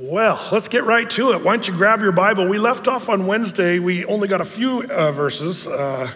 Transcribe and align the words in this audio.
Well, 0.00 0.40
let's 0.52 0.68
get 0.68 0.84
right 0.84 1.10
to 1.10 1.32
it. 1.32 1.42
Why 1.42 1.56
don't 1.56 1.66
you 1.66 1.74
grab 1.74 2.02
your 2.02 2.12
Bible? 2.12 2.46
We 2.46 2.60
left 2.60 2.86
off 2.86 3.08
on 3.08 3.26
Wednesday. 3.26 3.80
We 3.80 4.04
only 4.04 4.28
got 4.28 4.40
a 4.40 4.44
few 4.44 4.84
uh, 4.84 5.10
verses, 5.10 5.66
uh, 5.66 6.08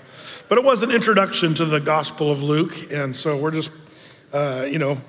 but 0.48 0.56
it 0.56 0.62
was 0.62 0.84
an 0.84 0.92
introduction 0.92 1.52
to 1.54 1.64
the 1.64 1.80
Gospel 1.80 2.30
of 2.30 2.44
Luke. 2.44 2.92
And 2.92 3.16
so 3.16 3.36
we're 3.36 3.50
just, 3.50 3.72
uh, 4.32 4.68
you 4.70 4.78
know, 4.78 5.00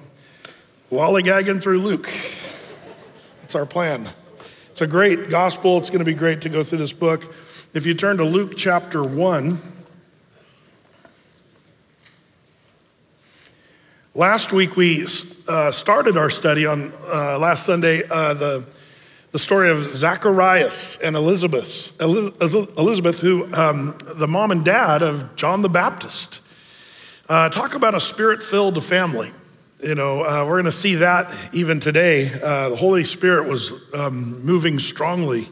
lollygagging 0.91 1.61
through 1.61 1.81
Luke. 1.81 2.09
That's 3.41 3.53
our 3.53 3.67
plan. 3.67 4.09
It's 4.71 4.81
a 4.81 4.87
great 4.87 5.29
gospel. 5.29 5.77
It's 5.77 5.91
going 5.91 5.99
to 5.99 6.05
be 6.05 6.15
great 6.15 6.41
to 6.41 6.49
go 6.49 6.63
through 6.63 6.79
this 6.79 6.93
book. 6.93 7.31
If 7.75 7.85
you 7.85 7.93
turn 7.93 8.17
to 8.17 8.23
Luke 8.23 8.53
chapter 8.57 9.03
1, 9.03 9.61
Last 14.15 14.53
week 14.53 14.75
we 14.75 15.07
uh, 15.47 15.71
started 15.71 16.17
our 16.17 16.29
study 16.29 16.67
on 16.67 16.93
uh, 17.11 17.39
last 17.39 17.65
Sunday 17.65 18.03
uh, 18.07 18.35
the, 18.35 18.63
the 19.31 19.39
story 19.39 19.71
of 19.71 19.85
Zacharias 19.85 20.97
and 20.97 21.15
Elizabeth, 21.15 21.99
Elizabeth, 21.99 23.19
who 23.21 23.51
um, 23.55 23.97
the 24.13 24.27
mom 24.27 24.51
and 24.51 24.63
dad 24.63 25.01
of 25.01 25.35
John 25.35 25.63
the 25.63 25.69
Baptist. 25.69 26.41
Uh, 27.27 27.49
talk 27.49 27.73
about 27.73 27.95
a 27.95 27.99
spirit-filled 27.99 28.83
family. 28.83 29.31
You 29.81 29.95
know, 29.95 30.21
uh, 30.23 30.45
we're 30.45 30.61
going 30.61 30.65
to 30.65 30.71
see 30.71 30.93
that 30.95 31.33
even 31.51 31.79
today. 31.79 32.39
Uh, 32.39 32.69
the 32.69 32.75
Holy 32.75 33.05
Spirit 33.05 33.47
was 33.47 33.73
um, 33.95 34.45
moving 34.45 34.77
strongly 34.77 35.49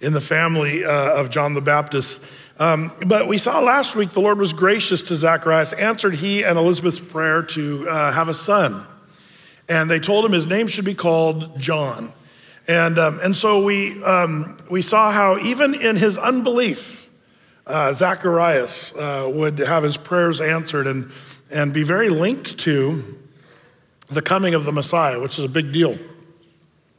in 0.00 0.12
the 0.14 0.20
family 0.20 0.84
of 0.84 1.30
John 1.30 1.54
the 1.54 1.60
Baptist. 1.60 2.20
Um, 2.60 2.92
but 3.06 3.26
we 3.26 3.38
saw 3.38 3.58
last 3.60 3.96
week 3.96 4.10
the 4.10 4.20
Lord 4.20 4.38
was 4.38 4.52
gracious 4.52 5.02
to 5.04 5.16
Zacharias, 5.16 5.72
answered 5.72 6.16
he 6.16 6.44
and 6.44 6.58
Elizabeth's 6.58 7.00
prayer 7.00 7.42
to 7.42 7.88
uh, 7.88 8.12
have 8.12 8.28
a 8.28 8.34
son. 8.34 8.86
And 9.66 9.90
they 9.90 9.98
told 9.98 10.26
him 10.26 10.32
his 10.32 10.46
name 10.46 10.66
should 10.66 10.84
be 10.84 10.94
called 10.94 11.58
John. 11.58 12.12
And, 12.68 12.98
um, 12.98 13.18
and 13.22 13.34
so 13.34 13.64
we, 13.64 14.04
um, 14.04 14.58
we 14.68 14.82
saw 14.82 15.10
how 15.10 15.38
even 15.38 15.74
in 15.74 15.96
his 15.96 16.18
unbelief, 16.18 17.08
uh, 17.66 17.94
Zacharias 17.94 18.94
uh, 18.94 19.26
would 19.32 19.58
have 19.60 19.82
his 19.82 19.96
prayers 19.96 20.42
answered 20.42 20.86
and, 20.86 21.10
and 21.50 21.72
be 21.72 21.82
very 21.82 22.10
linked 22.10 22.58
to 22.58 23.18
the 24.10 24.20
coming 24.20 24.54
of 24.54 24.66
the 24.66 24.72
Messiah, 24.72 25.18
which 25.18 25.38
is 25.38 25.46
a 25.46 25.48
big 25.48 25.72
deal. 25.72 25.98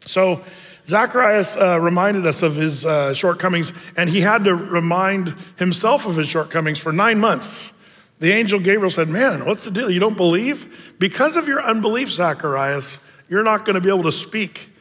So 0.07 0.43
Zacharias 0.87 1.55
uh, 1.55 1.79
reminded 1.79 2.25
us 2.25 2.41
of 2.41 2.55
his 2.55 2.85
uh, 2.85 3.13
shortcomings, 3.13 3.71
and 3.95 4.09
he 4.09 4.21
had 4.21 4.43
to 4.45 4.55
remind 4.55 5.35
himself 5.57 6.05
of 6.05 6.17
his 6.17 6.27
shortcomings 6.27 6.79
for 6.79 6.91
nine 6.91 7.19
months. 7.19 7.73
The 8.19 8.31
angel 8.31 8.59
Gabriel 8.59 8.89
said, 8.89 9.09
Man, 9.09 9.45
what's 9.45 9.63
the 9.65 9.71
deal? 9.71 9.89
You 9.89 9.99
don't 9.99 10.17
believe? 10.17 10.95
Because 10.99 11.37
of 11.37 11.47
your 11.47 11.61
unbelief, 11.61 12.09
Zacharias, 12.09 12.99
you're 13.29 13.43
not 13.43 13.65
going 13.65 13.75
to 13.75 13.81
be 13.81 13.89
able 13.89 14.03
to 14.03 14.11
speak 14.11 14.71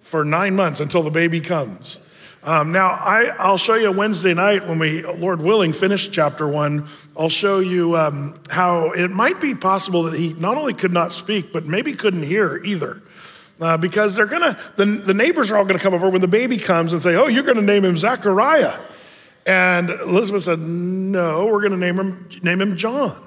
for 0.00 0.24
nine 0.24 0.56
months 0.56 0.80
until 0.80 1.02
the 1.02 1.10
baby 1.10 1.40
comes. 1.40 1.98
Um, 2.42 2.72
now, 2.72 2.88
I, 2.88 3.50
will 3.50 3.58
show 3.58 3.74
you 3.74 3.92
Wednesday 3.92 4.32
night 4.32 4.66
when 4.66 4.78
we, 4.78 5.02
Lord 5.02 5.42
willing, 5.42 5.74
finish 5.74 6.10
chapter 6.10 6.48
one. 6.48 6.88
I'll 7.16 7.28
show 7.28 7.58
you 7.58 7.98
um, 7.98 8.40
how 8.48 8.92
it 8.92 9.10
might 9.10 9.40
be 9.42 9.54
possible 9.54 10.04
that 10.04 10.14
he 10.14 10.32
not 10.32 10.56
only 10.56 10.72
could 10.72 10.92
not 10.92 11.12
speak, 11.12 11.52
but 11.52 11.66
maybe 11.66 11.92
couldn't 11.92 12.22
hear 12.22 12.62
either 12.64 13.02
uh, 13.60 13.76
because 13.76 14.16
they're 14.16 14.26
gonna, 14.26 14.58
the, 14.76 14.84
the 14.84 15.14
neighbors 15.14 15.50
are 15.50 15.56
all 15.56 15.64
gonna 15.64 15.78
come 15.78 15.94
over 15.94 16.08
when 16.08 16.20
the 16.20 16.28
baby 16.28 16.58
comes 16.58 16.92
and 16.92 17.02
say, 17.02 17.16
Oh, 17.16 17.26
you're 17.26 17.44
gonna 17.44 17.62
name 17.62 17.84
him 17.84 17.96
Zachariah. 17.98 18.78
And 19.46 19.90
Elizabeth 19.90 20.44
said, 20.44 20.58
No, 20.60 21.46
we're 21.46 21.62
gonna 21.62 21.76
name 21.76 21.98
him, 21.98 22.28
name 22.42 22.60
him 22.60 22.76
John. 22.76 23.26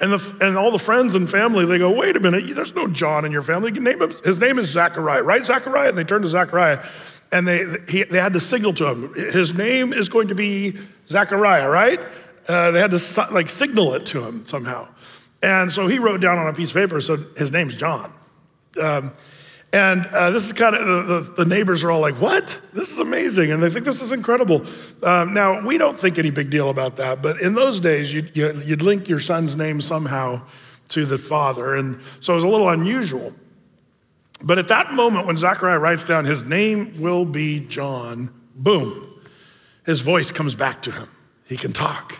And, 0.00 0.12
the, 0.12 0.36
and 0.40 0.56
all 0.56 0.70
the 0.70 0.78
friends 0.78 1.14
and 1.14 1.28
family, 1.28 1.66
they 1.66 1.78
go, 1.78 1.90
Wait 1.90 2.16
a 2.16 2.20
minute, 2.20 2.54
there's 2.54 2.74
no 2.74 2.86
John 2.86 3.24
in 3.24 3.32
your 3.32 3.42
family. 3.42 3.72
You 3.72 3.80
name 3.80 4.02
him, 4.02 4.14
his 4.24 4.40
name 4.40 4.58
is 4.58 4.68
Zachariah, 4.68 5.22
right? 5.22 5.44
Zachariah. 5.44 5.90
And 5.90 5.98
they 5.98 6.04
turned 6.04 6.22
to 6.22 6.30
Zachariah 6.30 6.84
and 7.32 7.46
they, 7.46 7.76
he, 7.88 8.02
they 8.04 8.20
had 8.20 8.32
to 8.32 8.40
signal 8.40 8.72
to 8.74 8.88
him, 8.88 9.14
His 9.14 9.54
name 9.54 9.92
is 9.92 10.08
going 10.08 10.28
to 10.28 10.34
be 10.34 10.76
Zachariah, 11.08 11.68
right? 11.68 12.00
Uh, 12.48 12.70
they 12.72 12.80
had 12.80 12.90
to 12.90 13.28
like 13.30 13.48
signal 13.48 13.94
it 13.94 14.06
to 14.06 14.24
him 14.24 14.44
somehow. 14.44 14.88
And 15.42 15.70
so 15.70 15.86
he 15.86 15.98
wrote 15.98 16.20
down 16.20 16.38
on 16.38 16.48
a 16.48 16.52
piece 16.52 16.70
of 16.70 16.74
paper, 16.74 17.00
so 17.00 17.16
his 17.36 17.52
name's 17.52 17.76
John. 17.76 18.12
Um, 18.80 19.12
and 19.72 20.04
uh, 20.06 20.30
this 20.30 20.46
is 20.46 20.52
kind 20.52 20.74
of, 20.74 21.06
the, 21.06 21.44
the, 21.44 21.44
neighbors 21.44 21.84
are 21.84 21.92
all 21.92 22.00
like, 22.00 22.16
what? 22.20 22.60
This 22.72 22.90
is 22.90 22.98
amazing. 22.98 23.52
And 23.52 23.62
they 23.62 23.70
think 23.70 23.84
this 23.84 24.00
is 24.00 24.10
incredible. 24.10 24.66
Um, 25.02 25.32
now, 25.32 25.64
we 25.64 25.78
don't 25.78 25.98
think 25.98 26.18
any 26.18 26.30
big 26.30 26.50
deal 26.50 26.70
about 26.70 26.96
that, 26.96 27.22
but 27.22 27.40
in 27.40 27.54
those 27.54 27.78
days, 27.78 28.12
you'd, 28.12 28.34
you'd 28.34 28.82
link 28.82 29.08
your 29.08 29.20
son's 29.20 29.54
name 29.54 29.80
somehow 29.80 30.42
to 30.88 31.04
the 31.04 31.18
father. 31.18 31.76
And 31.76 32.00
so 32.20 32.32
it 32.32 32.36
was 32.36 32.44
a 32.44 32.48
little 32.48 32.68
unusual. 32.68 33.32
But 34.42 34.58
at 34.58 34.68
that 34.68 34.92
moment, 34.92 35.26
when 35.28 35.36
Zechariah 35.36 35.78
writes 35.78 36.04
down, 36.04 36.24
his 36.24 36.42
name 36.42 37.00
will 37.00 37.24
be 37.24 37.60
John, 37.60 38.32
boom, 38.56 39.20
his 39.86 40.00
voice 40.00 40.32
comes 40.32 40.56
back 40.56 40.82
to 40.82 40.90
him. 40.90 41.08
He 41.46 41.56
can 41.56 41.72
talk. 41.72 42.18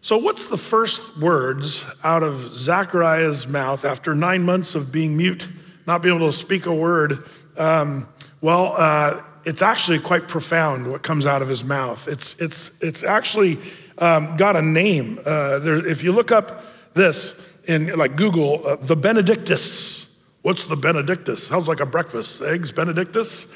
So, 0.00 0.18
what's 0.18 0.48
the 0.48 0.56
first 0.56 1.18
words 1.18 1.84
out 2.04 2.22
of 2.22 2.54
Zechariah's 2.54 3.48
mouth 3.48 3.84
after 3.84 4.14
nine 4.14 4.44
months 4.44 4.76
of 4.76 4.92
being 4.92 5.16
mute? 5.16 5.48
Not 5.86 6.02
being 6.02 6.16
able 6.16 6.30
to 6.30 6.36
speak 6.36 6.66
a 6.66 6.74
word, 6.74 7.24
um, 7.56 8.08
well, 8.40 8.74
uh, 8.76 9.22
it's 9.44 9.62
actually 9.62 10.00
quite 10.00 10.28
profound 10.28 10.90
what 10.90 11.02
comes 11.02 11.24
out 11.24 11.40
of 11.40 11.48
his 11.48 11.62
mouth. 11.62 12.08
It's, 12.08 12.34
it's, 12.40 12.70
it's 12.82 13.02
actually 13.04 13.58
um, 13.98 14.36
got 14.36 14.56
a 14.56 14.62
name. 14.62 15.18
Uh, 15.24 15.60
there, 15.60 15.86
if 15.86 16.02
you 16.02 16.12
look 16.12 16.32
up 16.32 16.64
this 16.94 17.54
in 17.66 17.96
like 17.96 18.16
Google, 18.16 18.66
uh, 18.66 18.76
the 18.76 18.96
Benedictus. 18.96 20.06
What's 20.42 20.64
the 20.64 20.76
Benedictus? 20.76 21.46
Sounds 21.46 21.68
like 21.68 21.80
a 21.80 21.86
breakfast. 21.86 22.42
Eggs 22.42 22.72
Benedictus? 22.72 23.46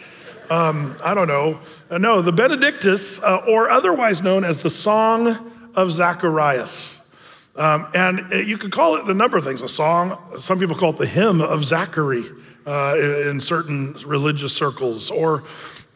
Um, 0.48 0.96
I 1.04 1.14
don't 1.14 1.28
know. 1.28 1.60
Uh, 1.88 1.98
no, 1.98 2.22
the 2.22 2.32
Benedictus, 2.32 3.20
uh, 3.22 3.44
or 3.48 3.70
otherwise 3.70 4.22
known 4.22 4.44
as 4.44 4.62
the 4.62 4.70
Song 4.70 5.52
of 5.74 5.92
Zacharias. 5.92 6.98
Um, 7.56 7.88
and 7.94 8.46
you 8.46 8.56
could 8.58 8.72
call 8.72 8.96
it 8.96 9.08
a 9.08 9.14
number 9.14 9.36
of 9.36 9.44
things 9.44 9.60
a 9.60 9.68
song. 9.68 10.18
Some 10.38 10.58
people 10.58 10.76
call 10.76 10.90
it 10.90 10.98
the 10.98 11.06
hymn 11.06 11.40
of 11.40 11.64
Zachary 11.64 12.24
uh, 12.66 12.96
in 12.98 13.40
certain 13.40 13.94
religious 14.06 14.54
circles. 14.54 15.10
Or 15.10 15.44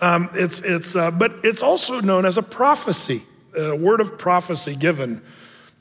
um, 0.00 0.28
it's, 0.34 0.60
it's, 0.60 0.96
uh, 0.96 1.10
but 1.10 1.32
it's 1.44 1.62
also 1.62 2.00
known 2.00 2.26
as 2.26 2.36
a 2.36 2.42
prophecy, 2.42 3.22
a 3.56 3.76
word 3.76 4.00
of 4.00 4.18
prophecy 4.18 4.74
given 4.74 5.22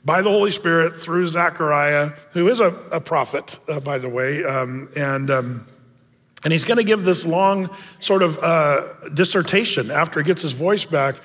by 0.04 0.22
the 0.22 0.30
Holy 0.30 0.50
Spirit 0.50 0.96
through 0.96 1.26
Zechariah, 1.28 2.12
who 2.32 2.48
is 2.48 2.60
a, 2.60 2.68
a 2.92 3.00
prophet, 3.00 3.58
uh, 3.68 3.80
by 3.80 3.98
the 3.98 4.08
way. 4.08 4.44
Um, 4.44 4.88
and, 4.96 5.30
um, 5.30 5.66
and 6.44 6.52
he's 6.52 6.64
going 6.64 6.76
to 6.76 6.84
give 6.84 7.04
this 7.04 7.24
long 7.24 7.70
sort 8.00 8.22
of 8.22 8.38
uh, 8.38 9.08
dissertation 9.08 9.90
after 9.90 10.20
he 10.20 10.26
gets 10.26 10.42
his 10.42 10.52
voice 10.52 10.84
back. 10.84 11.16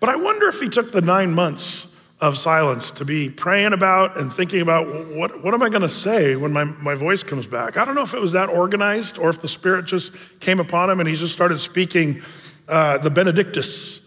But 0.00 0.08
I 0.10 0.16
wonder 0.16 0.48
if 0.48 0.60
he 0.60 0.68
took 0.68 0.92
the 0.92 1.00
nine 1.00 1.32
months 1.32 1.86
of 2.20 2.38
silence 2.38 2.90
to 2.92 3.04
be 3.04 3.28
praying 3.28 3.72
about 3.72 4.18
and 4.18 4.32
thinking 4.32 4.60
about 4.60 4.86
what, 5.14 5.42
what 5.42 5.52
am 5.52 5.62
I 5.62 5.68
going 5.68 5.82
to 5.82 5.88
say 5.88 6.36
when 6.36 6.52
my, 6.52 6.64
my 6.64 6.94
voice 6.94 7.22
comes 7.22 7.46
back. 7.46 7.76
I 7.76 7.84
don't 7.84 7.94
know 7.94 8.02
if 8.02 8.14
it 8.14 8.20
was 8.20 8.32
that 8.32 8.48
organized 8.48 9.18
or 9.18 9.30
if 9.30 9.40
the 9.40 9.48
Spirit 9.48 9.84
just 9.84 10.12
came 10.40 10.60
upon 10.60 10.90
him 10.90 11.00
and 11.00 11.08
he 11.08 11.16
just 11.16 11.32
started 11.32 11.58
speaking 11.60 12.22
uh, 12.68 12.98
the 12.98 13.10
Benedictus. 13.10 14.00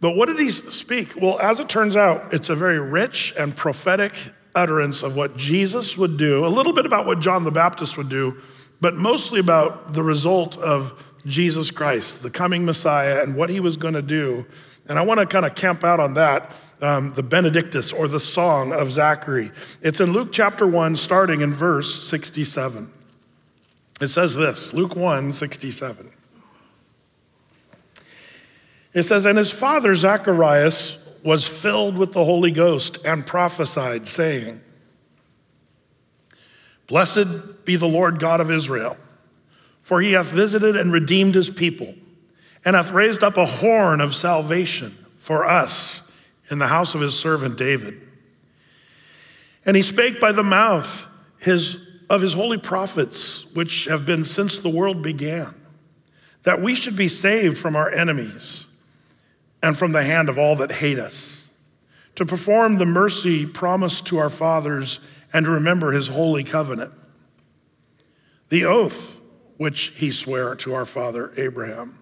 But 0.00 0.16
what 0.16 0.26
did 0.26 0.38
he 0.38 0.50
speak? 0.50 1.14
Well, 1.16 1.38
as 1.40 1.60
it 1.60 1.68
turns 1.68 1.96
out, 1.96 2.32
it's 2.32 2.48
a 2.48 2.54
very 2.54 2.78
rich 2.78 3.34
and 3.38 3.56
prophetic 3.56 4.14
utterance 4.54 5.02
of 5.02 5.16
what 5.16 5.36
Jesus 5.36 5.96
would 5.96 6.16
do, 6.16 6.44
a 6.44 6.48
little 6.48 6.72
bit 6.72 6.86
about 6.86 7.06
what 7.06 7.20
John 7.20 7.44
the 7.44 7.50
Baptist 7.50 7.96
would 7.96 8.08
do, 8.08 8.36
but 8.80 8.96
mostly 8.96 9.40
about 9.40 9.94
the 9.94 10.02
result 10.02 10.56
of 10.58 11.04
Jesus 11.26 11.70
Christ, 11.70 12.22
the 12.22 12.30
coming 12.30 12.64
Messiah, 12.64 13.22
and 13.22 13.36
what 13.36 13.50
he 13.50 13.60
was 13.60 13.76
going 13.76 13.94
to 13.94 14.02
do. 14.02 14.44
And 14.88 14.98
I 14.98 15.02
want 15.02 15.20
to 15.20 15.26
kind 15.26 15.46
of 15.46 15.54
camp 15.54 15.84
out 15.84 16.00
on 16.00 16.14
that 16.14 16.52
um, 16.80 17.12
the 17.14 17.22
Benedictus 17.22 17.92
or 17.92 18.08
the 18.08 18.20
Song 18.20 18.72
of 18.72 18.90
Zachary. 18.90 19.52
It's 19.80 20.00
in 20.00 20.12
Luke 20.12 20.30
chapter 20.32 20.66
1, 20.66 20.96
starting 20.96 21.40
in 21.40 21.52
verse 21.52 22.08
67. 22.08 22.90
It 24.00 24.08
says 24.08 24.34
this 24.34 24.74
Luke 24.74 24.96
1 24.96 25.32
67. 25.32 26.10
It 28.94 29.04
says, 29.04 29.24
And 29.24 29.38
his 29.38 29.50
father 29.50 29.94
Zacharias 29.94 30.98
was 31.22 31.46
filled 31.46 31.96
with 31.96 32.12
the 32.12 32.24
Holy 32.24 32.50
Ghost 32.50 32.98
and 33.04 33.24
prophesied, 33.24 34.08
saying, 34.08 34.60
Blessed 36.88 37.64
be 37.64 37.76
the 37.76 37.86
Lord 37.86 38.18
God 38.18 38.40
of 38.40 38.50
Israel, 38.50 38.96
for 39.80 40.00
he 40.00 40.12
hath 40.12 40.26
visited 40.26 40.76
and 40.76 40.92
redeemed 40.92 41.34
his 41.34 41.48
people, 41.48 41.94
and 42.64 42.76
hath 42.76 42.92
raised 42.92 43.24
up 43.24 43.36
a 43.36 43.46
horn 43.46 44.00
of 44.00 44.14
salvation 44.14 44.90
for 45.16 45.44
us 45.44 46.10
in 46.50 46.58
the 46.58 46.68
house 46.68 46.94
of 46.94 47.00
his 47.00 47.18
servant 47.18 47.56
David. 47.56 48.00
And 49.64 49.76
he 49.76 49.82
spake 49.82 50.20
by 50.20 50.32
the 50.32 50.42
mouth 50.42 51.06
his, 51.40 51.76
of 52.10 52.20
his 52.20 52.32
holy 52.32 52.58
prophets, 52.58 53.52
which 53.54 53.86
have 53.86 54.04
been 54.06 54.24
since 54.24 54.58
the 54.58 54.68
world 54.68 55.02
began, 55.02 55.54
that 56.42 56.60
we 56.60 56.74
should 56.74 56.96
be 56.96 57.08
saved 57.08 57.58
from 57.58 57.76
our 57.76 57.90
enemies 57.90 58.66
and 59.62 59.76
from 59.76 59.92
the 59.92 60.02
hand 60.02 60.28
of 60.28 60.38
all 60.38 60.56
that 60.56 60.72
hate 60.72 60.98
us, 60.98 61.48
to 62.16 62.26
perform 62.26 62.76
the 62.76 62.86
mercy 62.86 63.46
promised 63.46 64.06
to 64.06 64.18
our 64.18 64.30
fathers 64.30 65.00
and 65.32 65.46
to 65.46 65.52
remember 65.52 65.92
his 65.92 66.08
holy 66.08 66.44
covenant. 66.44 66.92
The 68.48 68.64
oath 68.64 69.20
which 69.56 69.92
he 69.96 70.10
sware 70.10 70.54
to 70.56 70.74
our 70.74 70.84
father 70.84 71.32
Abraham, 71.36 72.01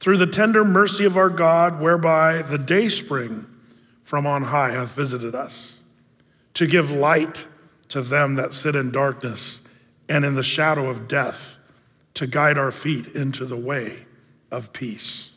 through 0.00 0.16
the 0.16 0.26
tender 0.26 0.64
mercy 0.64 1.04
of 1.04 1.16
our 1.16 1.30
God, 1.30 1.80
whereby 1.80 2.42
the 2.42 2.58
dayspring 2.58 3.46
from 4.02 4.26
on 4.26 4.44
high 4.44 4.70
hath 4.70 4.94
visited 4.94 5.34
us, 5.34 5.80
to 6.54 6.66
give 6.66 6.90
light 6.90 7.46
to 7.88 8.02
them 8.02 8.36
that 8.36 8.52
sit 8.52 8.74
in 8.74 8.90
darkness 8.90 9.60
and 10.08 10.24
in 10.24 10.34
the 10.34 10.42
shadow 10.42 10.88
of 10.88 11.08
death, 11.08 11.58
to 12.14 12.26
guide 12.26 12.58
our 12.58 12.70
feet 12.70 13.06
into 13.08 13.44
the 13.44 13.56
way 13.56 14.06
of 14.50 14.72
peace. 14.72 15.36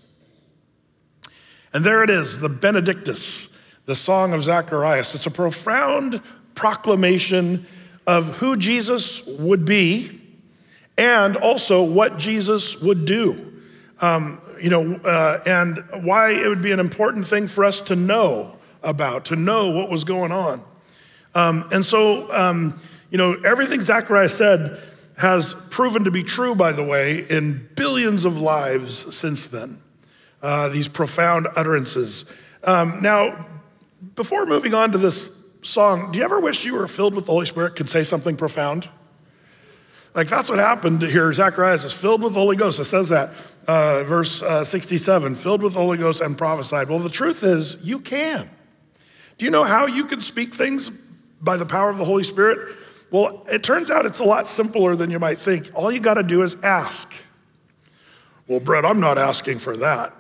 And 1.74 1.84
there 1.84 2.04
it 2.04 2.10
is, 2.10 2.40
the 2.40 2.50
Benedictus, 2.50 3.50
the 3.86 3.96
song 3.96 4.34
of 4.34 4.44
Zacharias. 4.44 5.16
It's 5.16 5.26
a 5.26 5.32
profound 5.32 6.22
proclamation 6.56 7.66
of 8.06 8.38
who 8.38 8.58
Jesus 8.58 9.26
would 9.26 9.66
be 9.66 10.22
and 10.98 11.38
also 11.38 11.84
what 11.84 12.18
Jesus 12.18 12.80
would 12.82 13.06
do. 13.06 13.62
Um, 14.02 14.42
you 14.62 14.70
know, 14.70 14.96
uh, 14.96 15.42
and 15.46 15.84
why 16.06 16.32
it 16.32 16.48
would 16.48 16.62
be 16.62 16.72
an 16.72 16.80
important 16.80 17.28
thing 17.28 17.48
for 17.48 17.66
us 17.66 17.82
to 17.82 17.96
know 17.96 18.58
about, 18.84 19.26
to 19.26 19.36
know 19.36 19.72
what 19.72 19.90
was 19.90 20.04
going 20.04 20.32
on. 20.32 20.64
Um, 21.34 21.68
and 21.72 21.86
so, 21.86 22.32
um, 22.32 22.80
you 23.10 23.18
know, 23.18 23.34
everything 23.46 23.82
Zacharias 23.82 24.36
said 24.36 24.82
has 25.18 25.54
proven 25.70 26.04
to 26.06 26.12
be 26.12 26.24
true, 26.24 26.56
by 26.56 26.72
the 26.72 26.84
way, 26.84 27.20
in 27.30 27.70
billions 27.76 28.26
of 28.26 28.38
lives 28.40 29.16
since 29.16 29.48
then. 29.48 29.82
Uh, 30.42 30.70
these 30.70 30.88
profound 30.88 31.48
utterances. 31.56 32.26
Um, 32.64 33.00
now, 33.02 33.46
before 34.16 34.48
moving 34.48 34.74
on 34.74 34.92
to 34.92 34.98
this 34.98 35.30
song, 35.62 36.12
do 36.12 36.18
you 36.18 36.26
ever 36.26 36.40
wish 36.40 36.66
you 36.66 36.74
were 36.74 36.88
filled 36.88 37.14
with 37.14 37.28
the 37.28 37.32
Holy 37.32 37.46
Spirit, 37.46 37.76
could 37.76 37.88
say 37.88 38.04
something 38.04 38.36
profound? 38.36 38.90
Like 40.14 40.28
that's 40.28 40.50
what 40.50 40.60
happened 40.60 41.02
here. 41.02 41.32
Zacharias 41.32 41.86
is 41.86 41.94
filled 41.94 42.22
with 42.22 42.34
the 42.34 42.40
Holy 42.40 42.56
Ghost. 42.56 42.80
It 42.80 42.86
says 42.86 43.10
that, 43.10 43.30
uh, 43.68 44.04
verse 44.04 44.42
uh, 44.42 44.64
67, 44.64 45.36
filled 45.36 45.64
with 45.64 45.74
the 45.74 45.80
Holy 45.80 45.98
Ghost 45.98 46.22
and 46.22 46.38
prophesied. 46.38 46.90
Well, 46.90 47.00
the 47.00 47.10
truth 47.10 47.44
is, 47.44 47.78
you 47.82 48.00
can. 48.00 48.50
Do 49.38 49.46
you 49.46 49.52
know 49.52 49.64
how 49.64 49.86
you 49.86 50.06
can 50.06 50.22
speak 50.22 50.54
things 50.54 50.90
by 51.42 51.58
the 51.58 51.66
power 51.66 51.90
of 51.90 51.98
the 51.98 52.06
Holy 52.06 52.24
Spirit? 52.24 52.76
Well, 53.10 53.46
it 53.50 53.64
turns 53.64 53.90
out 53.90 54.06
it's 54.06 54.20
a 54.20 54.24
lot 54.24 54.48
simpler 54.48 54.96
than 54.96 55.12
you 55.12 55.20
might 55.20 55.38
think. 55.38 55.72
All 55.74 55.92
you 55.92 56.00
got 56.00 56.16
to 56.16 56.24
do 56.24 56.44
is 56.44 56.56
ask. 56.62 57.14
Well, 58.48 58.60
Brett, 58.60 58.86
I'm 58.86 59.00
not 59.00 59.18
asking 59.18 59.60
for 59.60 59.78
that. 59.78 60.14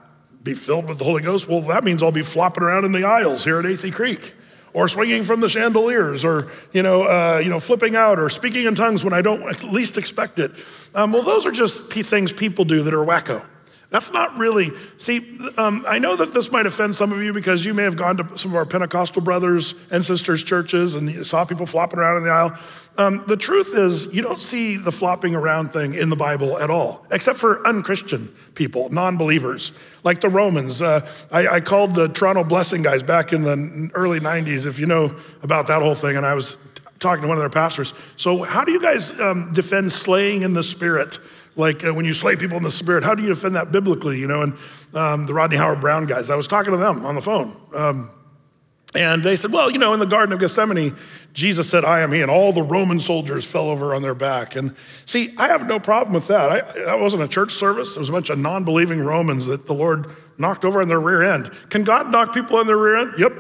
Be 0.43 0.53
filled 0.53 0.87
with 0.87 0.97
the 0.97 1.03
Holy 1.03 1.21
Ghost. 1.21 1.47
Well, 1.47 1.61
that 1.61 1.83
means 1.83 2.01
I'll 2.01 2.11
be 2.11 2.21
flopping 2.21 2.63
around 2.63 2.85
in 2.85 2.93
the 2.93 3.03
aisles 3.03 3.43
here 3.43 3.59
at 3.59 3.65
Athey 3.65 3.93
Creek 3.93 4.35
or 4.73 4.87
swinging 4.87 5.23
from 5.23 5.41
the 5.41 5.49
chandeliers, 5.49 6.23
or 6.23 6.49
you 6.71 6.81
know, 6.81 7.03
uh, 7.03 7.39
you 7.39 7.49
know, 7.49 7.59
flipping 7.59 7.95
out, 7.95 8.19
or 8.19 8.29
speaking 8.29 8.65
in 8.65 8.75
tongues 8.75 9.03
when 9.03 9.13
I 9.13 9.21
don't 9.21 9.63
least 9.63 9.97
expect 9.97 10.39
it. 10.39 10.51
Um, 10.95 11.11
well, 11.11 11.23
those 11.23 11.45
are 11.45 11.51
just 11.51 11.89
things 11.91 12.31
people 12.33 12.65
do 12.65 12.83
that 12.83 12.93
are 12.93 13.05
wacko. 13.05 13.45
That's 13.91 14.13
not 14.13 14.37
really, 14.37 14.71
see, 14.95 15.37
um, 15.57 15.83
I 15.85 15.99
know 15.99 16.15
that 16.15 16.33
this 16.33 16.49
might 16.49 16.65
offend 16.65 16.95
some 16.95 17.11
of 17.11 17.21
you 17.21 17.33
because 17.33 17.65
you 17.65 17.73
may 17.73 17.83
have 17.83 17.97
gone 17.97 18.15
to 18.17 18.37
some 18.37 18.51
of 18.51 18.55
our 18.55 18.65
Pentecostal 18.65 19.21
brothers 19.21 19.75
and 19.91 20.03
sisters 20.03 20.43
churches 20.43 20.95
and 20.95 21.25
saw 21.27 21.43
people 21.43 21.65
flopping 21.65 21.99
around 21.99 22.15
in 22.15 22.23
the 22.23 22.29
aisle. 22.29 22.57
Um, 22.97 23.25
the 23.27 23.35
truth 23.35 23.75
is, 23.75 24.13
you 24.13 24.21
don't 24.21 24.39
see 24.39 24.77
the 24.77 24.93
flopping 24.93 25.35
around 25.35 25.73
thing 25.73 25.93
in 25.93 26.09
the 26.09 26.15
Bible 26.15 26.57
at 26.57 26.69
all, 26.69 27.05
except 27.11 27.37
for 27.37 27.67
unchristian 27.67 28.33
people, 28.55 28.87
non 28.89 29.17
believers, 29.17 29.73
like 30.05 30.21
the 30.21 30.29
Romans. 30.29 30.81
Uh, 30.81 31.05
I, 31.29 31.47
I 31.47 31.59
called 31.59 31.93
the 31.93 32.07
Toronto 32.07 32.45
Blessing 32.45 32.83
guys 32.83 33.03
back 33.03 33.33
in 33.33 33.41
the 33.41 33.91
early 33.93 34.21
90s, 34.21 34.65
if 34.65 34.79
you 34.79 34.85
know 34.85 35.13
about 35.43 35.67
that 35.67 35.81
whole 35.81 35.95
thing, 35.95 36.15
and 36.15 36.25
I 36.25 36.33
was 36.33 36.55
talking 36.99 37.23
to 37.23 37.27
one 37.27 37.35
of 37.35 37.41
their 37.41 37.49
pastors. 37.49 37.93
So, 38.15 38.43
how 38.43 38.63
do 38.63 38.71
you 38.71 38.81
guys 38.81 39.11
um, 39.19 39.51
defend 39.51 39.91
slaying 39.91 40.43
in 40.43 40.53
the 40.53 40.63
spirit? 40.63 41.19
Like 41.55 41.83
uh, 41.83 41.93
when 41.93 42.05
you 42.05 42.13
slay 42.13 42.35
people 42.35 42.57
in 42.57 42.63
the 42.63 42.71
spirit, 42.71 43.03
how 43.03 43.15
do 43.15 43.23
you 43.23 43.29
defend 43.29 43.55
that 43.55 43.71
biblically? 43.71 44.19
You 44.19 44.27
know, 44.27 44.41
and 44.43 44.53
um, 44.93 45.25
the 45.25 45.33
Rodney 45.33 45.57
Howard-Browne 45.57 46.05
guys, 46.05 46.29
I 46.29 46.35
was 46.35 46.47
talking 46.47 46.71
to 46.71 46.77
them 46.77 47.05
on 47.05 47.15
the 47.15 47.21
phone. 47.21 47.55
Um, 47.73 48.09
and 48.93 49.23
they 49.23 49.37
said, 49.37 49.53
well, 49.53 49.71
you 49.71 49.77
know, 49.77 49.93
in 49.93 49.99
the 49.99 50.05
Garden 50.05 50.33
of 50.33 50.39
Gethsemane, 50.39 50.95
Jesus 51.31 51.69
said, 51.69 51.85
I 51.85 52.01
am 52.01 52.11
he, 52.11 52.21
and 52.21 52.29
all 52.29 52.51
the 52.51 52.61
Roman 52.61 52.99
soldiers 52.99 53.45
fell 53.45 53.69
over 53.69 53.95
on 53.95 54.01
their 54.01 54.13
back. 54.13 54.57
And 54.57 54.75
see, 55.05 55.33
I 55.37 55.47
have 55.47 55.65
no 55.65 55.79
problem 55.79 56.13
with 56.13 56.27
that. 56.27 56.51
I, 56.51 56.61
that 56.85 56.99
wasn't 56.99 57.23
a 57.23 57.27
church 57.27 57.53
service. 57.53 57.95
It 57.95 57.99
was 57.99 58.09
a 58.09 58.11
bunch 58.11 58.29
of 58.29 58.37
non 58.37 58.65
believing 58.65 58.99
Romans 58.99 59.45
that 59.45 59.65
the 59.65 59.73
Lord 59.73 60.07
knocked 60.37 60.65
over 60.65 60.81
on 60.81 60.89
their 60.89 60.99
rear 60.99 61.23
end. 61.23 61.51
Can 61.69 61.85
God 61.85 62.11
knock 62.11 62.33
people 62.33 62.57
on 62.57 62.67
their 62.67 62.77
rear 62.77 62.97
end? 62.97 63.13
Yep. 63.17 63.33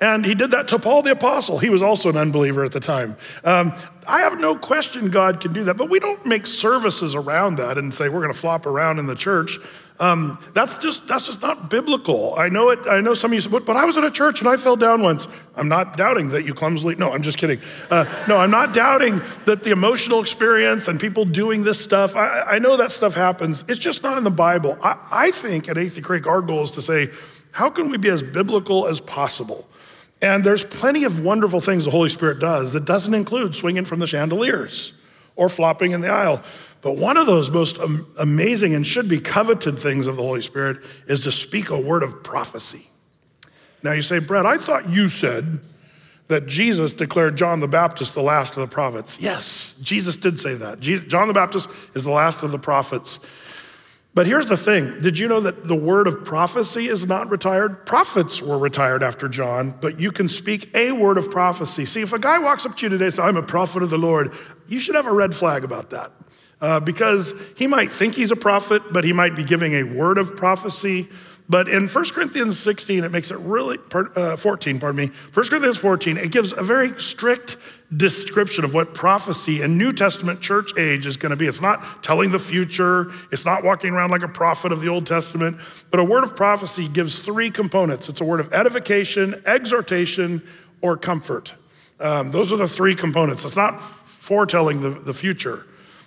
And 0.00 0.26
he 0.26 0.34
did 0.34 0.50
that 0.50 0.68
to 0.68 0.78
Paul 0.78 1.00
the 1.00 1.12
Apostle. 1.12 1.58
He 1.58 1.70
was 1.70 1.80
also 1.80 2.10
an 2.10 2.16
unbeliever 2.16 2.62
at 2.64 2.72
the 2.72 2.80
time. 2.80 3.16
Um, 3.42 3.72
I 4.06 4.20
have 4.20 4.38
no 4.38 4.54
question 4.54 5.10
God 5.10 5.40
can 5.40 5.52
do 5.52 5.64
that, 5.64 5.76
but 5.76 5.88
we 5.88 5.98
don't 5.98 6.24
make 6.26 6.46
services 6.46 7.14
around 7.14 7.56
that 7.56 7.78
and 7.78 7.92
say 7.92 8.08
we're 8.08 8.20
going 8.20 8.32
to 8.32 8.38
flop 8.38 8.66
around 8.66 8.98
in 8.98 9.06
the 9.06 9.14
church. 9.14 9.58
Um, 10.00 10.42
that's 10.54 10.78
just 10.78 11.06
that's 11.06 11.26
just 11.26 11.40
not 11.40 11.70
biblical. 11.70 12.34
I 12.36 12.48
know 12.48 12.70
it. 12.70 12.80
I 12.88 13.00
know 13.00 13.14
some 13.14 13.30
of 13.30 13.34
you 13.34 13.40
said, 13.40 13.52
but, 13.52 13.64
but 13.64 13.76
I 13.76 13.84
was 13.84 13.96
at 13.96 14.02
a 14.02 14.10
church 14.10 14.40
and 14.40 14.48
I 14.48 14.56
fell 14.56 14.74
down 14.74 15.02
once. 15.02 15.28
I'm 15.54 15.68
not 15.68 15.96
doubting 15.96 16.30
that 16.30 16.44
you 16.44 16.52
clumsily. 16.52 16.96
No, 16.96 17.12
I'm 17.12 17.22
just 17.22 17.38
kidding. 17.38 17.60
Uh, 17.90 18.04
no, 18.26 18.38
I'm 18.38 18.50
not 18.50 18.74
doubting 18.74 19.22
that 19.44 19.62
the 19.62 19.70
emotional 19.70 20.20
experience 20.20 20.88
and 20.88 20.98
people 20.98 21.24
doing 21.24 21.62
this 21.62 21.80
stuff. 21.80 22.16
I, 22.16 22.40
I 22.42 22.58
know 22.58 22.76
that 22.76 22.90
stuff 22.90 23.14
happens. 23.14 23.64
It's 23.68 23.78
just 23.78 24.02
not 24.02 24.18
in 24.18 24.24
the 24.24 24.30
Bible. 24.30 24.76
I, 24.82 25.00
I 25.12 25.30
think 25.30 25.68
at 25.68 25.76
Athey 25.76 26.02
Creek, 26.02 26.26
our 26.26 26.42
goal 26.42 26.64
is 26.64 26.72
to 26.72 26.82
say, 26.82 27.10
how 27.52 27.70
can 27.70 27.88
we 27.88 27.96
be 27.96 28.08
as 28.08 28.20
biblical 28.20 28.88
as 28.88 29.00
possible? 29.00 29.68
And 30.24 30.42
there's 30.42 30.64
plenty 30.64 31.04
of 31.04 31.22
wonderful 31.22 31.60
things 31.60 31.84
the 31.84 31.90
Holy 31.90 32.08
Spirit 32.08 32.38
does 32.38 32.72
that 32.72 32.86
doesn't 32.86 33.12
include 33.12 33.54
swinging 33.54 33.84
from 33.84 33.98
the 33.98 34.06
chandeliers 34.06 34.94
or 35.36 35.50
flopping 35.50 35.90
in 35.90 36.00
the 36.00 36.08
aisle. 36.08 36.42
But 36.80 36.96
one 36.96 37.18
of 37.18 37.26
those 37.26 37.50
most 37.50 37.76
amazing 38.18 38.74
and 38.74 38.86
should 38.86 39.06
be 39.06 39.20
coveted 39.20 39.78
things 39.78 40.06
of 40.06 40.16
the 40.16 40.22
Holy 40.22 40.40
Spirit 40.40 40.78
is 41.06 41.24
to 41.24 41.30
speak 41.30 41.68
a 41.68 41.78
word 41.78 42.02
of 42.02 42.24
prophecy. 42.24 42.88
Now 43.82 43.92
you 43.92 44.00
say, 44.00 44.18
Brett, 44.18 44.46
I 44.46 44.56
thought 44.56 44.88
you 44.88 45.10
said 45.10 45.60
that 46.28 46.46
Jesus 46.46 46.94
declared 46.94 47.36
John 47.36 47.60
the 47.60 47.68
Baptist 47.68 48.14
the 48.14 48.22
last 48.22 48.56
of 48.56 48.66
the 48.66 48.74
prophets. 48.74 49.18
Yes, 49.20 49.74
Jesus 49.82 50.16
did 50.16 50.40
say 50.40 50.54
that. 50.54 50.80
John 50.80 51.28
the 51.28 51.34
Baptist 51.34 51.68
is 51.94 52.04
the 52.04 52.10
last 52.10 52.42
of 52.42 52.50
the 52.50 52.58
prophets. 52.58 53.18
But 54.14 54.28
here's 54.28 54.46
the 54.46 54.56
thing 54.56 55.00
Did 55.00 55.18
you 55.18 55.28
know 55.28 55.40
that 55.40 55.66
the 55.66 55.74
word 55.74 56.06
of 56.06 56.24
prophecy 56.24 56.86
is 56.86 57.06
not 57.06 57.28
retired? 57.30 57.84
Prophets 57.84 58.40
were 58.40 58.58
retired 58.58 59.02
after 59.02 59.28
John, 59.28 59.74
but 59.80 59.98
you 59.98 60.12
can 60.12 60.28
speak 60.28 60.74
a 60.74 60.92
word 60.92 61.18
of 61.18 61.30
prophecy. 61.30 61.84
See, 61.84 62.00
if 62.00 62.12
a 62.12 62.18
guy 62.18 62.38
walks 62.38 62.64
up 62.64 62.76
to 62.76 62.86
you 62.86 62.90
today 62.90 63.06
and 63.06 63.14
says, 63.14 63.24
I'm 63.24 63.36
a 63.36 63.42
prophet 63.42 63.82
of 63.82 63.90
the 63.90 63.98
Lord, 63.98 64.32
you 64.68 64.78
should 64.78 64.94
have 64.94 65.06
a 65.06 65.12
red 65.12 65.34
flag 65.34 65.64
about 65.64 65.90
that. 65.90 66.12
Uh, 66.60 66.80
because 66.80 67.34
he 67.56 67.66
might 67.66 67.90
think 67.90 68.14
he's 68.14 68.30
a 68.30 68.36
prophet, 68.36 68.92
but 68.92 69.04
he 69.04 69.12
might 69.12 69.34
be 69.34 69.44
giving 69.44 69.74
a 69.74 69.82
word 69.82 70.16
of 70.16 70.36
prophecy. 70.36 71.08
But 71.46 71.68
in 71.68 71.88
1 71.88 72.04
Corinthians 72.10 72.58
16, 72.58 73.04
it 73.04 73.12
makes 73.12 73.30
it 73.30 73.38
really, 73.38 73.78
uh, 73.92 74.36
14, 74.36 74.80
pardon 74.80 74.96
me, 74.96 75.12
1 75.34 75.48
Corinthians 75.48 75.76
14, 75.76 76.16
it 76.16 76.30
gives 76.30 76.52
a 76.52 76.62
very 76.62 76.98
strict 76.98 77.58
description 77.94 78.64
of 78.64 78.72
what 78.72 78.94
prophecy 78.94 79.60
in 79.60 79.76
New 79.76 79.92
Testament 79.92 80.40
church 80.40 80.76
age 80.78 81.06
is 81.06 81.18
going 81.18 81.30
to 81.30 81.36
be. 81.36 81.46
It's 81.46 81.60
not 81.60 82.02
telling 82.02 82.30
the 82.30 82.38
future, 82.38 83.12
it's 83.30 83.44
not 83.44 83.62
walking 83.62 83.92
around 83.92 84.10
like 84.10 84.22
a 84.22 84.28
prophet 84.28 84.72
of 84.72 84.80
the 84.80 84.88
Old 84.88 85.06
Testament, 85.06 85.58
but 85.90 86.00
a 86.00 86.04
word 86.04 86.24
of 86.24 86.34
prophecy 86.34 86.88
gives 86.88 87.18
three 87.18 87.50
components 87.50 88.08
it's 88.08 88.22
a 88.22 88.24
word 88.24 88.40
of 88.40 88.52
edification, 88.52 89.40
exhortation, 89.44 90.42
or 90.80 90.96
comfort. 90.96 91.54
Um, 92.00 92.30
those 92.30 92.52
are 92.52 92.56
the 92.56 92.68
three 92.68 92.94
components. 92.94 93.44
It's 93.44 93.56
not 93.56 93.80
foretelling 93.80 94.80
the, 94.80 94.90
the 94.90 95.14
future. 95.14 95.66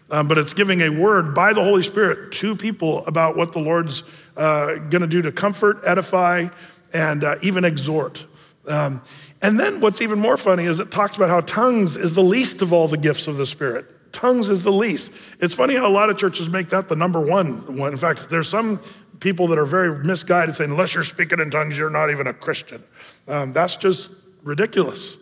Um, 0.09 0.27
but 0.29 0.37
it's 0.37 0.53
giving 0.53 0.81
a 0.81 0.89
word 0.89 1.35
by 1.35 1.51
the 1.51 1.61
Holy 1.61 1.83
Spirit 1.83 2.31
to 2.33 2.55
people 2.55 3.05
about 3.05 3.35
what 3.35 3.51
the 3.51 3.59
Lord's 3.59 4.03
uh, 4.37 4.75
going 4.75 5.01
to 5.01 5.07
do 5.07 5.21
to 5.23 5.31
comfort, 5.31 5.81
edify, 5.83 6.47
and 6.93 7.23
uh, 7.23 7.35
even 7.41 7.65
exhort. 7.65 8.25
Um, 8.67 9.01
and 9.41 9.59
then 9.59 9.81
what's 9.81 10.01
even 10.01 10.19
more 10.19 10.37
funny 10.37 10.65
is 10.65 10.79
it 10.79 10.91
talks 10.91 11.15
about 11.15 11.29
how 11.29 11.41
tongues 11.41 11.97
is 11.97 12.15
the 12.15 12.23
least 12.23 12.61
of 12.61 12.73
all 12.73 12.87
the 12.87 12.97
gifts 12.97 13.27
of 13.27 13.37
the 13.37 13.45
Spirit. 13.45 13.85
Tongues 14.13 14.49
is 14.49 14.63
the 14.63 14.71
least. 14.71 15.11
It's 15.39 15.53
funny 15.53 15.75
how 15.75 15.87
a 15.87 15.91
lot 15.91 16.09
of 16.09 16.17
churches 16.17 16.49
make 16.49 16.69
that 16.69 16.87
the 16.87 16.95
number 16.95 17.19
one 17.19 17.77
one. 17.77 17.91
In 17.91 17.97
fact, 17.97 18.29
there's 18.29 18.49
some 18.49 18.79
people 19.19 19.47
that 19.47 19.57
are 19.57 19.65
very 19.65 20.03
misguided 20.03 20.55
saying, 20.55 20.71
unless 20.71 20.93
you're 20.93 21.03
speaking 21.03 21.39
in 21.39 21.51
tongues, 21.51 21.77
you're 21.77 21.89
not 21.89 22.09
even 22.09 22.27
a 22.27 22.33
Christian. 22.33 22.83
Um, 23.27 23.53
that's 23.53 23.75
just 23.75 24.11
ridiculous. 24.43 25.17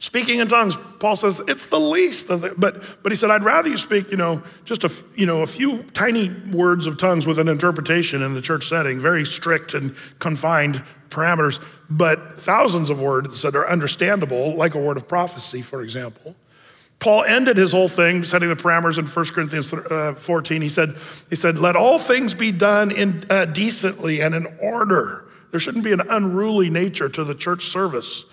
Speaking 0.00 0.38
in 0.38 0.48
tongues, 0.48 0.78
Paul 0.98 1.14
says 1.14 1.42
it's 1.46 1.66
the 1.66 1.78
least 1.78 2.26
but 2.28 2.58
but 3.02 3.12
he 3.12 3.16
said 3.16 3.30
I'd 3.30 3.44
rather 3.44 3.68
you 3.68 3.76
speak, 3.76 4.10
you 4.10 4.16
know, 4.16 4.42
just 4.64 4.82
a 4.82 4.90
you 5.14 5.26
know 5.26 5.42
a 5.42 5.46
few 5.46 5.82
tiny 5.92 6.30
words 6.50 6.86
of 6.86 6.96
tongues 6.96 7.26
with 7.26 7.38
an 7.38 7.48
interpretation 7.48 8.22
in 8.22 8.32
the 8.32 8.40
church 8.40 8.66
setting, 8.66 8.98
very 8.98 9.26
strict 9.26 9.74
and 9.74 9.94
confined 10.18 10.82
parameters, 11.10 11.62
but 11.90 12.38
thousands 12.38 12.88
of 12.88 13.02
words 13.02 13.42
that 13.42 13.54
are 13.54 13.68
understandable, 13.68 14.54
like 14.54 14.74
a 14.74 14.78
word 14.78 14.96
of 14.96 15.06
prophecy, 15.06 15.60
for 15.60 15.82
example. 15.82 16.34
Paul 16.98 17.24
ended 17.24 17.58
his 17.58 17.72
whole 17.72 17.88
thing 17.88 18.24
setting 18.24 18.48
the 18.48 18.56
parameters 18.56 18.98
in 18.98 19.06
1 19.06 19.24
Corinthians 19.26 19.72
uh, 19.72 20.14
14. 20.16 20.62
He 20.62 20.68
said, 20.68 20.94
he 21.30 21.36
said, 21.36 21.58
let 21.58 21.74
all 21.74 21.98
things 21.98 22.34
be 22.34 22.52
done 22.52 22.90
in, 22.90 23.24
uh, 23.30 23.46
decently 23.46 24.20
and 24.20 24.34
in 24.34 24.46
order. 24.60 25.24
There 25.50 25.58
shouldn't 25.58 25.82
be 25.82 25.92
an 25.92 26.02
unruly 26.02 26.68
nature 26.68 27.08
to 27.08 27.24
the 27.24 27.34
church 27.34 27.66
service. 27.68 28.24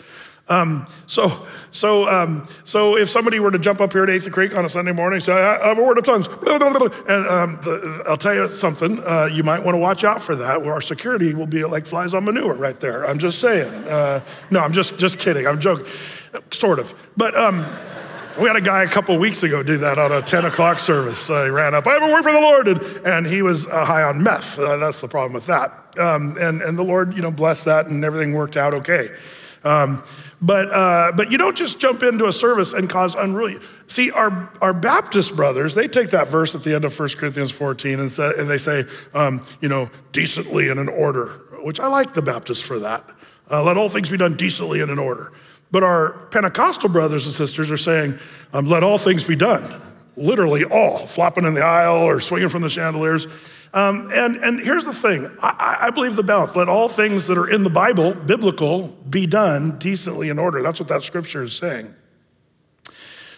Um, 0.50 0.88
so, 1.08 1.46
so, 1.72 2.08
um, 2.08 2.48
so 2.64 2.96
if 2.96 3.10
somebody 3.10 3.40
were 3.40 3.52
to 3.52 3.60
jump 3.60 3.82
up 3.82 3.92
here 3.92 4.04
at 4.04 4.10
Athey 4.10 4.32
Creek 4.32 4.56
on 4.56 4.64
a 4.64 4.70
Sunday 4.70 4.94
morning 4.94 5.20
say, 5.20 5.34
I 5.34 5.68
have 5.68 5.78
a 5.78 5.84
word 5.84 5.98
of 5.98 6.06
tongues, 6.06 6.28
and 6.28 7.28
um, 7.28 7.60
the, 7.62 8.04
I'll 8.08 8.18
tell 8.18 8.34
you 8.34 8.48
something, 8.48 9.00
uh, 9.06 9.26
you 9.26 9.44
might 9.44 9.64
want 9.64 9.76
to 9.76 9.80
watch 9.80 10.04
out 10.04 10.22
for 10.22 10.36
that, 10.36 10.66
our 10.66 10.82
security 10.82 11.34
will 11.34 11.48
be 11.48 11.66
like 11.66 11.86
flies 11.86 12.14
on 12.14 12.24
manure 12.24 12.54
right 12.54 12.80
there. 12.80 13.06
I'm 13.06 13.20
just 13.20 13.40
saying. 13.40 13.72
Uh, 13.88 14.22
no, 14.50 14.62
I'm 14.62 14.74
just, 14.74 14.98
just 14.98 15.20
kidding. 15.20 15.46
I'm 15.48 15.60
joking, 15.60 15.86
sort 16.52 16.80
of. 16.80 16.96
But 17.18 17.36
um, 17.36 17.66
we 18.40 18.48
had 18.48 18.56
a 18.56 18.62
guy 18.62 18.84
a 18.84 18.88
couple 18.88 19.18
weeks 19.18 19.44
ago 19.44 19.64
do 19.64 19.78
that 19.80 19.98
on 19.98 20.12
a 20.12 20.22
10 20.22 20.46
o'clock 20.46 20.80
service. 20.80 21.30
Uh, 21.30 21.46
he 21.46 21.50
ran 21.50 21.74
up, 21.76 21.88
I 21.88 21.94
have 21.94 22.04
a 22.04 22.12
word 22.12 22.24
for 22.24 22.32
the 22.32 22.40
Lord, 22.40 22.68
and, 22.68 22.82
and 23.06 23.28
he 23.28 23.42
was 23.42 23.66
uh, 23.68 23.84
high 23.84 24.04
on 24.04 24.24
meth. 24.24 24.60
Uh, 24.60 24.78
that's 24.78 25.02
the 25.02 25.08
problem 25.08 25.34
with 25.34 25.48
that. 25.48 25.98
Um, 25.98 26.38
and, 26.40 26.62
and 26.62 26.78
the 26.78 26.84
Lord, 26.84 27.16
you 27.16 27.22
know, 27.22 27.32
blessed 27.32 27.66
that, 27.66 27.88
and 27.88 28.06
everything 28.06 28.34
worked 28.34 28.56
out 28.56 28.74
okay. 28.76 29.10
Um, 29.64 30.04
but, 30.42 30.72
uh, 30.72 31.12
but 31.16 31.32
you 31.32 31.38
don't 31.38 31.58
just 31.58 31.80
jump 31.80 32.04
into 32.04 32.28
a 32.28 32.34
service 32.34 32.74
and 32.74 32.90
cause 32.90 33.16
unruly. 33.16 33.58
See, 33.88 34.12
our, 34.12 34.52
our 34.62 34.74
Baptist 34.74 35.36
brothers, 35.36 35.74
they 35.74 35.88
take 35.88 36.12
that 36.12 36.28
verse 36.28 36.54
at 36.54 36.64
the 36.64 36.76
end 36.76 36.86
of 36.86 36.98
1 36.98 37.10
Corinthians 37.18 37.52
14 37.52 38.00
and, 38.00 38.12
say, 38.12 38.32
and 38.38 38.48
they 38.48 38.60
say, 38.60 38.86
um, 39.14 39.44
you 39.62 39.70
know, 39.70 39.90
decently 40.12 40.70
and 40.70 40.80
in 40.80 40.90
order, 40.90 41.28
which 41.64 41.80
I 41.80 41.88
like 41.88 42.14
the 42.14 42.22
Baptists 42.22 42.62
for 42.62 42.80
that. 42.80 43.10
Uh, 43.50 43.64
let 43.64 43.78
all 43.78 43.90
things 43.90 44.10
be 44.10 44.18
done 44.18 44.36
decently 44.36 44.82
and 44.82 44.92
in 44.92 45.00
order. 45.00 45.32
But 45.72 45.84
our 45.84 46.14
Pentecostal 46.32 46.90
brothers 46.90 47.26
and 47.26 47.34
sisters 47.34 47.72
are 47.72 47.78
saying, 47.78 48.20
um, 48.54 48.68
let 48.68 48.84
all 48.84 48.98
things 48.98 49.24
be 49.24 49.36
done, 49.36 49.82
literally 50.16 50.64
all, 50.66 51.06
flopping 51.08 51.46
in 51.46 51.54
the 51.56 51.64
aisle 51.64 51.98
or 51.98 52.20
swinging 52.20 52.50
from 52.50 52.62
the 52.62 52.70
chandeliers. 52.70 53.28
Um, 53.74 54.10
and, 54.14 54.38
and 54.38 54.60
here's 54.60 54.86
the 54.86 54.94
thing 54.94 55.30
I, 55.42 55.78
I, 55.82 55.90
believe 55.90 56.16
the 56.16 56.24
balance. 56.24 56.56
Let 56.56 56.70
all 56.70 56.88
things 56.88 57.28
that 57.28 57.38
are 57.38 57.50
in 57.50 57.64
the 57.64 57.70
Bible, 57.70 58.14
biblical, 58.14 58.88
be 59.10 59.28
done 59.28 59.78
decently 59.78 60.30
in 60.30 60.40
order. 60.40 60.64
That's 60.64 60.80
what 60.80 60.88
that 60.90 61.04
scripture 61.04 61.44
is 61.44 61.56
saying. 61.56 61.94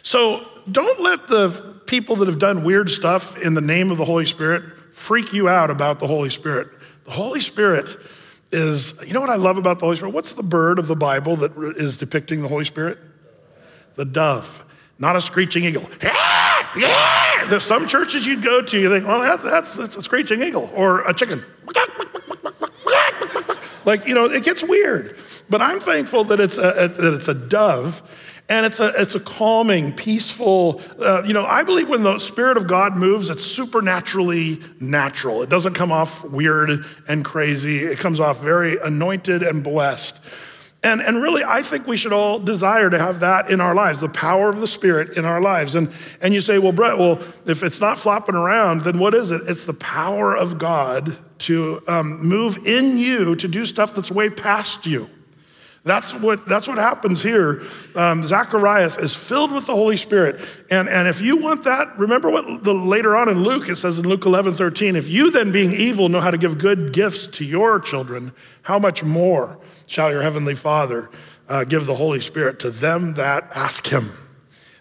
So 0.04 0.46
don't 0.72 1.00
let 1.02 1.28
the 1.28 1.82
people 1.88 2.16
that 2.18 2.28
have 2.28 2.40
done 2.40 2.64
weird 2.64 2.90
stuff 2.90 3.38
in 3.38 3.54
the 3.54 3.62
name 3.62 3.92
of 3.92 3.98
the 3.98 4.06
Holy 4.06 4.26
Spirit 4.26 4.64
freak 4.94 5.34
you 5.34 5.50
out 5.50 5.72
about 5.72 6.00
the 6.00 6.08
Holy 6.08 6.30
Spirit. 6.30 6.70
The 7.06 7.12
Holy 7.12 7.40
Spirit 7.40 7.98
is, 8.52 8.94
you 9.06 9.14
know 9.14 9.22
what 9.22 9.30
I 9.30 9.36
love 9.36 9.58
about 9.58 9.80
the 9.80 9.86
Holy 9.86 9.98
Spirit? 9.98 10.14
What's 10.14 10.34
the 10.34 10.44
bird 10.44 10.80
of 10.80 10.88
the 10.88 10.96
Bible 10.96 11.36
that 11.38 11.52
is 11.78 11.98
depicting 11.98 12.42
the 12.42 12.48
Holy 12.48 12.66
Spirit? 12.66 13.00
The 13.96 14.06
dove, 14.06 14.64
not 14.98 15.16
a 15.16 15.22
screeching 15.22 15.64
eagle. 15.64 15.90
Yeah, 16.76 17.46
There's 17.48 17.64
some 17.64 17.88
churches 17.88 18.26
you'd 18.26 18.44
go 18.44 18.62
to, 18.62 18.80
you 18.80 18.90
think, 18.90 19.08
well, 19.08 19.22
that's, 19.22 19.44
that's, 19.44 19.76
that's 19.76 19.96
a 19.98 20.02
screeching 20.02 20.42
eagle 20.42 20.70
or 20.76 21.02
a 21.02 21.14
chicken. 21.14 21.44
Like, 23.86 24.08
you 24.08 24.14
know, 24.14 24.26
it 24.26 24.44
gets 24.44 24.64
weird. 24.64 25.18
But 25.50 25.62
I'm 25.62 25.80
thankful 25.80 26.26
that 26.26 26.40
it's 26.40 26.58
a, 26.58 26.92
that 26.96 27.14
it's 27.14 27.28
a 27.28 27.34
dove 27.34 28.04
and 28.48 28.66
it's 28.66 28.80
a, 28.80 28.92
it's 29.02 29.16
a 29.16 29.20
calming, 29.20 29.94
peaceful, 29.94 30.82
uh, 31.00 31.24
you 31.24 31.34
know, 31.34 31.46
I 31.46 31.64
believe 31.64 31.88
when 31.88 32.04
the 32.04 32.18
Spirit 32.20 32.58
of 32.58 32.68
God 32.68 32.98
moves, 32.98 33.30
it's 33.30 33.44
supernaturally 33.44 34.60
natural. 34.80 35.44
It 35.44 35.50
doesn't 35.50 35.76
come 35.76 35.92
off 35.92 36.24
weird 36.24 36.86
and 37.08 37.24
crazy. 37.24 37.84
It 37.84 38.00
comes 38.00 38.20
off 38.20 38.42
very 38.42 38.78
anointed 38.78 39.44
and 39.44 39.64
blessed. 39.64 40.20
And, 40.82 41.02
and 41.02 41.22
really, 41.22 41.44
I 41.44 41.62
think 41.62 41.88
we 41.88 41.98
should 41.98 42.14
all 42.14 42.40
desire 42.40 42.90
to 42.90 42.98
have 42.98 43.20
that 43.20 43.50
in 43.50 43.60
our 43.60 43.76
lives, 43.76 44.00
the 44.00 44.08
power 44.08 44.48
of 44.48 44.62
the 44.62 44.68
Spirit 44.68 45.18
in 45.18 45.26
our 45.26 45.42
lives. 45.42 45.76
And, 45.76 45.92
and 46.22 46.34
you 46.34 46.40
say, 46.40 46.58
well, 46.58 46.72
Brett, 46.72 46.98
well, 46.98 47.22
if 47.46 47.64
it's 47.64 47.82
not 47.82 47.98
flopping 47.98 48.36
around, 48.36 48.82
then 48.82 48.98
what 48.98 49.14
is 49.14 49.32
it? 49.32 49.42
It's 49.46 49.66
the 49.66 49.74
power 49.74 50.34
of 50.36 50.58
God 50.58 51.18
to 51.40 51.82
um, 51.88 52.26
move 52.26 52.66
in 52.66 52.98
you 52.98 53.36
to 53.36 53.48
do 53.50 53.66
stuff 53.66 53.94
that's 53.94 54.10
way 54.10 54.30
past 54.30 54.86
you. 54.86 55.10
That's 55.84 56.14
what, 56.14 56.46
that's 56.46 56.68
what 56.68 56.78
happens 56.78 57.24
here. 57.24 57.64
Um, 57.96 58.24
Zacharias 58.24 58.98
is 58.98 59.16
filled 59.16 59.52
with 59.52 59.66
the 59.66 59.74
Holy 59.74 59.98
Spirit. 59.98 60.42
And, 60.70 60.88
and 60.88 61.08
if 61.08 61.20
you 61.22 61.38
want 61.38 61.64
that, 61.64 61.98
remember 61.98 62.30
what 62.30 62.64
the, 62.64 62.74
later 62.74 63.18
on 63.18 63.28
in 63.28 63.44
Luke, 63.44 63.68
it 63.68 63.78
says 63.78 63.98
in 64.00 64.08
Luke 64.08 64.26
11, 64.26 64.54
13, 64.54 64.96
if 64.96 65.10
you 65.10 65.32
then 65.32 65.52
being 65.52 65.74
evil 65.74 66.08
know 66.08 66.22
how 66.22 66.32
to 66.32 66.38
give 66.38 66.58
good 66.58 66.94
gifts 66.94 67.28
to 67.28 67.46
your 67.46 67.80
children, 67.80 68.34
how 68.62 68.78
much 68.78 69.04
more 69.04 69.60
shall 69.90 70.12
your 70.12 70.22
heavenly 70.22 70.56
Father 70.56 71.10
uh, 71.50 71.64
give 71.64 71.86
the 71.86 71.96
Holy 71.96 72.22
Spirit 72.22 72.60
to 72.60 72.70
them 72.70 73.16
that 73.16 73.52
ask 73.56 73.88
him? 73.88 74.12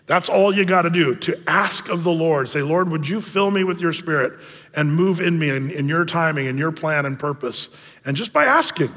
That's 0.07 0.29
all 0.29 0.55
you 0.55 0.65
got 0.65 0.83
to 0.83 0.91
do 0.91 1.15
to 1.17 1.39
ask 1.47 1.89
of 1.89 2.03
the 2.03 2.13
Lord. 2.13 2.49
Say, 2.49 2.63
Lord, 2.63 2.91
would 2.91 3.09
you 3.09 3.21
fill 3.21 3.51
me 3.51 3.65
with 3.65 3.81
your 3.81 3.93
spirit 3.93 4.39
and 4.75 4.95
move 4.95 5.21
in 5.21 5.39
me 5.39 5.51
in, 5.51 5.71
in 5.71 5.89
your 5.89 6.05
timing 6.05 6.47
and 6.47 6.59
your 6.59 6.73
plan 6.73 7.05
and 7.05 7.19
purpose? 7.19 7.69
And 8.07 8.17
just 8.17 8.33
by 8.33 8.45
asking, 8.45 8.91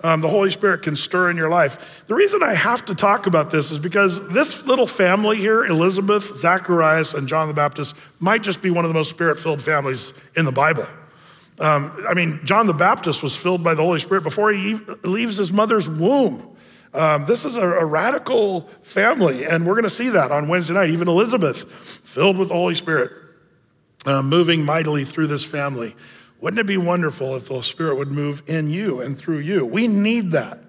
um, 0.00 0.20
the 0.20 0.28
Holy 0.28 0.50
Spirit 0.50 0.82
can 0.82 0.94
stir 0.94 1.30
in 1.30 1.36
your 1.36 1.48
life. 1.48 2.04
The 2.06 2.14
reason 2.14 2.42
I 2.42 2.54
have 2.54 2.84
to 2.86 2.94
talk 2.94 3.26
about 3.26 3.50
this 3.50 3.70
is 3.70 3.78
because 3.78 4.28
this 4.28 4.66
little 4.66 4.86
family 4.86 5.38
here, 5.38 5.64
Elizabeth, 5.64 6.36
Zacharias, 6.36 7.14
and 7.14 7.26
John 7.26 7.48
the 7.48 7.54
Baptist, 7.54 7.96
might 8.20 8.42
just 8.42 8.62
be 8.62 8.70
one 8.70 8.84
of 8.84 8.88
the 8.90 8.94
most 8.94 9.10
spirit 9.10 9.38
filled 9.38 9.62
families 9.62 10.12
in 10.36 10.44
the 10.44 10.52
Bible. 10.52 10.86
Um, 11.58 12.04
I 12.06 12.14
mean, 12.14 12.40
John 12.44 12.66
the 12.66 12.74
Baptist 12.74 13.22
was 13.22 13.34
filled 13.34 13.64
by 13.64 13.74
the 13.74 13.82
Holy 13.82 13.98
Spirit 13.98 14.22
before 14.22 14.52
he 14.52 14.74
leaves 15.02 15.38
his 15.38 15.52
mother's 15.52 15.88
womb. 15.88 16.56
Um, 16.92 17.24
this 17.24 17.44
is 17.44 17.56
a, 17.56 17.66
a, 17.66 17.84
radical 17.84 18.62
family, 18.82 19.44
and 19.44 19.66
we're 19.66 19.74
going 19.74 19.84
to 19.84 19.90
see 19.90 20.10
that 20.10 20.30
on 20.32 20.48
Wednesday 20.48 20.74
night. 20.74 20.90
Even 20.90 21.08
Elizabeth, 21.08 21.64
filled 22.04 22.38
with 22.38 22.48
the 22.48 22.54
Holy 22.54 22.74
Spirit, 22.74 23.12
uh, 24.06 24.22
moving 24.22 24.64
mightily 24.64 25.04
through 25.04 25.26
this 25.26 25.44
family. 25.44 25.94
Wouldn't 26.40 26.60
it 26.60 26.66
be 26.66 26.76
wonderful 26.76 27.36
if 27.36 27.48
the 27.48 27.62
Spirit 27.62 27.96
would 27.96 28.12
move 28.12 28.42
in 28.46 28.70
you 28.70 29.00
and 29.00 29.16
through 29.16 29.38
you? 29.38 29.64
We 29.64 29.88
need 29.88 30.32
that. 30.32 30.60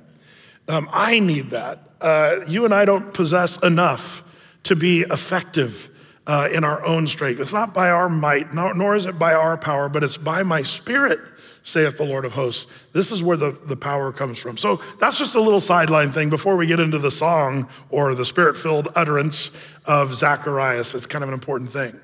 Um, 0.67 0.89
I 0.91 1.19
need 1.19 1.51
that. 1.51 1.81
Uh, 2.01 2.41
you 2.47 2.65
and 2.65 2.73
I 2.73 2.85
don't 2.85 3.13
possess 3.13 3.57
enough 3.63 4.23
to 4.63 4.75
be 4.75 5.01
effective 5.01 5.89
uh, 6.27 6.49
in 6.51 6.63
our 6.63 6.85
own 6.85 7.07
strength. 7.07 7.39
It's 7.39 7.53
not 7.53 7.73
by 7.73 7.89
our 7.89 8.09
might, 8.09 8.53
nor, 8.53 8.73
nor 8.75 8.95
is 8.95 9.05
it 9.05 9.17
by 9.17 9.33
our 9.33 9.57
power, 9.57 9.89
but 9.89 10.03
it's 10.03 10.17
by 10.17 10.43
my 10.43 10.61
Spirit, 10.61 11.19
saith 11.63 11.97
the 11.97 12.03
Lord 12.03 12.25
of 12.25 12.33
hosts. 12.33 12.69
This 12.91 13.11
is 13.11 13.23
where 13.23 13.37
the, 13.37 13.57
the 13.65 13.77
power 13.77 14.11
comes 14.11 14.37
from. 14.37 14.57
So 14.57 14.81
that's 14.99 15.17
just 15.17 15.35
a 15.35 15.41
little 15.41 15.61
sideline 15.61 16.11
thing 16.11 16.29
before 16.29 16.57
we 16.57 16.67
get 16.67 16.79
into 16.79 16.99
the 16.99 17.11
song 17.11 17.69
or 17.89 18.13
the 18.13 18.25
spirit 18.25 18.57
filled 18.57 18.89
utterance 18.95 19.51
of 19.85 20.13
Zacharias. 20.13 20.93
It's 20.93 21.05
kind 21.05 21.23
of 21.23 21.29
an 21.29 21.33
important 21.33 21.71
thing. 21.71 21.99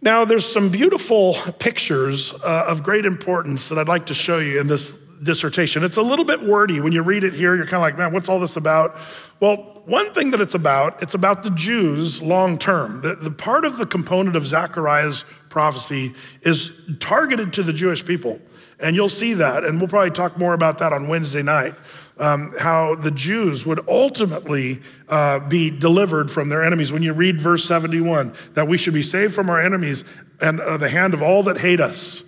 Now, 0.00 0.26
there's 0.26 0.44
some 0.44 0.68
beautiful 0.68 1.34
pictures 1.58 2.34
uh, 2.34 2.66
of 2.68 2.82
great 2.82 3.06
importance 3.06 3.70
that 3.70 3.78
I'd 3.78 3.88
like 3.88 4.06
to 4.06 4.14
show 4.14 4.38
you 4.38 4.60
in 4.60 4.66
this 4.66 5.03
dissertation. 5.24 5.82
It's 5.82 5.96
a 5.96 6.02
little 6.02 6.24
bit 6.24 6.42
wordy. 6.42 6.80
When 6.80 6.92
you 6.92 7.02
read 7.02 7.24
it 7.24 7.32
here, 7.32 7.56
you're 7.56 7.64
kind 7.64 7.76
of 7.76 7.80
like, 7.80 7.98
man, 7.98 8.12
what's 8.12 8.28
all 8.28 8.38
this 8.38 8.56
about? 8.56 8.96
Well, 9.40 9.82
one 9.86 10.12
thing 10.14 10.30
that 10.30 10.40
it's 10.40 10.54
about, 10.54 11.02
it's 11.02 11.14
about 11.14 11.42
the 11.42 11.50
Jews 11.50 12.22
long 12.22 12.58
term. 12.58 13.00
The, 13.02 13.16
the 13.16 13.30
part 13.30 13.64
of 13.64 13.78
the 13.78 13.86
component 13.86 14.36
of 14.36 14.46
Zechariah's 14.46 15.24
prophecy 15.48 16.14
is 16.42 16.72
targeted 17.00 17.52
to 17.54 17.62
the 17.62 17.72
Jewish 17.72 18.04
people. 18.04 18.40
And 18.80 18.96
you'll 18.96 19.08
see 19.08 19.34
that, 19.34 19.64
and 19.64 19.78
we'll 19.78 19.88
probably 19.88 20.10
talk 20.10 20.36
more 20.36 20.52
about 20.52 20.78
that 20.78 20.92
on 20.92 21.08
Wednesday 21.08 21.42
night 21.42 21.74
um, 22.18 22.52
how 22.58 22.94
the 22.94 23.10
Jews 23.10 23.66
would 23.66 23.86
ultimately 23.88 24.80
uh, 25.08 25.40
be 25.40 25.70
delivered 25.70 26.30
from 26.30 26.48
their 26.48 26.62
enemies. 26.62 26.92
When 26.92 27.02
you 27.02 27.12
read 27.12 27.40
verse 27.40 27.64
71, 27.64 28.34
that 28.54 28.68
we 28.68 28.78
should 28.78 28.94
be 28.94 29.02
saved 29.02 29.34
from 29.34 29.50
our 29.50 29.60
enemies 29.60 30.04
and 30.40 30.60
uh, 30.60 30.76
the 30.76 30.88
hand 30.88 31.14
of 31.14 31.22
all 31.22 31.42
that 31.44 31.58
hate 31.58 31.80
us. 31.80 32.22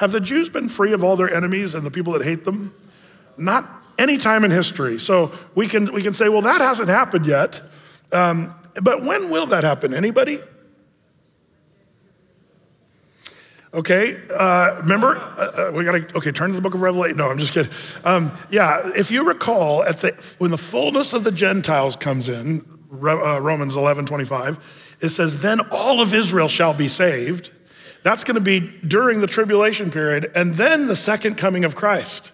Have 0.00 0.12
the 0.12 0.20
Jews 0.20 0.48
been 0.48 0.70
free 0.70 0.94
of 0.94 1.04
all 1.04 1.14
their 1.14 1.32
enemies 1.32 1.74
and 1.74 1.84
the 1.84 1.90
people 1.90 2.14
that 2.14 2.22
hate 2.22 2.46
them? 2.46 2.74
Not 3.36 3.68
any 3.98 4.16
time 4.16 4.46
in 4.46 4.50
history. 4.50 4.98
So 4.98 5.30
we 5.54 5.68
can, 5.68 5.92
we 5.92 6.00
can 6.00 6.14
say, 6.14 6.30
well, 6.30 6.40
that 6.40 6.62
hasn't 6.62 6.88
happened 6.88 7.26
yet. 7.26 7.60
Um, 8.10 8.54
but 8.82 9.04
when 9.04 9.28
will 9.28 9.44
that 9.48 9.62
happen? 9.62 9.92
Anybody? 9.92 10.40
Okay, 13.74 14.18
uh, 14.30 14.76
remember? 14.78 15.18
Uh, 15.18 15.68
uh 15.68 15.72
we 15.74 15.84
got 15.84 15.92
to, 15.92 16.16
okay, 16.16 16.32
turn 16.32 16.48
to 16.48 16.56
the 16.56 16.62
book 16.62 16.74
of 16.74 16.80
Revelation. 16.80 17.18
No, 17.18 17.28
I'm 17.28 17.36
just 17.36 17.52
kidding. 17.52 17.70
Um, 18.02 18.34
yeah, 18.50 18.90
if 18.96 19.10
you 19.10 19.26
recall, 19.28 19.84
at 19.84 19.98
the, 19.98 20.12
when 20.38 20.50
the 20.50 20.58
fullness 20.58 21.12
of 21.12 21.24
the 21.24 21.30
Gentiles 21.30 21.94
comes 21.94 22.30
in, 22.30 22.64
uh, 22.90 23.38
Romans 23.38 23.76
11 23.76 24.06
25, 24.06 24.96
it 25.02 25.10
says, 25.10 25.42
Then 25.42 25.60
all 25.70 26.00
of 26.00 26.14
Israel 26.14 26.48
shall 26.48 26.72
be 26.72 26.88
saved. 26.88 27.50
That's 28.02 28.24
going 28.24 28.36
to 28.36 28.40
be 28.40 28.60
during 28.60 29.20
the 29.20 29.26
tribulation 29.26 29.90
period, 29.90 30.32
and 30.34 30.54
then 30.54 30.86
the 30.86 30.96
second 30.96 31.36
coming 31.36 31.64
of 31.64 31.74
Christ. 31.74 32.32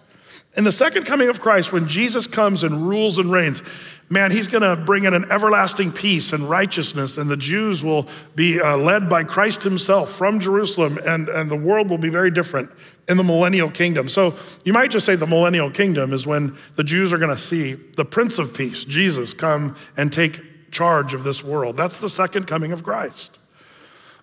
In 0.57 0.65
the 0.65 0.73
second 0.73 1.05
coming 1.05 1.29
of 1.29 1.41
Christ, 1.41 1.73
when 1.73 1.87
Jesus 1.87 2.27
comes 2.27 2.63
and 2.63 2.89
rules 2.89 3.19
and 3.19 3.31
reigns, 3.31 3.63
man, 4.09 4.31
he's 4.31 4.49
going 4.49 4.63
to 4.63 4.83
bring 4.83 5.05
in 5.05 5.13
an 5.13 5.31
everlasting 5.31 5.93
peace 5.93 6.33
and 6.33 6.49
righteousness, 6.49 7.19
and 7.19 7.29
the 7.29 7.37
Jews 7.37 7.85
will 7.85 8.07
be 8.35 8.61
uh, 8.61 8.77
led 8.77 9.09
by 9.09 9.25
Christ 9.25 9.65
himself 9.65 10.11
from 10.11 10.41
Jerusalem, 10.41 10.99
and, 11.05 11.29
and 11.29 11.51
the 11.51 11.57
world 11.57 11.91
will 11.91 11.99
be 11.99 12.09
very 12.09 12.31
different 12.31 12.71
in 13.09 13.17
the 13.17 13.25
millennial 13.25 13.71
kingdom. 13.71 14.09
So 14.09 14.35
you 14.65 14.73
might 14.73 14.91
just 14.91 15.05
say 15.05 15.15
the 15.15 15.27
millennial 15.27 15.71
kingdom 15.71 16.13
is 16.13 16.27
when 16.27 16.57
the 16.77 16.85
Jews 16.85 17.13
are 17.13 17.19
going 17.19 17.35
to 17.35 17.41
see 17.41 17.75
the 17.75 18.05
Prince 18.05 18.39
of 18.39 18.55
Peace, 18.55 18.85
Jesus, 18.85 19.35
come 19.35 19.77
and 19.97 20.13
take 20.13 20.71
charge 20.71 21.15
of 21.15 21.23
this 21.23 21.45
world. 21.45 21.77
That's 21.77 22.01
the 22.01 22.09
second 22.09 22.47
coming 22.47 22.73
of 22.73 22.83
Christ. 22.83 23.39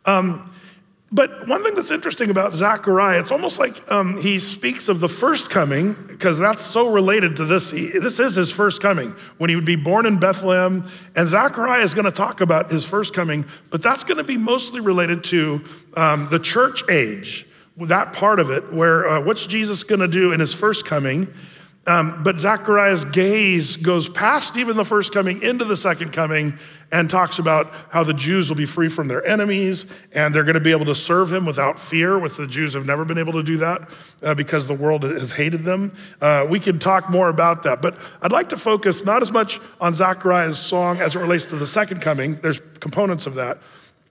Um, 0.06 0.52
but 1.14 1.48
one 1.48 1.64
thing 1.64 1.76
that's 1.76 1.92
interesting 1.92 2.32
about 2.32 2.54
Zechariah, 2.54 3.20
it's 3.20 3.32
almost 3.32 3.60
like 3.60 3.90
um, 3.92 4.20
he 4.20 4.40
speaks 4.40 4.90
of 4.90 5.00
the 5.00 5.08
first 5.08 5.52
coming, 5.52 5.94
because 6.08 6.40
that's 6.40 6.62
so 6.62 6.92
related 6.92 7.36
to 7.36 7.46
this. 7.46 7.70
He, 7.70 7.88
this 7.88 8.20
is 8.20 8.34
his 8.34 8.52
first 8.52 8.82
coming, 8.82 9.12
when 9.38 9.52
he 9.52 9.56
would 9.56 9.64
be 9.64 9.76
born 9.76 10.08
in 10.08 10.20
Bethlehem. 10.20 10.90
And 11.16 11.28
Zechariah 11.28 11.84
is 11.84 11.94
going 11.94 12.06
to 12.06 12.12
talk 12.12 12.42
about 12.42 12.72
his 12.72 12.84
first 12.84 13.14
coming, 13.14 13.46
but 13.70 13.84
that's 13.84 14.04
going 14.04 14.18
to 14.18 14.24
be 14.24 14.38
mostly 14.38 14.82
related 14.82 15.24
to 15.26 15.64
um, 15.96 16.30
the 16.30 16.40
church 16.40 16.84
age, 16.90 17.46
that 17.78 18.14
part 18.14 18.40
of 18.40 18.50
it, 18.50 18.74
where 18.74 19.08
uh, 19.08 19.22
what's 19.22 19.46
Jesus 19.46 19.84
going 19.84 20.02
to 20.02 20.08
do 20.08 20.32
in 20.34 20.40
his 20.40 20.54
first 20.54 20.84
coming? 20.84 21.32
Um, 21.86 22.24
but 22.24 22.40
Zechariah's 22.40 23.04
gaze 23.04 23.76
goes 23.76 24.08
past 24.08 24.56
even 24.56 24.78
the 24.78 24.86
first 24.86 25.14
coming 25.14 25.42
into 25.42 25.66
the 25.66 25.76
second 25.76 26.14
coming 26.14 26.58
and 26.94 27.10
talks 27.10 27.40
about 27.40 27.74
how 27.90 28.06
the 28.06 28.14
Jews 28.14 28.48
will 28.48 28.56
be 28.56 28.66
free 28.66 28.88
from 28.88 29.10
their 29.10 29.26
enemies 29.26 29.86
and 30.14 30.34
they're 30.34 30.46
going 30.46 30.54
to 30.54 30.62
be 30.62 30.72
able 30.72 30.86
to 30.86 30.96
serve 30.96 31.30
him 31.30 31.46
without 31.46 31.78
fear, 31.78 32.18
with 32.18 32.38
the 32.38 32.48
Jews 32.48 32.74
have 32.74 32.86
never 32.86 33.04
been 33.04 33.18
able 33.18 33.34
to 33.34 33.44
do 33.44 33.58
that 33.58 33.90
uh, 34.22 34.34
because 34.34 34.66
the 34.68 34.74
world 34.74 35.04
has 35.04 35.34
hated 35.34 35.64
them. 35.64 35.94
Uh, 36.22 36.46
we 36.50 36.58
could 36.58 36.80
talk 36.80 37.10
more 37.10 37.28
about 37.28 37.64
that, 37.64 37.82
but 37.82 37.98
I'd 38.22 38.32
like 38.32 38.50
to 38.50 38.58
focus 38.58 39.04
not 39.04 39.22
as 39.22 39.32
much 39.32 39.60
on 39.82 39.94
Zechariah's 39.94 40.60
song 40.60 41.02
as 41.02 41.18
it 41.18 41.20
relates 41.20 41.44
to 41.46 41.58
the 41.58 41.68
second 41.68 42.02
coming, 42.02 42.36
there's 42.36 42.62
components 42.80 43.26
of 43.26 43.36
that, 43.36 43.58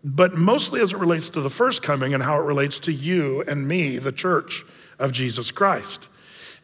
but 0.04 0.34
mostly 0.34 0.82
as 0.82 0.92
it 0.92 0.98
relates 0.98 1.30
to 1.30 1.40
the 1.40 1.50
first 1.50 1.82
coming 1.82 2.12
and 2.12 2.22
how 2.22 2.36
it 2.36 2.44
relates 2.44 2.78
to 2.80 2.92
you 2.92 3.42
and 3.42 3.66
me, 3.66 3.96
the 3.96 4.12
church 4.12 4.62
of 4.98 5.12
Jesus 5.12 5.50
Christ. 5.50 6.08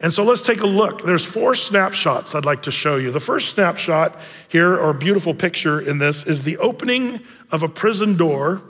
And 0.01 0.13
so 0.13 0.23
let's 0.23 0.41
take 0.41 0.61
a 0.61 0.67
look. 0.67 1.03
There's 1.03 1.25
four 1.25 1.55
snapshots 1.55 2.33
I'd 2.33 2.45
like 2.45 2.63
to 2.63 2.71
show 2.71 2.95
you. 2.95 3.11
The 3.11 3.19
first 3.19 3.49
snapshot 3.49 4.17
here, 4.47 4.77
or 4.77 4.93
beautiful 4.93 5.33
picture 5.33 5.81
in 5.81 5.97
this, 5.97 6.25
is 6.25 6.43
the 6.43 6.57
opening 6.57 7.19
of 7.51 7.63
a 7.63 7.69
prison 7.69 8.15
door. 8.15 8.61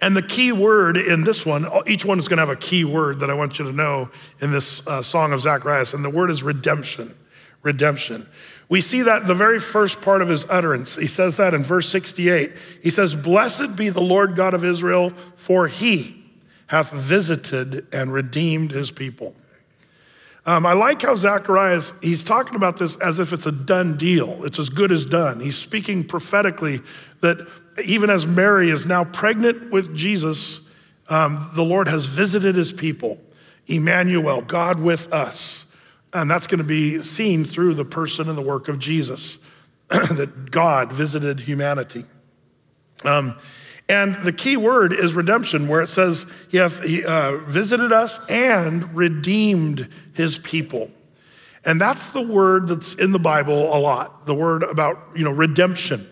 And 0.00 0.16
the 0.16 0.22
key 0.22 0.50
word 0.50 0.96
in 0.96 1.22
this 1.22 1.46
one, 1.46 1.66
each 1.86 2.04
one 2.04 2.18
is 2.18 2.26
going 2.26 2.38
to 2.38 2.46
have 2.46 2.48
a 2.48 2.56
key 2.56 2.84
word 2.84 3.20
that 3.20 3.30
I 3.30 3.34
want 3.34 3.60
you 3.60 3.64
to 3.66 3.72
know 3.72 4.10
in 4.40 4.50
this 4.50 4.84
uh, 4.88 5.02
song 5.02 5.32
of 5.32 5.40
Zacharias, 5.40 5.94
and 5.94 6.04
the 6.04 6.10
word 6.10 6.30
is 6.30 6.42
redemption. 6.42 7.14
Redemption. 7.62 8.28
We 8.68 8.80
see 8.80 9.02
that 9.02 9.22
in 9.22 9.28
the 9.28 9.36
very 9.36 9.60
first 9.60 10.00
part 10.00 10.20
of 10.20 10.28
his 10.28 10.44
utterance. 10.50 10.96
He 10.96 11.06
says 11.06 11.36
that 11.36 11.54
in 11.54 11.62
verse 11.62 11.88
68. 11.88 12.52
He 12.82 12.90
says, 12.90 13.14
Blessed 13.14 13.76
be 13.76 13.88
the 13.88 14.00
Lord 14.00 14.34
God 14.34 14.54
of 14.54 14.64
Israel, 14.64 15.10
for 15.36 15.68
he 15.68 16.24
hath 16.66 16.90
visited 16.90 17.86
and 17.92 18.12
redeemed 18.12 18.72
his 18.72 18.90
people. 18.90 19.36
Um, 20.44 20.66
I 20.66 20.72
like 20.72 21.02
how 21.02 21.14
Zacharias, 21.14 21.92
he's 22.02 22.24
talking 22.24 22.56
about 22.56 22.76
this 22.76 22.96
as 22.96 23.20
if 23.20 23.32
it's 23.32 23.46
a 23.46 23.52
done 23.52 23.96
deal. 23.96 24.44
It's 24.44 24.58
as 24.58 24.70
good 24.70 24.90
as 24.90 25.06
done. 25.06 25.38
He's 25.38 25.56
speaking 25.56 26.02
prophetically 26.02 26.80
that 27.20 27.46
even 27.84 28.10
as 28.10 28.26
Mary 28.26 28.70
is 28.70 28.84
now 28.84 29.04
pregnant 29.04 29.70
with 29.70 29.94
Jesus, 29.94 30.60
um, 31.08 31.48
the 31.54 31.62
Lord 31.62 31.86
has 31.86 32.06
visited 32.06 32.56
his 32.56 32.72
people. 32.72 33.20
Emmanuel, 33.66 34.42
God 34.42 34.80
with 34.80 35.12
us. 35.12 35.64
And 36.12 36.28
that's 36.28 36.48
going 36.48 36.58
to 36.58 36.64
be 36.64 37.02
seen 37.02 37.44
through 37.44 37.74
the 37.74 37.84
person 37.84 38.28
and 38.28 38.36
the 38.36 38.42
work 38.42 38.68
of 38.68 38.80
Jesus, 38.80 39.38
that 39.88 40.50
God 40.50 40.92
visited 40.92 41.40
humanity. 41.40 42.04
Um, 43.04 43.36
and 43.92 44.14
the 44.24 44.32
key 44.32 44.56
word 44.56 44.94
is 44.94 45.12
redemption, 45.12 45.68
where 45.68 45.82
it 45.82 45.88
says 45.88 46.24
he 46.48 46.56
hath 46.56 46.82
uh, 46.82 47.36
visited 47.44 47.92
us 47.92 48.18
and 48.30 48.96
redeemed 48.96 49.86
his 50.14 50.38
people. 50.38 50.90
And 51.66 51.78
that's 51.78 52.08
the 52.08 52.26
word 52.26 52.68
that's 52.68 52.94
in 52.94 53.12
the 53.12 53.18
Bible 53.18 53.76
a 53.76 53.76
lot, 53.78 54.24
the 54.24 54.34
word 54.34 54.62
about, 54.62 54.96
you 55.14 55.24
know, 55.24 55.30
redemption. 55.30 56.08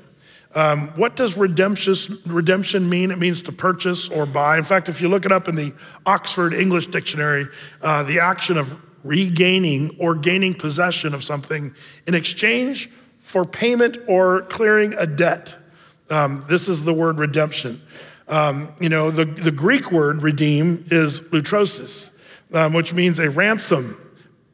Um, 0.55 0.89
what 0.89 1.17
does 1.17 1.39
redemption, 1.39 2.19
redemption 2.27 2.91
mean? 2.91 3.11
It 3.11 3.19
means 3.19 3.41
to 3.43 3.53
purchase 3.53 4.11
or 4.11 4.27
buy. 4.27 4.59
In 4.59 4.65
fact, 4.65 4.91
if 4.91 5.01
you 5.01 5.09
look 5.09 5.25
it 5.25 5.33
up 5.33 5.49
in 5.49 5.55
the 5.55 5.73
Oxford 6.05 6.53
English 6.53 6.89
Dictionary, 6.89 7.47
uh, 7.81 8.03
the 8.03 8.21
action 8.21 8.59
of 8.59 8.79
regaining 9.05 9.97
or 9.99 10.15
gaining 10.15 10.53
possession 10.53 11.15
of 11.15 11.25
something 11.25 11.75
in 12.07 12.15
exchange 12.15 12.91
for 13.21 13.47
payment 13.47 13.97
or 14.07 14.43
clearing 14.43 14.93
a 14.99 15.07
debt. 15.07 15.57
Um, 16.11 16.45
this 16.49 16.69
is 16.69 16.85
the 16.85 16.93
word 16.93 17.19
redemption. 17.19 17.81
Um, 18.29 18.75
you 18.81 18.89
know, 18.89 19.11
the, 19.11 19.25
the 19.25 19.51
Greek 19.51 19.91
word 19.91 20.23
redeem 20.23 20.85
is 20.91 21.21
lutrosis, 21.21 22.11
um, 22.53 22.73
which 22.73 22.95
means 22.95 23.19
a 23.19 23.29
ransom 23.31 23.97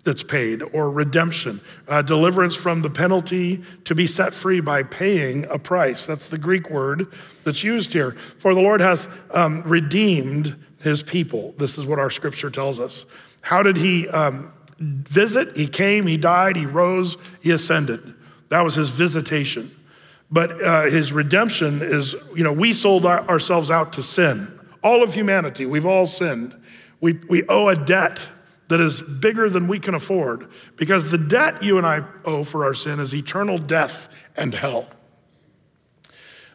that's 0.07 0.23
paid 0.23 0.63
or 0.63 0.91
redemption, 0.91 1.61
uh, 1.89 2.01
deliverance 2.01 2.55
from 2.55 2.81
the 2.81 2.89
penalty 2.89 3.63
to 3.85 3.95
be 3.95 4.07
set 4.07 4.33
free 4.33 4.61
by 4.61 4.83
paying 4.83 5.45
a 5.47 5.59
price. 5.59 6.07
That's 6.07 6.29
the 6.29 6.39
Greek 6.39 6.71
word 6.71 7.13
that's 7.45 7.65
used 7.65 7.93
here. 7.93 8.13
For 8.13 8.55
the 8.55 8.61
Lord 8.61 8.81
has 8.81 9.09
um, 9.33 9.63
redeemed 9.65 10.57
his 10.81 11.03
people. 11.03 11.55
This 11.59 11.77
is 11.77 11.85
what 11.85 11.99
our 11.99 12.11
scripture 12.11 12.51
tells 12.51 12.79
us. 12.79 13.05
How 13.41 13.63
did 13.63 13.77
he 13.77 14.09
um, 14.09 14.53
visit? 14.79 15.57
He 15.57 15.67
came, 15.67 16.07
he 16.07 16.17
died, 16.17 16.57
he 16.57 16.67
rose, 16.67 17.17
he 17.41 17.51
ascended. 17.51 18.15
That 18.49 18.63
was 18.63 18.77
his 18.77 18.91
visitation. 18.91 19.75
But 20.31 20.63
uh, 20.63 20.83
his 20.85 21.13
redemption 21.13 21.81
is, 21.83 22.15
you 22.35 22.43
know, 22.43 22.53
we 22.53 22.73
sold 22.73 23.07
our, 23.07 23.21
ourselves 23.29 23.71
out 23.71 23.93
to 23.95 24.03
sin. 24.03 24.59
All 24.83 25.03
of 25.03 25.15
humanity, 25.15 25.67
we've 25.67 25.87
all 25.87 26.07
sinned. 26.07 26.55
We, 27.01 27.15
we 27.29 27.45
owe 27.49 27.69
a 27.69 27.77
debt 27.77 28.29
that 28.69 28.81
is 28.81 29.01
bigger 29.01 29.49
than 29.49 29.69
we 29.69 29.79
can 29.79 29.95
afford 29.95 30.49
because 30.77 31.11
the 31.11 31.19
debt 31.19 31.63
you 31.63 31.79
and 31.79 31.87
I 31.87 32.05
owe 32.25 32.43
for 32.43 32.65
our 32.65 32.75
sin 32.75 32.99
is 32.99 33.15
eternal 33.15 33.59
death 33.59 34.09
and 34.37 34.55
hell. 34.55 34.89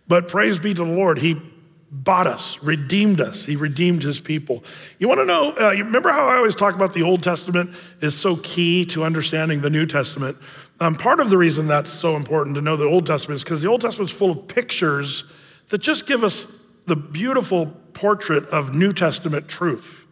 But 0.08 0.28
praise 0.28 0.60
be 0.60 0.74
to 0.74 0.84
the 0.84 0.92
Lord, 0.92 1.20
He 1.20 1.42
bought 1.90 2.28
us, 2.28 2.62
redeemed 2.64 3.22
us. 3.22 3.46
He 3.46 3.56
redeemed 3.56 4.04
His 4.04 4.20
people. 4.20 4.64
You 5.00 5.08
want 5.08 5.20
to 5.20 5.26
know, 5.26 5.54
uh, 5.58 5.72
you 5.72 5.84
remember 5.84 6.10
how 6.10 6.28
I 6.28 6.36
always 6.36 6.56
talk 6.56 6.76
about 6.76 6.94
the 6.94 7.04
Old 7.04 7.24
Testament 7.24 7.74
is 8.02 8.18
so 8.18 8.38
key 8.38 8.86
to 8.88 9.04
understanding 9.04 9.62
the 9.62 9.70
New 9.70 9.86
Testament? 9.86 10.38
Um, 10.82 10.96
part 10.96 11.20
of 11.20 11.30
the 11.30 11.38
reason 11.38 11.68
that's 11.68 11.92
so 11.92 12.16
important 12.16 12.56
to 12.56 12.62
know 12.62 12.76
the 12.76 12.86
Old 12.86 13.06
Testament 13.06 13.36
is 13.36 13.44
because 13.44 13.62
the 13.62 13.68
Old 13.68 13.82
Testament 13.82 14.10
is 14.10 14.18
full 14.18 14.32
of 14.32 14.48
pictures 14.48 15.26
that 15.70 15.78
just 15.78 16.08
give 16.08 16.24
us 16.24 16.48
the 16.88 16.96
beautiful 16.96 17.68
portrait 17.94 18.48
of 18.48 18.74
New 18.74 18.92
Testament 18.92 19.48
truth. 19.48 20.08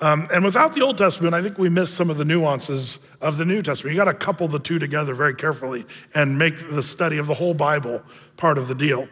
Um, 0.00 0.28
and 0.32 0.44
without 0.44 0.76
the 0.76 0.82
Old 0.82 0.98
Testament, 0.98 1.34
I 1.34 1.42
think 1.42 1.58
we 1.58 1.68
miss 1.68 1.92
some 1.92 2.10
of 2.10 2.16
the 2.16 2.24
nuances 2.24 3.00
of 3.20 3.38
the 3.38 3.44
New 3.44 3.60
Testament. 3.60 3.92
You 3.92 4.00
got 4.00 4.04
to 4.04 4.14
couple 4.14 4.46
the 4.46 4.60
two 4.60 4.78
together 4.78 5.14
very 5.14 5.34
carefully 5.34 5.84
and 6.14 6.38
make 6.38 6.70
the 6.70 6.82
study 6.82 7.18
of 7.18 7.26
the 7.26 7.34
whole 7.34 7.54
Bible 7.54 8.00
part 8.36 8.56
of 8.56 8.68
the 8.68 8.74
deal. 8.76 9.08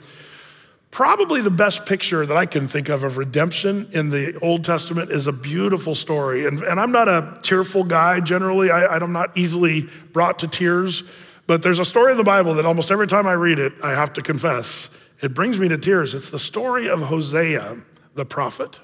Probably 0.92 1.40
the 1.40 1.50
best 1.50 1.86
picture 1.86 2.26
that 2.26 2.36
I 2.36 2.44
can 2.44 2.68
think 2.68 2.90
of 2.90 3.02
of 3.02 3.16
redemption 3.16 3.88
in 3.92 4.10
the 4.10 4.38
Old 4.40 4.62
Testament 4.62 5.10
is 5.10 5.26
a 5.26 5.32
beautiful 5.32 5.94
story. 5.94 6.46
And, 6.46 6.60
and 6.60 6.78
I'm 6.78 6.92
not 6.92 7.08
a 7.08 7.38
tearful 7.40 7.82
guy 7.82 8.20
generally, 8.20 8.70
I, 8.70 8.98
I'm 8.98 9.10
not 9.10 9.34
easily 9.34 9.88
brought 10.12 10.40
to 10.40 10.48
tears. 10.48 11.02
But 11.46 11.62
there's 11.62 11.78
a 11.78 11.84
story 11.86 12.12
in 12.12 12.18
the 12.18 12.24
Bible 12.24 12.52
that 12.54 12.66
almost 12.66 12.90
every 12.90 13.06
time 13.06 13.26
I 13.26 13.32
read 13.32 13.58
it, 13.58 13.72
I 13.82 13.92
have 13.92 14.12
to 14.12 14.22
confess, 14.22 14.90
it 15.22 15.32
brings 15.32 15.58
me 15.58 15.66
to 15.68 15.78
tears. 15.78 16.12
It's 16.12 16.28
the 16.28 16.38
story 16.38 16.90
of 16.90 17.00
Hosea, 17.00 17.82
the 18.14 18.26
prophet. 18.26 18.78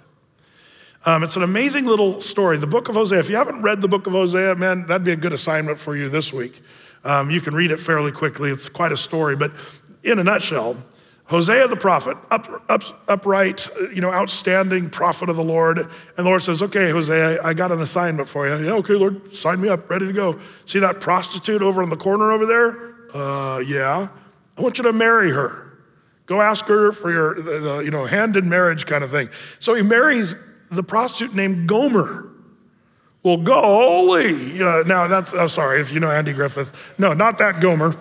Um, 1.04 1.22
it's 1.22 1.36
an 1.36 1.42
amazing 1.42 1.84
little 1.84 2.22
story. 2.22 2.56
The 2.56 2.66
book 2.66 2.88
of 2.88 2.94
Hosea, 2.94 3.18
if 3.18 3.28
you 3.28 3.36
haven't 3.36 3.60
read 3.60 3.82
the 3.82 3.88
book 3.88 4.06
of 4.06 4.14
Hosea, 4.14 4.56
man, 4.56 4.86
that'd 4.86 5.04
be 5.04 5.12
a 5.12 5.16
good 5.16 5.34
assignment 5.34 5.78
for 5.78 5.94
you 5.94 6.08
this 6.08 6.32
week. 6.32 6.62
Um, 7.04 7.30
you 7.30 7.42
can 7.42 7.54
read 7.54 7.70
it 7.70 7.78
fairly 7.78 8.12
quickly. 8.12 8.50
It's 8.50 8.70
quite 8.70 8.92
a 8.92 8.96
story. 8.96 9.36
But 9.36 9.52
in 10.02 10.18
a 10.18 10.24
nutshell, 10.24 10.78
Hosea 11.28 11.68
the 11.68 11.76
prophet, 11.76 12.16
up, 12.30 12.64
up, 12.70 12.82
upright, 13.06 13.68
you 13.94 14.00
know, 14.00 14.10
outstanding 14.10 14.88
prophet 14.88 15.28
of 15.28 15.36
the 15.36 15.44
Lord. 15.44 15.78
And 15.78 15.88
the 16.16 16.24
Lord 16.24 16.42
says, 16.42 16.62
Okay, 16.62 16.90
Hosea, 16.90 17.42
I 17.42 17.52
got 17.52 17.70
an 17.70 17.82
assignment 17.82 18.28
for 18.28 18.48
you. 18.48 18.64
Yeah, 18.64 18.72
okay, 18.76 18.94
Lord, 18.94 19.34
sign 19.34 19.60
me 19.60 19.68
up, 19.68 19.90
ready 19.90 20.06
to 20.06 20.12
go. 20.12 20.40
See 20.64 20.78
that 20.78 21.00
prostitute 21.00 21.60
over 21.60 21.82
in 21.82 21.90
the 21.90 21.96
corner 21.96 22.32
over 22.32 22.46
there? 22.46 22.94
Uh, 23.14 23.58
yeah. 23.58 24.08
I 24.56 24.60
want 24.60 24.78
you 24.78 24.84
to 24.84 24.92
marry 24.92 25.30
her. 25.30 25.78
Go 26.24 26.40
ask 26.40 26.64
her 26.64 26.92
for 26.92 27.10
your, 27.10 27.82
you 27.82 27.90
know, 27.90 28.06
hand 28.06 28.36
in 28.36 28.48
marriage 28.48 28.86
kind 28.86 29.04
of 29.04 29.10
thing. 29.10 29.28
So 29.60 29.74
he 29.74 29.82
marries 29.82 30.34
the 30.70 30.82
prostitute 30.82 31.34
named 31.34 31.68
Gomer. 31.68 32.30
Well, 33.22 33.36
golly. 33.36 34.62
Uh, 34.62 34.82
now 34.84 35.06
that's, 35.06 35.34
I'm 35.34 35.48
sorry 35.48 35.80
if 35.80 35.92
you 35.92 36.00
know 36.00 36.10
Andy 36.10 36.32
Griffith. 36.32 36.72
No, 36.98 37.12
not 37.12 37.36
that 37.38 37.60
Gomer. 37.60 37.94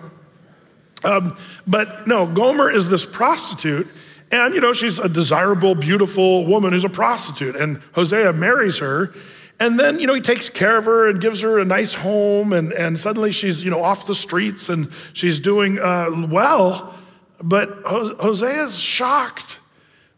Um, 1.04 1.36
but 1.66 2.06
no, 2.06 2.26
Gomer 2.26 2.70
is 2.70 2.88
this 2.88 3.04
prostitute, 3.04 3.88
and 4.30 4.54
you 4.54 4.60
know, 4.60 4.72
she's 4.72 4.98
a 4.98 5.08
desirable, 5.08 5.74
beautiful 5.74 6.44
woman 6.44 6.72
who's 6.72 6.84
a 6.84 6.88
prostitute. 6.88 7.56
And 7.56 7.80
Hosea 7.94 8.32
marries 8.32 8.78
her, 8.78 9.14
And 9.60 9.78
then, 9.78 9.98
you 9.98 10.06
know, 10.06 10.14
he 10.14 10.20
takes 10.20 10.48
care 10.48 10.76
of 10.78 10.84
her 10.84 11.08
and 11.08 11.20
gives 11.20 11.40
her 11.40 11.58
a 11.58 11.64
nice 11.64 11.92
home, 11.92 12.52
and, 12.52 12.72
and 12.72 12.98
suddenly 12.98 13.32
she's, 13.32 13.64
you 13.64 13.70
know, 13.70 13.82
off 13.82 14.06
the 14.06 14.14
streets 14.14 14.68
and 14.68 14.92
she's 15.12 15.40
doing 15.40 15.78
uh, 15.78 16.26
well. 16.30 16.94
But 17.42 17.82
Hosea 17.84 18.64
is 18.64 18.78
shocked 18.78 19.58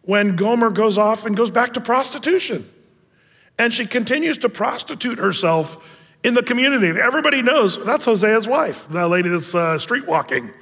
when 0.02 0.36
Gomer 0.36 0.70
goes 0.70 0.98
off 0.98 1.24
and 1.24 1.36
goes 1.36 1.50
back 1.50 1.74
to 1.74 1.80
prostitution. 1.80 2.68
And 3.58 3.72
she 3.72 3.86
continues 3.86 4.38
to 4.38 4.48
prostitute 4.48 5.18
herself 5.18 5.98
in 6.22 6.34
the 6.34 6.42
community. 6.42 6.98
Everybody 7.00 7.42
knows 7.42 7.82
that's 7.82 8.04
Hosea's 8.04 8.46
wife, 8.46 8.88
the 8.88 9.08
lady 9.08 9.28
that's 9.30 9.54
uh, 9.54 9.78
street 9.78 10.06
walking. 10.06 10.52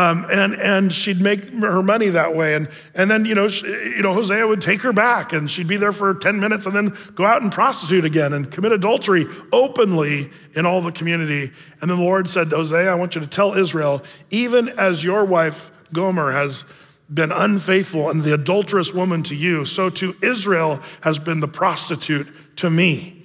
Um, 0.00 0.24
and, 0.30 0.54
and 0.54 0.90
she'd 0.90 1.20
make 1.20 1.52
her 1.52 1.82
money 1.82 2.08
that 2.08 2.34
way. 2.34 2.54
And, 2.54 2.70
and 2.94 3.10
then, 3.10 3.26
you 3.26 3.34
know, 3.34 3.48
she, 3.48 3.66
you 3.66 4.00
know, 4.00 4.14
Hosea 4.14 4.46
would 4.46 4.62
take 4.62 4.80
her 4.80 4.94
back 4.94 5.34
and 5.34 5.50
she'd 5.50 5.68
be 5.68 5.76
there 5.76 5.92
for 5.92 6.14
10 6.14 6.40
minutes 6.40 6.64
and 6.64 6.74
then 6.74 6.96
go 7.14 7.26
out 7.26 7.42
and 7.42 7.52
prostitute 7.52 8.06
again 8.06 8.32
and 8.32 8.50
commit 8.50 8.72
adultery 8.72 9.26
openly 9.52 10.30
in 10.54 10.64
all 10.64 10.80
the 10.80 10.90
community. 10.90 11.52
And 11.82 11.90
then 11.90 11.98
the 11.98 12.02
Lord 12.04 12.30
said, 12.30 12.48
Hosea, 12.48 12.90
I 12.90 12.94
want 12.94 13.14
you 13.14 13.20
to 13.20 13.26
tell 13.26 13.52
Israel, 13.52 14.02
even 14.30 14.70
as 14.70 15.04
your 15.04 15.22
wife 15.22 15.70
Gomer 15.92 16.32
has 16.32 16.64
been 17.12 17.30
unfaithful 17.30 18.08
and 18.08 18.22
the 18.22 18.32
adulterous 18.32 18.94
woman 18.94 19.22
to 19.24 19.34
you, 19.34 19.66
so 19.66 19.90
too 19.90 20.16
Israel 20.22 20.80
has 21.02 21.18
been 21.18 21.40
the 21.40 21.48
prostitute 21.48 22.56
to 22.56 22.70
me. 22.70 23.22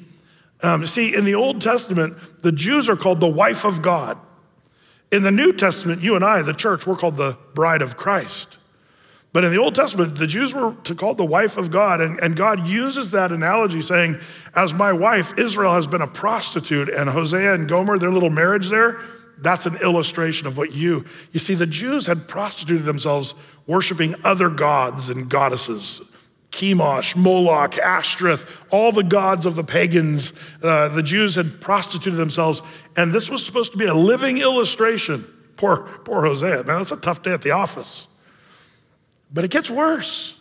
Um, 0.61 0.85
see, 0.85 1.15
in 1.15 1.23
the 1.23 1.35
Old 1.35 1.61
Testament, 1.61 2.17
the 2.41 2.51
Jews 2.51 2.89
are 2.89 2.97
called 2.97 3.21
the 3.21 3.27
wife 3.27 3.63
of 3.63 3.81
God. 3.81 4.19
In 5.11 5.23
the 5.23 5.31
New 5.31 5.53
Testament, 5.53 6.01
you 6.01 6.15
and 6.15 6.25
I, 6.25 6.41
the 6.41 6.53
church, 6.53 6.85
we're 6.87 6.95
called 6.95 7.17
the 7.17 7.37
bride 7.53 7.81
of 7.81 7.95
Christ. 7.95 8.57
But 9.35 9.43
in 9.43 9.51
the 9.51 9.57
Old 9.57 9.75
Testament, 9.75 10.17
the 10.17 10.27
Jews 10.27 10.53
were 10.53 10.75
to 10.85 10.95
called 10.95 11.17
the 11.17 11.25
wife 11.25 11.57
of 11.57 11.69
God, 11.69 11.99
and, 11.99 12.19
and 12.19 12.37
God 12.37 12.65
uses 12.65 13.11
that 13.11 13.33
analogy 13.33 13.81
saying, 13.81 14.17
As 14.55 14.73
my 14.73 14.93
wife, 14.93 15.37
Israel 15.37 15.73
has 15.73 15.87
been 15.87 16.01
a 16.01 16.07
prostitute, 16.07 16.87
and 16.89 17.09
Hosea 17.09 17.53
and 17.53 17.67
Gomer, 17.67 17.97
their 17.97 18.11
little 18.11 18.29
marriage 18.29 18.69
there, 18.69 19.01
that's 19.39 19.65
an 19.65 19.75
illustration 19.81 20.47
of 20.47 20.57
what 20.57 20.71
you. 20.73 21.03
You 21.33 21.41
see, 21.41 21.53
the 21.53 21.65
Jews 21.65 22.07
had 22.07 22.27
prostituted 22.27 22.85
themselves 22.85 23.35
worshiping 23.67 24.15
other 24.23 24.49
gods 24.49 25.09
and 25.09 25.29
goddesses. 25.29 26.01
Chemosh, 26.55 27.17
Moloch, 27.17 27.77
Ashtoreth, 27.77 28.49
all 28.71 28.93
the 28.93 29.03
gods 29.03 29.45
of 29.45 29.55
the 29.55 29.63
pagans. 29.63 30.31
Uh, 30.63 30.87
the 30.87 31.03
Jews 31.03 31.35
had 31.35 31.59
prostituted 31.59 32.17
themselves, 32.17 32.61
and 32.95 33.13
this 33.13 33.29
was 33.29 33.45
supposed 33.45 33.73
to 33.73 33.77
be 33.77 33.85
a 33.85 33.93
living 33.93 34.37
illustration. 34.37 35.25
Poor, 35.57 35.79
poor 36.05 36.23
Hosea, 36.23 36.63
man, 36.63 36.77
that's 36.77 36.93
a 36.93 36.97
tough 36.97 37.23
day 37.23 37.33
at 37.33 37.41
the 37.41 37.51
office. 37.51 38.07
But 39.33 39.43
it 39.43 39.51
gets 39.51 39.69
worse. 39.69 40.39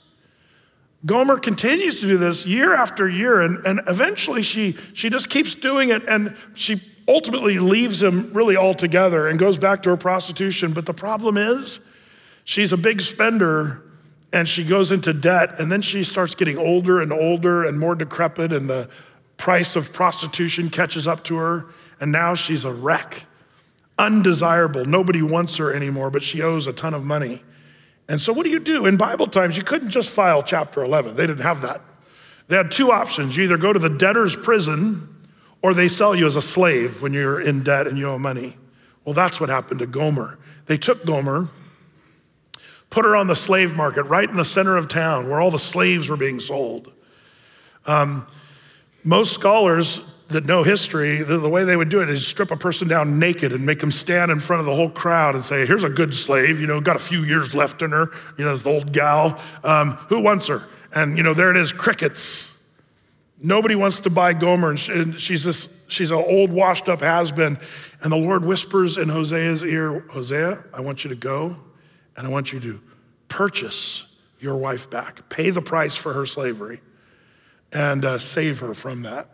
Gomer 1.05 1.39
continues 1.39 2.01
to 2.01 2.07
do 2.07 2.17
this 2.17 2.47
year 2.47 2.75
after 2.75 3.09
year, 3.09 3.41
and, 3.41 3.65
and 3.67 3.81
eventually 3.89 4.43
she, 4.43 4.77
she 4.95 5.11
just 5.11 5.29
keeps 5.29 5.57
doing 5.57 5.89
it, 5.91 6.03
and 6.09 6.37
she 6.55 6.81
ultimately 7.09 7.59
leaves 7.59 8.01
him 8.01 8.33
really 8.33 8.57
altogether 8.57 9.27
and 9.29 9.39
goes 9.39 9.59
back 9.59 9.83
to 9.83 9.91
her 9.91 9.97
prostitution. 9.97 10.73
But 10.73 10.87
the 10.87 10.95
problem 10.95 11.37
is, 11.37 11.81
she's 12.45 12.73
a 12.73 12.77
big 12.77 13.01
spender 13.01 13.83
and 14.35 14.49
she 14.49 14.65
goes 14.65 14.91
into 14.91 15.13
debt, 15.13 15.61
and 15.61 15.71
then 15.71 15.81
she 15.81 16.03
starts 16.03 16.35
getting 16.35 16.59
older 16.59 17.01
and 17.01 17.13
older 17.13 17.65
and 17.65 17.79
more 17.79 17.95
decrepit, 17.95 18.53
and 18.53 18.69
the 18.69 18.91
price 19.37 19.77
of 19.77 19.93
prostitution 19.93 20.71
catches 20.71 21.07
up 21.07 21.23
to 21.23 21.37
her, 21.37 21.67
and 22.01 22.11
now 22.11 22.35
she's 22.35 22.65
a 22.65 22.73
wreck. 22.73 23.27
Undesirable. 23.97 24.85
Nobody 24.87 25.23
wants 25.23 25.57
her 25.59 25.73
anymore, 25.73 26.11
but 26.11 26.25
she 26.25 26.43
owes 26.43 26.67
a 26.67 26.73
ton 26.73 26.95
of 26.95 27.05
money. 27.05 27.45
And 28.09 28.21
so, 28.21 28.33
what 28.33 28.43
do 28.43 28.51
you 28.51 28.59
do? 28.59 28.87
In 28.87 28.97
Bible 28.97 29.29
times, 29.29 29.57
you 29.57 29.63
couldn't 29.63 29.91
just 29.91 30.11
file 30.11 30.43
chapter 30.43 30.83
11, 30.83 31.15
they 31.15 31.29
didn't 31.29 31.45
have 31.45 31.61
that. 31.63 31.81
They 32.49 32.57
had 32.57 32.73
two 32.73 32.91
options 32.91 33.37
you 33.37 33.45
either 33.45 33.57
go 33.57 33.73
to 33.73 33.79
the 33.79 33.89
debtor's 33.89 34.35
prison, 34.35 35.09
or 35.63 35.75
they 35.75 35.87
sell 35.87 36.13
you 36.13 36.27
as 36.27 36.35
a 36.35 36.43
slave 36.43 37.03
when 37.03 37.13
you're 37.13 37.41
in 37.41 37.63
debt 37.63 37.87
and 37.87 37.97
you 37.97 38.09
owe 38.09 38.19
money. 38.19 38.57
Well, 39.05 39.15
that's 39.15 39.39
what 39.39 39.49
happened 39.49 39.79
to 39.79 39.87
Gomer. 39.87 40.41
They 40.67 40.77
took 40.77 41.07
Gomer 41.07 41.49
put 42.91 43.05
her 43.05 43.17
on 43.17 43.27
the 43.27 43.37
slave 43.37 43.75
market 43.75 44.05
right 44.05 44.29
in 44.29 44.37
the 44.37 44.45
center 44.45 44.77
of 44.77 44.89
town 44.89 45.29
where 45.29 45.41
all 45.41 45.51
the 45.51 45.59
slaves 45.59 46.09
were 46.09 46.17
being 46.17 46.41
sold. 46.41 46.93
Um, 47.87 48.27
most 49.03 49.33
scholars 49.33 50.01
that 50.29 50.47
know 50.47 50.63
history, 50.63 51.23
the, 51.23 51.39
the, 51.39 51.49
way 51.49 51.65
they 51.65 51.77
would 51.77 51.91
do 51.91 52.01
it 52.01 52.09
is 52.09 52.27
strip 52.27 52.51
a 52.51 52.57
person 52.57 52.89
down 52.89 53.19
naked 53.19 53.53
and 53.53 53.65
make 53.65 53.79
them 53.79 53.93
stand 53.93 54.31
in 54.31 54.41
front 54.41 54.61
of 54.61 54.67
the 54.67 54.75
whole 54.75 54.89
crowd 54.89 55.35
and 55.35 55.45
say, 55.45 55.67
Here's 55.67 55.85
a 55.85 55.91
good 55.91 56.15
slave, 56.15 56.61
you 56.61 56.67
know, 56.67 56.81
got 56.81 56.97
a 56.97 57.01
few 57.01 57.21
years 57.21 57.55
left 57.55 57.83
in 57.83 57.91
her, 57.91 58.11
you 58.39 58.45
know, 58.45 58.57
this 58.57 58.67
old 58.67 58.93
gal. 58.93 59.39
Um, 59.63 59.93
who 60.09 60.23
wants 60.23 60.47
her? 60.47 60.63
And, 60.95 61.17
you 61.17 61.23
know, 61.23 61.35
there 61.35 61.51
it 61.51 61.57
is 61.57 61.73
crickets. 61.73 62.57
Nobody 63.43 63.75
wants 63.75 64.01
to 64.01 64.11
buy 64.11 64.33
Gomer, 64.33 64.71
and, 64.71 64.79
she, 64.79 64.93
and 64.93 65.21
she's 65.21 65.45
this, 65.45 65.69
she's 65.89 66.11
an 66.11 66.17
old, 66.17 66.51
washed 66.51 66.89
up 66.89 67.01
has 67.01 67.31
been. 67.31 67.59
And 68.01 68.11
the 68.11 68.17
Lord 68.17 68.45
whispers 68.45 68.97
in 68.97 69.09
Hosea's 69.09 69.63
ear, 69.65 70.01
Hosea, 70.11 70.65
I 70.73 70.81
want 70.81 71.05
you 71.05 71.11
to 71.11 71.17
go 71.17 71.57
and 72.17 72.27
I 72.27 72.31
want 72.31 72.53
you 72.53 72.61
to 72.61 72.81
purchase 73.29 74.07
your 74.41 74.57
wife 74.57 74.91
back, 74.91 75.29
pay 75.29 75.51
the 75.51 75.63
price 75.63 75.97
for 75.97 76.13
her 76.13 76.27
slavery, 76.27 76.81
and 77.73 78.05
uh, 78.05 78.19
save 78.19 78.61
her 78.61 78.75
from 78.75 79.03
that. 79.03 79.29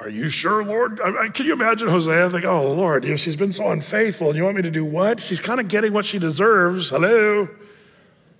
Are 0.00 0.08
you 0.08 0.28
sure, 0.28 0.64
Lord? 0.64 1.00
I, 1.00 1.28
can 1.28 1.46
you 1.46 1.52
imagine 1.52 1.88
Hosea 1.88 2.30
think, 2.30 2.44
oh, 2.44 2.72
Lord, 2.72 3.04
you 3.04 3.10
know, 3.10 3.16
she's 3.16 3.34
been 3.34 3.52
so 3.52 3.70
unfaithful, 3.70 4.28
and 4.28 4.36
you 4.36 4.44
want 4.44 4.56
me 4.56 4.62
to 4.62 4.70
do 4.70 4.84
what? 4.84 5.18
She's 5.18 5.40
kind 5.40 5.58
of 5.58 5.66
getting 5.66 5.92
what 5.92 6.06
she 6.06 6.20
deserves. 6.20 6.90
Hello? 6.90 7.48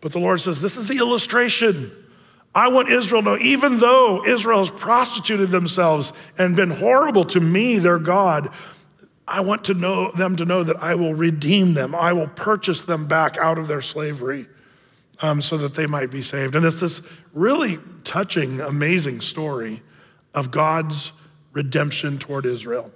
But 0.01 0.13
the 0.13 0.21
Lord 0.21 0.41
says, 0.41 0.61
this 0.61 0.77
is 0.77 0.87
the 0.87 0.99
illustration. 0.99 1.91
I 2.55 2.69
want 2.69 2.91
Israel 2.91 3.23
to 3.23 3.31
know, 3.31 3.39
even 3.39 3.79
though 3.81 4.25
Israel 4.25 4.59
has 4.59 4.71
prostituted 4.71 5.51
themselves 5.51 6.13
and 6.39 6.55
been 6.55 6.71
horrible 6.71 7.25
to 7.27 7.41
me, 7.41 7.79
their 7.79 7.99
God, 7.99 8.51
I 9.29 9.41
want 9.41 9.65
to 9.65 9.75
know 9.75 10.11
them 10.13 10.37
to 10.37 10.45
know 10.45 10.65
that 10.65 10.83
I 10.83 10.95
will 10.95 11.15
redeem 11.15 11.75
them. 11.75 11.95
I 11.95 12.13
will 12.15 12.29
purchase 12.29 12.83
them 12.83 13.07
back 13.07 13.37
out 13.37 13.59
of 13.59 13.69
their 13.69 13.83
slavery 13.83 14.47
um, 15.21 15.43
so 15.43 15.59
that 15.59 15.75
they 15.75 15.87
might 15.87 16.11
be 16.11 16.23
saved. 16.23 16.57
And 16.57 16.65
it's 16.65 16.81
this 16.81 17.03
really 17.35 17.79
touching, 18.05 18.61
amazing 18.61 19.21
story 19.21 19.83
of 20.35 20.51
God's 20.51 21.13
redemption 21.53 22.19
toward 22.19 22.47
Israel. 22.47 22.91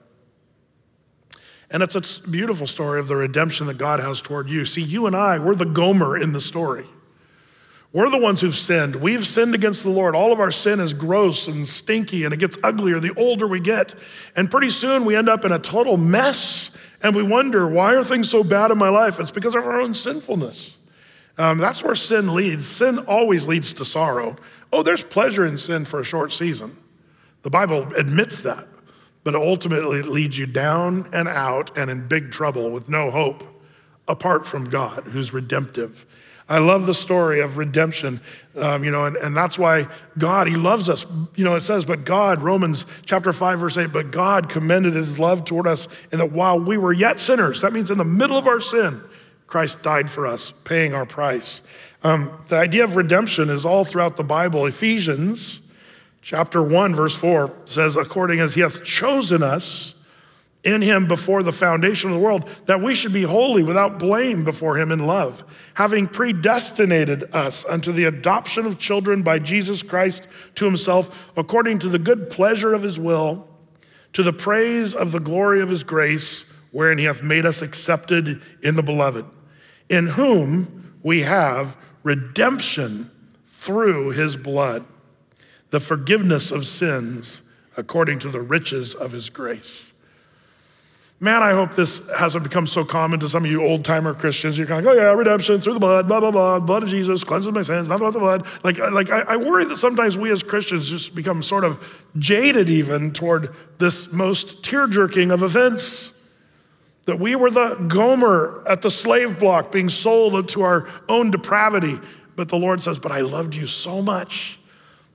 And 1.71 1.83
it's 1.83 1.97
a 1.97 2.29
beautiful 2.29 2.67
story 2.67 3.01
of 3.01 3.09
the 3.09 3.17
redemption 3.17 3.67
that 3.67 3.79
God 3.79 4.01
has 4.01 4.21
toward 4.21 4.51
you. 4.51 4.65
See, 4.65 4.83
you 4.83 5.07
and 5.07 5.17
I, 5.17 5.39
we're 5.39 5.55
the 5.55 5.65
Gomer 5.65 6.17
in 6.17 6.33
the 6.33 6.41
story. 6.41 6.87
We're 7.93 8.09
the 8.09 8.19
ones 8.19 8.41
who've 8.41 8.57
sinned. 8.57 8.97
We've 8.97 9.27
sinned 9.27 9.55
against 9.55 9.83
the 9.83 9.91
Lord. 9.91 10.15
All 10.15 10.33
of 10.33 10.41
our 10.41 10.51
sin 10.51 10.81
is 10.81 10.95
gross 10.95 11.47
and 11.47 11.69
stinky, 11.69 12.25
and 12.25 12.33
it 12.33 12.39
gets 12.39 12.57
uglier 12.63 12.99
the 13.01 13.13
older 13.19 13.47
we 13.47 13.61
get. 13.61 13.95
And 14.35 14.51
pretty 14.51 14.71
soon 14.71 15.05
we 15.05 15.15
end 15.15 15.29
up 15.29 15.45
in 15.45 15.53
a 15.53 15.59
total 15.59 15.99
mess, 15.99 16.71
and 17.03 17.15
we 17.15 17.23
wonder, 17.23 17.69
why 17.69 17.95
are 17.95 18.05
things 18.05 18.31
so 18.31 18.43
bad 18.43 18.71
in 18.71 18.79
my 18.79 18.89
life? 18.89 19.21
It's 19.21 19.31
because 19.31 19.55
of 19.55 19.67
our 19.67 19.81
own 19.81 19.93
sinfulness. 19.93 20.79
Um, 21.37 21.59
that's 21.59 21.85
where 21.85 21.95
sin 21.95 22.35
leads. 22.35 22.67
Sin 22.67 22.99
always 23.01 23.47
leads 23.47 23.75
to 23.75 23.85
sorrow. 23.85 24.37
Oh, 24.73 24.83
there's 24.83 25.05
pleasure 25.05 25.45
in 25.45 25.59
sin 25.59 25.85
for 25.85 26.01
a 26.01 26.05
short 26.05 26.33
season. 26.33 26.77
The 27.43 27.51
Bible 27.51 27.93
admits 27.95 28.41
that, 28.41 28.69
but 29.23 29.35
ultimately 29.35 29.99
it 29.99 30.07
leads 30.07 30.39
you 30.39 30.47
down 30.47 31.11
and 31.13 31.29
out 31.29 31.77
and 31.77 31.91
in 31.91 32.09
big 32.09 32.31
trouble 32.31 32.71
with 32.71 32.89
no 32.89 33.11
hope 33.11 33.45
apart 34.09 34.47
from 34.47 34.65
God, 34.65 35.05
who's 35.05 35.35
redemptive 35.35 36.07
I 36.53 36.59
love 36.59 36.85
the 36.85 36.93
story 36.93 37.41
of 37.41 37.57
redemption, 37.57 38.21
um, 38.57 38.85
you 38.85 38.91
know, 38.91 39.07
and, 39.07 39.17
and 39.17 39.35
that's 39.35 39.59
why 39.59 39.87
God, 40.19 40.47
He 40.47 40.55
loves 40.55 40.91
us. 40.91 41.07
You 41.35 41.47
know, 41.47 41.55
it 41.55 41.63
says, 41.63 41.87
but 41.87 42.05
God, 42.05 42.43
Romans 42.43 42.85
chapter 43.07 43.33
5, 43.33 43.59
verse 43.59 43.79
8, 43.79 43.91
but 43.91 44.11
God 44.11 44.51
commended 44.51 44.93
His 44.93 45.19
love 45.19 45.47
toward 45.47 45.67
us 45.67 45.89
in 46.13 46.19
that 46.19 46.31
while 46.31 46.61
we 46.61 46.77
were 46.77 46.93
yet 46.93 47.19
sinners, 47.19 47.63
that 47.63 47.73
means 47.73 47.91
in 47.91 47.97
the 47.97 48.05
middle 48.05 48.37
of 48.37 48.47
our 48.47 48.61
sin, 48.61 49.03
Christ 49.47 49.83
died 49.83 50.11
for 50.11 50.27
us, 50.27 50.51
paying 50.65 50.93
our 50.93 51.07
price. 51.07 51.63
Um, 52.03 52.31
the 52.49 52.57
idea 52.57 52.85
of 52.85 52.97
redemption 52.97 53.49
is 53.49 53.65
all 53.65 53.83
throughout 53.83 54.19
the 54.19 54.23
Bible. 54.23 54.67
Ephesians 54.67 55.59
chapter 56.21 56.63
1, 56.63 56.95
verse 56.95 57.17
4 57.17 57.51
says, 57.65 57.97
according 57.97 58.41
as 58.41 58.53
He 58.57 58.61
hath 58.61 58.85
chosen 58.85 59.43
us 59.43 59.95
in 60.65 60.81
him 60.81 61.09
before 61.09 61.43
the 61.43 61.53
foundation 61.53 62.11
of 62.11 62.17
the 62.17 62.23
world, 62.23 62.49
that 62.67 62.81
we 62.81 62.95
should 62.95 63.13
be 63.13 63.23
holy 63.23 63.63
without 63.63 63.99
blame 63.99 64.45
before 64.45 64.77
him 64.77 64.93
in 64.93 65.07
love, 65.07 65.43
having 65.75 66.07
predestinated 66.07 67.25
us 67.35 67.65
unto 67.65 67.91
the 67.91 68.05
adoption 68.05 68.65
of 68.65 68.79
children 68.79 69.23
by 69.23 69.39
Jesus 69.39 69.83
Christ 69.83 70.29
to 70.55 70.65
himself, 70.65 71.29
according 71.37 71.81
to 71.81 71.89
the 71.89 71.99
good 71.99 72.31
pleasure 72.31 72.75
of 72.75 72.83
his 72.83 72.99
will, 72.99 73.49
to 74.13 74.23
the 74.23 74.33
praise 74.33 74.95
of 74.95 75.11
the 75.11 75.21
glory 75.21 75.61
of 75.61 75.69
his 75.69 75.83
grace, 75.83 76.45
wherein 76.71 76.99
he 76.99 77.05
hath 77.05 77.23
made 77.23 77.45
us 77.45 77.61
accepted 77.61 78.41
in 78.63 78.77
the 78.77 78.83
beloved, 78.83 79.25
in 79.89 80.07
whom 80.07 80.97
we 81.03 81.23
have 81.23 81.77
redemption 82.03 83.11
through 83.47 84.11
his 84.11 84.37
blood, 84.37 84.85
the 85.71 85.81
forgiveness 85.81 86.51
of 86.51 86.67
sins 86.67 87.43
according 87.77 88.19
to 88.19 88.29
the 88.29 88.41
riches 88.41 88.95
of 88.95 89.13
his 89.13 89.31
grace. 89.31 89.92
Man, 91.23 91.41
I 91.41 91.53
hope 91.53 91.77
this 91.77 92.11
hasn't 92.19 92.43
become 92.43 92.67
so 92.67 92.85
common 92.85 93.21
to 93.21 93.29
some 93.29 93.45
of 93.45 93.51
you 93.51 93.63
old 93.63 93.85
timer 93.85 94.13
Christians. 94.13 94.59
You're 94.59 94.67
kind 94.67 94.85
of 94.85 94.93
like, 94.93 94.97
oh 94.97 95.01
yeah, 95.01 95.13
redemption 95.13 95.61
through 95.61 95.75
the 95.75 95.79
blood, 95.79 96.09
blah, 96.09 96.19
blah, 96.19 96.33
blah, 96.33 96.59
blood 96.59 96.83
of 96.83 96.89
Jesus 96.89 97.23
cleanses 97.23 97.53
my 97.53 97.63
sins, 97.63 97.87
nothing 97.87 98.05
but 98.05 98.11
the 98.11 98.19
blood. 98.19 98.45
Like, 98.65 98.81
uh, 98.81 98.91
like 98.91 99.09
I, 99.09 99.21
I 99.21 99.37
worry 99.37 99.65
that 99.67 99.77
sometimes 99.77 100.19
we 100.19 100.33
as 100.33 100.43
Christians 100.43 100.91
just 100.91 101.15
become 101.15 101.45
sort 101.45 101.63
of 101.63 101.79
jaded 102.19 102.69
even 102.69 103.13
toward 103.13 103.55
this 103.79 104.13
most 104.13 104.65
tear 104.65 104.89
jerking 104.89 105.31
of 105.31 105.45
events. 105.45 106.13
That 107.05 107.21
we 107.21 107.37
were 107.37 107.53
the 107.53 107.77
Gomer 107.87 108.65
at 108.67 108.83
the 108.83 108.91
slave 108.91 109.39
block 109.39 109.71
being 109.71 109.91
sold 109.91 110.49
to 110.49 110.63
our 110.63 110.89
own 111.09 111.31
depravity. 111.31 112.01
But 112.35 112.49
the 112.49 112.59
Lord 112.59 112.83
says, 112.83 112.99
But 112.99 113.13
I 113.13 113.21
loved 113.21 113.55
you 113.55 113.69
so 113.69 114.03
much 114.03 114.59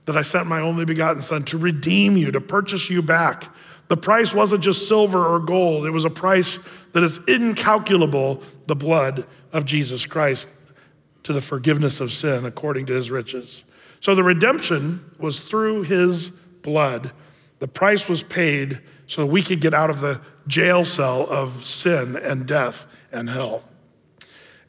that 0.06 0.16
I 0.16 0.22
sent 0.22 0.46
my 0.46 0.60
only 0.60 0.86
begotten 0.86 1.20
Son 1.20 1.44
to 1.44 1.58
redeem 1.58 2.16
you, 2.16 2.30
to 2.30 2.40
purchase 2.40 2.88
you 2.88 3.02
back 3.02 3.52
the 3.88 3.96
price 3.96 4.34
wasn't 4.34 4.62
just 4.62 4.86
silver 4.86 5.26
or 5.26 5.40
gold, 5.40 5.86
it 5.86 5.90
was 5.90 6.04
a 6.04 6.10
price 6.10 6.58
that 6.92 7.02
is 7.02 7.18
incalculable 7.26 8.42
the 8.66 8.76
blood 8.76 9.26
of 9.52 9.64
Jesus 9.64 10.06
Christ 10.06 10.48
to 11.22 11.32
the 11.32 11.40
forgiveness 11.40 12.00
of 12.00 12.12
sin 12.12 12.44
according 12.44 12.86
to 12.86 12.94
his 12.94 13.10
riches. 13.10 13.64
So 14.00 14.14
the 14.14 14.22
redemption 14.22 15.04
was 15.18 15.40
through 15.40 15.82
his 15.82 16.30
blood. 16.30 17.12
The 17.58 17.68
price 17.68 18.08
was 18.08 18.22
paid 18.22 18.80
so 19.06 19.26
we 19.26 19.42
could 19.42 19.60
get 19.60 19.74
out 19.74 19.90
of 19.90 20.00
the 20.00 20.20
jail 20.46 20.84
cell 20.84 21.26
of 21.28 21.64
sin 21.64 22.14
and 22.16 22.46
death 22.46 22.86
and 23.10 23.28
hell. 23.28 23.64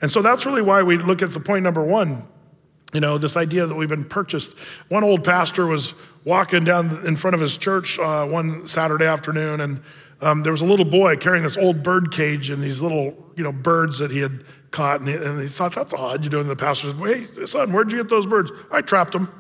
And 0.02 0.10
so 0.10 0.22
that's 0.22 0.46
really 0.46 0.62
why 0.62 0.82
we 0.82 0.98
look 0.98 1.22
at 1.22 1.34
the 1.34 1.40
point 1.42 1.64
number 1.64 1.84
one 1.84 2.26
you 2.94 3.00
know, 3.00 3.18
this 3.18 3.38
idea 3.38 3.68
that 3.68 3.76
we've 3.76 3.90
been 3.90 4.06
purchased. 4.06 4.54
One 4.88 5.04
old 5.04 5.24
pastor 5.24 5.68
was 5.68 5.94
walking 6.26 6.64
down 6.64 7.06
in 7.06 7.16
front 7.16 7.36
of 7.36 7.42
his 7.42 7.58
church 7.58 7.98
uh, 8.00 8.26
one 8.26 8.68
Saturday 8.68 9.06
afternoon, 9.06 9.62
and 9.62 9.82
um, 10.22 10.44
there 10.44 10.52
was 10.52 10.62
a 10.62 10.66
little 10.66 10.86
boy 10.86 11.16
carrying 11.16 11.44
this 11.44 11.58
old 11.58 11.82
bird 11.82 12.12
cage 12.12 12.50
and 12.50 12.62
these 12.62 12.82
little, 12.82 13.16
you 13.36 13.44
know, 13.44 13.52
birds 13.52 14.00
that 14.00 14.12
he 14.12 14.20
had 14.20 14.44
caught. 14.72 15.00
And 15.00 15.10
he, 15.10 15.16
and 15.16 15.40
he 15.40 15.48
thought, 15.48 15.74
that's 15.74 15.94
odd. 15.94 16.24
You 16.24 16.30
know, 16.30 16.42
and 16.42 16.50
the 16.50 16.56
pastor 16.56 16.92
said, 16.92 17.00
hey, 17.00 17.46
son, 17.46 17.72
where'd 17.72 17.92
you 17.92 17.98
get 17.98 18.10
those 18.10 18.28
birds? 18.28 18.52
I 18.72 18.82
trapped 18.82 19.14
them. 19.14 19.32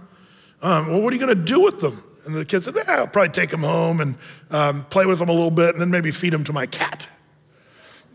Um, 0.61 0.87
well, 0.87 1.01
what 1.01 1.13
are 1.13 1.15
you 1.15 1.25
going 1.25 1.35
to 1.35 1.43
do 1.43 1.59
with 1.59 1.81
them? 1.81 2.01
And 2.25 2.35
the 2.35 2.45
kid 2.45 2.63
said, 2.63 2.77
I'll 2.77 3.07
probably 3.07 3.29
take 3.29 3.49
them 3.49 3.63
home 3.63 4.01
and 4.01 4.15
um, 4.51 4.85
play 4.85 5.05
with 5.05 5.19
them 5.19 5.29
a 5.29 5.33
little 5.33 5.51
bit 5.51 5.69
and 5.71 5.81
then 5.81 5.89
maybe 5.89 6.11
feed 6.11 6.33
them 6.33 6.43
to 6.45 6.53
my 6.53 6.65
cat. 6.65 7.07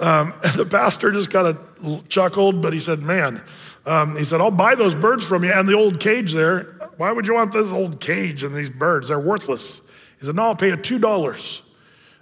Um, 0.01 0.35
the 0.57 0.67
pastor 0.67 1.13
just 1.13 1.31
kind 1.31 1.47
of 1.47 2.09
chuckled, 2.09 2.61
but 2.61 2.73
he 2.73 2.81
said, 2.81 3.01
man, 3.01 3.43
um, 3.87 4.17
he 4.17 4.25
said, 4.25 4.41
I'll 4.41 4.51
buy 4.51 4.75
those 4.75 4.95
birds 4.95 5.27
from 5.27 5.45
you 5.45 5.53
and 5.53 5.69
the 5.69 5.75
old 5.75 6.01
cage 6.01 6.33
there. 6.33 6.77
Why 6.97 7.13
would 7.13 7.27
you 7.27 7.35
want 7.35 7.53
this 7.53 7.73
old 7.73 8.01
cage 8.01 8.43
and 8.43 8.55
these 8.55 8.71
birds? 8.71 9.09
They're 9.09 9.21
worthless. 9.21 9.81
He 10.19 10.27
said, 10.27 10.37
No, 10.37 10.45
I'll 10.45 10.57
pay 10.57 10.69
you 10.69 10.77
$2. 10.77 11.63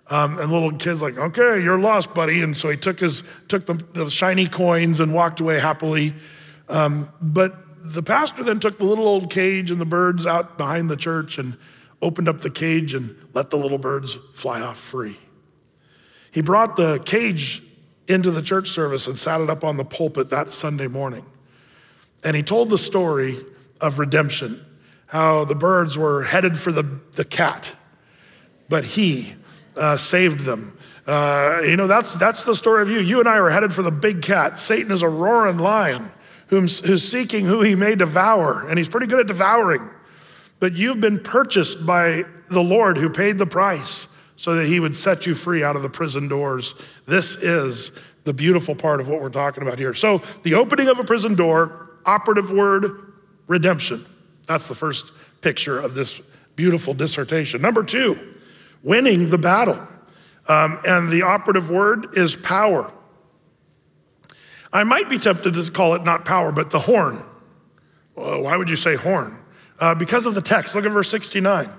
Um, 0.09 0.39
and 0.39 0.51
the 0.51 0.53
little 0.53 0.73
kid's 0.73 1.01
like, 1.01 1.17
okay, 1.17 1.63
you're 1.63 1.79
lost, 1.79 2.13
buddy. 2.13 2.43
And 2.43 2.55
so 2.57 2.69
he 2.69 2.77
took 2.77 3.01
his 3.01 3.23
took 3.49 3.65
the, 3.65 3.75
the 3.95 4.11
shiny 4.11 4.47
coins 4.47 5.01
and 5.01 5.15
walked 5.15 5.41
away 5.41 5.59
happily. 5.59 6.15
Um, 6.69 7.09
but 7.23 7.57
the 7.83 8.03
pastor 8.03 8.45
then 8.45 8.61
took 8.61 8.79
the 8.79 8.85
little 8.85 9.07
old 9.07 9.31
cage 9.31 9.71
and 9.71 9.81
the 9.81 9.87
birds 9.87 10.27
out 10.27 10.59
behind 10.59 10.91
the 10.91 10.97
church 10.97 11.39
and 11.39 11.57
opened 12.03 12.29
up 12.29 12.41
the 12.41 12.51
cage 12.51 12.95
and 12.95 13.17
let 13.33 13.51
the 13.51 13.57
little 13.57 13.79
birds 13.79 14.19
fly 14.35 14.61
off 14.61 14.77
free. 14.77 15.17
He 16.33 16.41
brought 16.41 16.77
the 16.77 16.99
cage 17.05 17.63
into 18.09 18.31
the 18.31 18.43
church 18.43 18.71
service 18.71 19.07
and 19.07 19.17
sat 19.17 19.41
it 19.41 19.49
up 19.49 19.63
on 19.63 19.77
the 19.77 19.85
pulpit 19.85 20.31
that 20.31 20.51
Sunday 20.51 20.89
morning. 20.89 21.25
And 22.25 22.35
he 22.35 22.43
told 22.43 22.71
the 22.71 22.79
story 22.79 23.39
of 23.81 23.99
redemption, 23.99 24.65
how 25.07 25.45
the 25.45 25.55
birds 25.55 25.99
were 25.99 26.23
headed 26.23 26.57
for 26.57 26.73
the, 26.73 27.01
the 27.13 27.25
cat, 27.25 27.77
but 28.71 28.83
he 28.83 29.35
uh, 29.77 29.97
saved 29.97 30.41
them. 30.41 30.77
Uh, 31.07 31.61
you 31.65 31.77
know, 31.77 31.87
that's, 31.87 32.15
that's 32.15 32.45
the 32.45 32.55
story 32.55 32.81
of 32.81 32.89
you. 32.89 32.99
You 32.99 33.21
and 33.21 33.29
I 33.29 33.37
are 33.37 33.51
headed 33.51 33.75
for 33.75 33.83
the 33.83 33.91
big 33.91 34.23
cat. 34.23 34.59
Satan 34.59 34.91
is 34.91 35.03
a 35.03 35.09
roaring 35.09 35.59
lion 35.59 36.11
who's, 36.47 36.81
who's 36.81 37.07
seeking 37.07 37.45
who 37.45 37.61
he 37.61 37.75
may 37.75 37.95
devour, 37.95 38.67
and 38.67 38.79
he's 38.79 38.89
pretty 38.89 39.07
good 39.07 39.21
at 39.21 39.27
devouring. 39.27 39.91
But 40.61 40.75
you've 40.75 41.01
been 41.01 41.21
purchased 41.21 41.85
by 41.85 42.25
the 42.49 42.63
Lord 42.63 42.97
who 42.97 43.11
paid 43.11 43.37
the 43.37 43.47
price 43.47 44.07
so 44.43 44.57
that 44.57 44.67
he 44.67 44.81
would 44.81 44.97
set 44.97 45.25
you 45.25 45.37
free 45.37 45.63
out 45.63 45.77
of 45.77 45.83
the 45.83 45.89
prison 45.89 46.27
doors. 46.27 46.75
This 47.07 47.37
is 47.37 47.93
the 48.25 48.33
beautiful 48.33 48.75
part 48.75 48.99
of 48.99 49.09
what 49.09 49.23
we're 49.23 49.29
talking 49.29 49.63
about 49.63 49.79
here. 49.79 49.95
So, 49.95 50.21
the 50.43 50.55
opening 50.55 50.89
of 50.89 50.99
a 50.99 51.05
prison 51.05 51.37
door 51.37 51.91
operative 52.05 52.51
word, 52.51 53.13
redemption. 53.47 54.05
That's 54.49 54.67
the 54.67 54.75
first 54.75 55.13
picture 55.43 55.79
of 55.79 55.95
this 55.95 56.21
beautiful 56.57 56.93
dissertation. 56.93 57.63
Number 57.63 57.85
two, 57.85 58.35
winning 58.83 59.31
the 59.31 59.39
battle. 59.39 59.79
Um, 60.49 60.81
and 60.85 61.09
the 61.09 61.23
operative 61.23 61.71
word 61.71 62.19
is 62.19 62.35
power. 62.35 62.91
I 64.73 64.83
might 64.83 65.09
be 65.09 65.21
tempted 65.21 65.55
to 65.55 65.71
call 65.71 65.95
it 65.95 66.03
not 66.03 66.25
power, 66.25 66.51
but 66.51 66.71
the 66.71 66.81
horn. 66.81 67.23
Well, 68.17 68.43
why 68.43 68.57
would 68.57 68.69
you 68.69 68.75
say 68.75 68.97
horn? 68.97 69.39
Uh, 69.79 69.95
because 69.95 70.27
of 70.27 70.35
the 70.35 70.43
text. 70.43 70.75
Look 70.75 70.85
at 70.85 70.91
verse 70.91 71.11
69. 71.13 71.79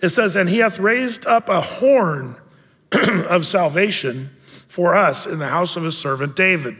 It 0.00 0.10
says, 0.10 0.36
And 0.36 0.48
he 0.48 0.58
hath 0.58 0.78
raised 0.78 1.26
up 1.26 1.48
a 1.48 1.60
horn 1.60 2.36
of 2.92 3.46
salvation 3.46 4.30
for 4.68 4.94
us 4.94 5.26
in 5.26 5.38
the 5.38 5.48
house 5.48 5.76
of 5.76 5.84
his 5.84 5.96
servant 5.96 6.36
David. 6.36 6.76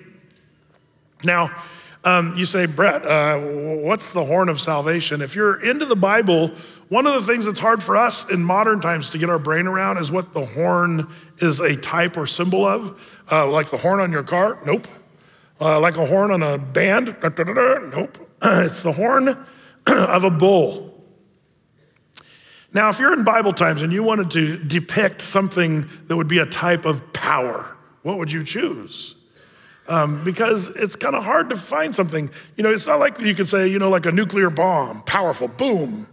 Now, 1.22 1.50
um, 2.04 2.36
you 2.36 2.44
say, 2.44 2.66
Brett, 2.66 3.06
uh, 3.06 3.38
what's 3.38 4.12
the 4.12 4.24
horn 4.24 4.50
of 4.50 4.60
salvation? 4.60 5.22
If 5.22 5.34
you're 5.34 5.62
into 5.64 5.86
the 5.86 5.96
Bible, 5.96 6.52
one 6.88 7.06
of 7.06 7.14
the 7.14 7.22
things 7.22 7.46
that's 7.46 7.60
hard 7.60 7.82
for 7.82 7.96
us 7.96 8.28
in 8.30 8.44
modern 8.44 8.82
times 8.82 9.08
to 9.10 9.18
get 9.18 9.30
our 9.30 9.38
brain 9.38 9.66
around 9.66 9.96
is 9.96 10.12
what 10.12 10.34
the 10.34 10.44
horn 10.44 11.08
is 11.38 11.60
a 11.60 11.76
type 11.76 12.18
or 12.18 12.26
symbol 12.26 12.66
of. 12.66 13.00
Uh, 13.30 13.46
like 13.46 13.70
the 13.70 13.78
horn 13.78 14.00
on 14.00 14.12
your 14.12 14.22
car? 14.22 14.58
Nope. 14.66 14.86
Uh, 15.58 15.80
like 15.80 15.96
a 15.96 16.04
horn 16.04 16.30
on 16.30 16.42
a 16.42 16.58
band? 16.58 17.16
Nope. 17.22 18.30
it's 18.42 18.82
the 18.82 18.92
horn 18.92 19.28
of 19.86 20.24
a 20.24 20.30
bull. 20.30 20.83
Now, 22.74 22.90
if 22.90 22.98
you're 22.98 23.12
in 23.12 23.24
Bible 23.24 23.52
times 23.52 23.82
and 23.82 23.92
you 23.92 24.02
wanted 24.02 24.32
to 24.32 24.58
depict 24.58 25.22
something 25.22 25.88
that 26.08 26.16
would 26.16 26.28
be 26.28 26.38
a 26.38 26.46
type 26.46 26.84
of 26.84 27.12
power, 27.12 27.74
what 28.02 28.18
would 28.18 28.30
you 28.30 28.44
choose? 28.44 29.14
um, 29.88 30.22
because 30.24 30.68
it's 30.68 30.96
kind 30.96 31.14
of 31.14 31.24
hard 31.24 31.50
to 31.50 31.56
find 31.56 31.94
something. 31.94 32.30
You 32.56 32.64
know, 32.64 32.70
it's 32.70 32.86
not 32.86 33.00
like 33.00 33.18
you 33.20 33.34
could 33.34 33.48
say, 33.48 33.68
you 33.68 33.78
know, 33.78 33.90
like 33.90 34.06
a 34.06 34.12
nuclear 34.12 34.50
bomb, 34.50 35.02
powerful, 35.02 35.48
boom. 35.48 36.06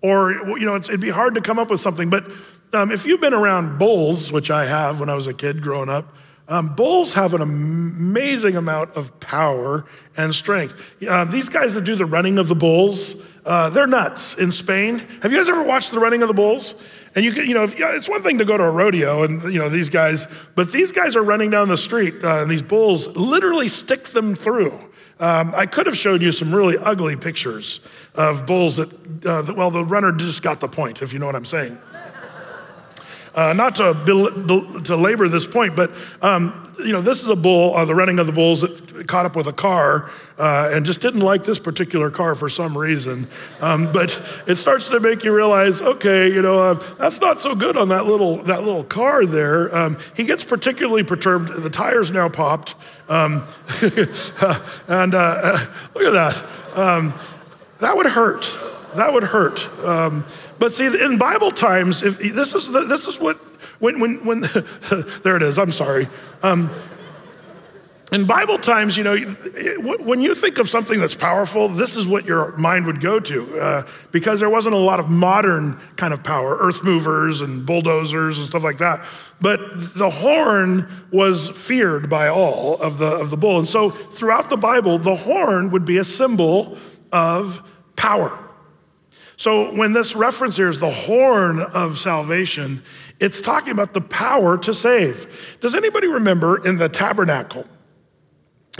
Or, 0.00 0.32
you 0.58 0.64
know, 0.64 0.76
it'd 0.76 1.00
be 1.00 1.10
hard 1.10 1.34
to 1.34 1.40
come 1.40 1.58
up 1.58 1.70
with 1.70 1.80
something. 1.80 2.08
But 2.08 2.30
um, 2.72 2.90
if 2.92 3.04
you've 3.04 3.20
been 3.20 3.34
around 3.34 3.78
bulls, 3.78 4.30
which 4.30 4.50
I 4.50 4.64
have 4.66 5.00
when 5.00 5.08
I 5.08 5.14
was 5.14 5.26
a 5.26 5.34
kid 5.34 5.60
growing 5.60 5.88
up, 5.88 6.14
um, 6.46 6.74
bulls 6.74 7.12
have 7.14 7.34
an 7.34 7.42
amazing 7.42 8.56
amount 8.56 8.90
of 8.96 9.18
power 9.20 9.84
and 10.16 10.34
strength. 10.34 10.94
Uh, 11.06 11.24
these 11.24 11.48
guys 11.48 11.74
that 11.74 11.82
do 11.82 11.94
the 11.94 12.06
running 12.06 12.38
of 12.38 12.48
the 12.48 12.54
bulls, 12.54 13.22
uh, 13.48 13.70
they're 13.70 13.86
nuts 13.86 14.34
in 14.34 14.52
Spain. 14.52 14.98
Have 15.22 15.32
you 15.32 15.38
guys 15.38 15.48
ever 15.48 15.62
watched 15.62 15.90
the 15.90 15.98
running 15.98 16.20
of 16.20 16.28
the 16.28 16.34
bulls? 16.34 16.74
And 17.14 17.24
you, 17.24 17.32
can, 17.32 17.46
you 17.46 17.54
know, 17.54 17.64
if, 17.64 17.74
it's 17.78 18.08
one 18.08 18.22
thing 18.22 18.36
to 18.38 18.44
go 18.44 18.58
to 18.58 18.62
a 18.62 18.70
rodeo 18.70 19.22
and, 19.22 19.42
you 19.44 19.58
know, 19.58 19.70
these 19.70 19.88
guys, 19.88 20.26
but 20.54 20.70
these 20.70 20.92
guys 20.92 21.16
are 21.16 21.22
running 21.22 21.48
down 21.48 21.68
the 21.68 21.76
street 21.78 22.22
uh, 22.22 22.42
and 22.42 22.50
these 22.50 22.60
bulls 22.60 23.08
literally 23.16 23.68
stick 23.68 24.04
them 24.08 24.34
through. 24.34 24.78
Um, 25.18 25.52
I 25.56 25.64
could 25.64 25.86
have 25.86 25.96
showed 25.96 26.20
you 26.20 26.30
some 26.30 26.54
really 26.54 26.76
ugly 26.76 27.16
pictures 27.16 27.80
of 28.14 28.46
bulls 28.46 28.76
that, 28.76 28.92
uh, 29.26 29.42
that, 29.42 29.56
well, 29.56 29.70
the 29.70 29.82
runner 29.82 30.12
just 30.12 30.42
got 30.42 30.60
the 30.60 30.68
point, 30.68 31.00
if 31.00 31.14
you 31.14 31.18
know 31.18 31.26
what 31.26 31.34
I'm 31.34 31.46
saying. 31.46 31.78
Uh, 33.34 33.52
not 33.52 33.76
to, 33.76 33.94
bel- 33.94 34.30
bel- 34.30 34.80
to 34.82 34.96
labor 34.96 35.28
this 35.28 35.46
point, 35.46 35.76
but 35.76 35.90
um, 36.22 36.68
you 36.78 36.92
know, 36.92 37.00
this 37.00 37.22
is 37.22 37.28
a 37.28 37.36
bull, 37.36 37.74
uh, 37.74 37.84
the 37.84 37.94
running 37.94 38.18
of 38.18 38.26
the 38.26 38.32
bulls 38.32 38.60
that 38.60 39.06
caught 39.08 39.26
up 39.26 39.34
with 39.34 39.46
a 39.46 39.52
car 39.52 40.10
uh, 40.38 40.70
and 40.72 40.86
just 40.86 41.00
didn't 41.00 41.20
like 41.20 41.44
this 41.44 41.58
particular 41.58 42.10
car 42.10 42.34
for 42.34 42.48
some 42.48 42.76
reason. 42.76 43.26
Um, 43.60 43.92
but 43.92 44.20
it 44.46 44.56
starts 44.56 44.88
to 44.88 45.00
make 45.00 45.24
you 45.24 45.34
realize, 45.34 45.82
okay, 45.82 46.32
you 46.32 46.42
know, 46.42 46.60
uh, 46.60 46.74
that's 46.96 47.20
not 47.20 47.40
so 47.40 47.54
good 47.54 47.76
on 47.76 47.88
that 47.88 48.06
little 48.06 48.36
that 48.44 48.62
little 48.62 48.84
car 48.84 49.26
there. 49.26 49.76
Um, 49.76 49.98
he 50.14 50.24
gets 50.24 50.44
particularly 50.44 51.02
perturbed. 51.02 51.62
The 51.62 51.70
tires 51.70 52.10
now 52.10 52.28
popped, 52.28 52.76
um, 53.08 53.46
and 54.88 55.14
uh, 55.14 55.18
uh, 55.18 55.66
look 55.94 56.04
at 56.04 56.12
that. 56.12 56.78
Um, 56.78 57.18
that 57.78 57.96
would 57.96 58.06
hurt. 58.06 58.58
That 58.94 59.12
would 59.12 59.24
hurt. 59.24 59.68
But 60.58 60.72
see, 60.72 60.86
in 60.86 61.18
Bible 61.18 61.50
times, 61.50 62.02
if 62.02 62.18
this 62.18 62.54
is 62.54 62.70
the, 62.70 62.80
this 62.80 63.06
is 63.06 63.18
what 63.18 63.36
when 63.78 64.00
when 64.00 64.24
when 64.24 64.40
there 65.22 65.36
it 65.36 65.42
is. 65.42 65.58
I'm 65.58 65.72
sorry. 65.72 66.08
Um, 66.42 66.70
in 68.10 68.24
Bible 68.24 68.56
times, 68.56 68.96
you 68.96 69.04
know, 69.04 69.18
when 69.98 70.22
you 70.22 70.34
think 70.34 70.56
of 70.56 70.66
something 70.66 70.98
that's 70.98 71.14
powerful, 71.14 71.68
this 71.68 71.94
is 71.94 72.06
what 72.06 72.24
your 72.24 72.56
mind 72.56 72.86
would 72.86 73.02
go 73.02 73.20
to, 73.20 73.58
uh, 73.58 73.86
because 74.12 74.40
there 74.40 74.48
wasn't 74.48 74.74
a 74.74 74.78
lot 74.78 74.98
of 74.98 75.10
modern 75.10 75.78
kind 75.96 76.14
of 76.14 76.24
power, 76.24 76.56
earth 76.58 76.82
movers 76.82 77.42
and 77.42 77.66
bulldozers 77.66 78.38
and 78.38 78.46
stuff 78.46 78.64
like 78.64 78.78
that. 78.78 79.04
But 79.42 79.60
the 79.94 80.08
horn 80.08 80.88
was 81.12 81.50
feared 81.50 82.08
by 82.08 82.28
all 82.28 82.80
of 82.80 82.96
the 82.96 83.08
of 83.08 83.28
the 83.28 83.36
bull, 83.36 83.58
and 83.58 83.68
so 83.68 83.90
throughout 83.90 84.48
the 84.48 84.56
Bible, 84.56 84.98
the 84.98 85.16
horn 85.16 85.70
would 85.70 85.84
be 85.84 85.98
a 85.98 86.04
symbol 86.04 86.78
of 87.12 87.62
power. 87.94 88.47
So 89.38 89.72
when 89.72 89.92
this 89.92 90.16
reference 90.16 90.56
here 90.56 90.68
is 90.68 90.80
the 90.80 90.90
horn 90.90 91.60
of 91.60 91.96
salvation, 91.96 92.82
it's 93.20 93.40
talking 93.40 93.70
about 93.70 93.94
the 93.94 94.00
power 94.00 94.58
to 94.58 94.74
save. 94.74 95.56
Does 95.60 95.76
anybody 95.76 96.08
remember 96.08 96.66
in 96.66 96.76
the 96.76 96.88
tabernacle? 96.88 97.64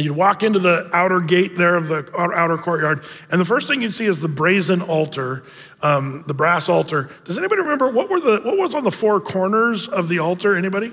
You'd 0.00 0.16
walk 0.16 0.42
into 0.42 0.58
the 0.58 0.90
outer 0.92 1.20
gate 1.20 1.56
there 1.56 1.76
of 1.76 1.86
the 1.86 2.10
outer 2.18 2.58
courtyard, 2.58 3.04
and 3.30 3.40
the 3.40 3.44
first 3.44 3.68
thing 3.68 3.82
you'd 3.82 3.94
see 3.94 4.06
is 4.06 4.20
the 4.20 4.28
brazen 4.28 4.82
altar, 4.82 5.44
um, 5.80 6.24
the 6.26 6.34
brass 6.34 6.68
altar. 6.68 7.08
Does 7.24 7.38
anybody 7.38 7.62
remember 7.62 7.88
what 7.90 8.10
were 8.10 8.20
the 8.20 8.40
what 8.44 8.58
was 8.58 8.74
on 8.74 8.82
the 8.82 8.90
four 8.90 9.20
corners 9.20 9.86
of 9.86 10.08
the 10.08 10.18
altar? 10.18 10.56
Anybody? 10.56 10.92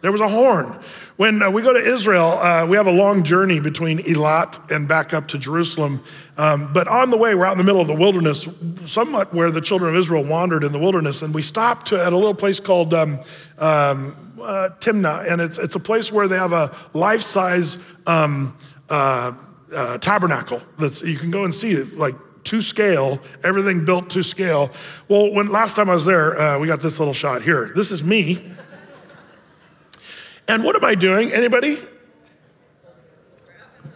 There 0.00 0.12
was 0.12 0.20
a 0.20 0.28
horn. 0.28 0.78
When 1.16 1.42
uh, 1.42 1.50
we 1.50 1.60
go 1.60 1.74
to 1.74 1.78
Israel, 1.78 2.30
uh, 2.30 2.66
we 2.66 2.76
have 2.76 2.86
a 2.86 2.92
long 2.92 3.22
journey 3.22 3.60
between 3.60 3.98
Eilat 3.98 4.70
and 4.70 4.88
back 4.88 5.12
up 5.12 5.28
to 5.28 5.38
Jerusalem. 5.38 6.02
Um, 6.38 6.72
but 6.72 6.88
on 6.88 7.10
the 7.10 7.18
way, 7.18 7.34
we're 7.34 7.44
out 7.44 7.52
in 7.52 7.58
the 7.58 7.64
middle 7.64 7.82
of 7.82 7.88
the 7.88 7.94
wilderness, 7.94 8.48
somewhat 8.86 9.34
where 9.34 9.50
the 9.50 9.60
children 9.60 9.94
of 9.94 10.00
Israel 10.00 10.24
wandered 10.24 10.64
in 10.64 10.72
the 10.72 10.78
wilderness. 10.78 11.20
And 11.20 11.34
we 11.34 11.42
stopped 11.42 11.88
to, 11.88 12.02
at 12.02 12.12
a 12.14 12.16
little 12.16 12.34
place 12.34 12.60
called 12.60 12.94
um, 12.94 13.20
um, 13.58 14.16
uh, 14.40 14.70
Timnah. 14.80 15.30
And 15.30 15.42
it's, 15.42 15.58
it's 15.58 15.74
a 15.74 15.80
place 15.80 16.10
where 16.10 16.26
they 16.26 16.38
have 16.38 16.54
a 16.54 16.74
life 16.94 17.20
size 17.20 17.76
um, 18.06 18.56
uh, 18.88 19.32
uh, 19.74 19.98
tabernacle 19.98 20.62
that's 20.78 21.02
you 21.02 21.18
can 21.18 21.30
go 21.30 21.44
and 21.44 21.54
see 21.54 21.70
it, 21.70 21.96
like 21.96 22.14
to 22.44 22.62
scale, 22.62 23.20
everything 23.44 23.84
built 23.84 24.08
to 24.10 24.22
scale. 24.22 24.70
Well, 25.08 25.30
when 25.32 25.52
last 25.52 25.76
time 25.76 25.90
I 25.90 25.94
was 25.94 26.06
there, 26.06 26.40
uh, 26.40 26.58
we 26.58 26.66
got 26.66 26.80
this 26.80 26.98
little 26.98 27.14
shot 27.14 27.42
here. 27.42 27.70
This 27.76 27.92
is 27.92 28.02
me 28.02 28.50
and 30.50 30.64
what 30.64 30.74
am 30.74 30.84
I 30.84 30.96
doing? 30.96 31.32
Anybody? 31.32 31.78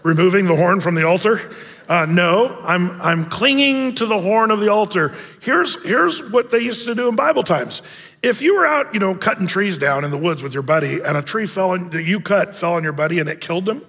Removing 0.05 0.47
the 0.47 0.55
horn 0.55 0.81
from 0.81 0.95
the 0.95 1.05
altar? 1.05 1.51
Uh, 1.89 2.07
no, 2.07 2.61
I'm, 2.63 3.01
I'm 3.03 3.29
clinging 3.29 3.97
to 3.97 4.07
the 4.07 4.21
horn 4.21 4.53
of 4.53 4.61
the 4.61 4.71
altar. 4.71 5.15
Here's, 5.41 5.83
here's 5.83 6.23
what 6.31 6.51
they 6.51 6.61
used 6.61 6.87
to 6.87 6.95
do 6.95 7.09
in 7.09 7.17
Bible 7.17 7.43
times. 7.43 7.83
If 8.23 8.41
you 8.41 8.55
were 8.57 8.67
out, 8.67 8.95
you 8.95 9.01
know, 9.01 9.17
cutting 9.17 9.49
trees 9.49 9.79
down 9.79 10.05
in 10.05 10.13
the 10.13 10.17
woods 10.17 10.43
with 10.43 10.55
your 10.55 10.63
buddy 10.63 11.01
and 11.03 11.17
a 11.17 11.23
tree 11.23 11.47
fell 11.47 11.73
on, 11.73 11.91
that 11.91 12.05
you 12.05 12.21
cut 12.21 12.55
fell 12.55 12.75
on 12.75 12.85
your 12.85 12.93
buddy 12.93 13.19
and 13.19 13.29
it 13.29 13.41
killed 13.41 13.69
him, 13.69 13.85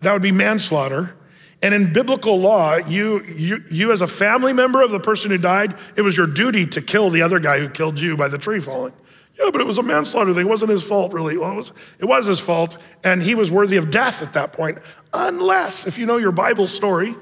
that 0.00 0.12
would 0.12 0.22
be 0.22 0.32
manslaughter. 0.32 1.14
And 1.60 1.74
in 1.74 1.92
biblical 1.92 2.40
law, 2.40 2.76
you, 2.76 3.22
you, 3.24 3.62
you 3.70 3.92
as 3.92 4.00
a 4.00 4.06
family 4.06 4.54
member 4.54 4.82
of 4.82 4.90
the 4.90 5.00
person 5.00 5.30
who 5.30 5.38
died, 5.38 5.76
it 5.96 6.02
was 6.02 6.16
your 6.16 6.26
duty 6.26 6.64
to 6.66 6.80
kill 6.80 7.10
the 7.10 7.20
other 7.20 7.38
guy 7.38 7.58
who 7.58 7.68
killed 7.68 8.00
you 8.00 8.16
by 8.16 8.28
the 8.28 8.38
tree 8.38 8.60
falling. 8.60 8.94
Yeah, 9.40 9.50
but 9.50 9.60
it 9.60 9.66
was 9.66 9.78
a 9.78 9.82
manslaughter 9.82 10.34
thing. 10.34 10.46
It 10.46 10.50
wasn't 10.50 10.70
his 10.70 10.82
fault, 10.82 11.12
really. 11.12 11.38
Well, 11.38 11.52
it 11.52 11.56
was, 11.56 11.72
it 11.98 12.04
was 12.04 12.26
his 12.26 12.40
fault, 12.40 12.76
and 13.02 13.22
he 13.22 13.34
was 13.34 13.50
worthy 13.50 13.76
of 13.76 13.90
death 13.90 14.22
at 14.22 14.34
that 14.34 14.52
point. 14.52 14.78
Unless, 15.14 15.86
if 15.86 15.98
you 15.98 16.04
know 16.04 16.18
your 16.18 16.32
Bible 16.32 16.66
story, 16.66 17.14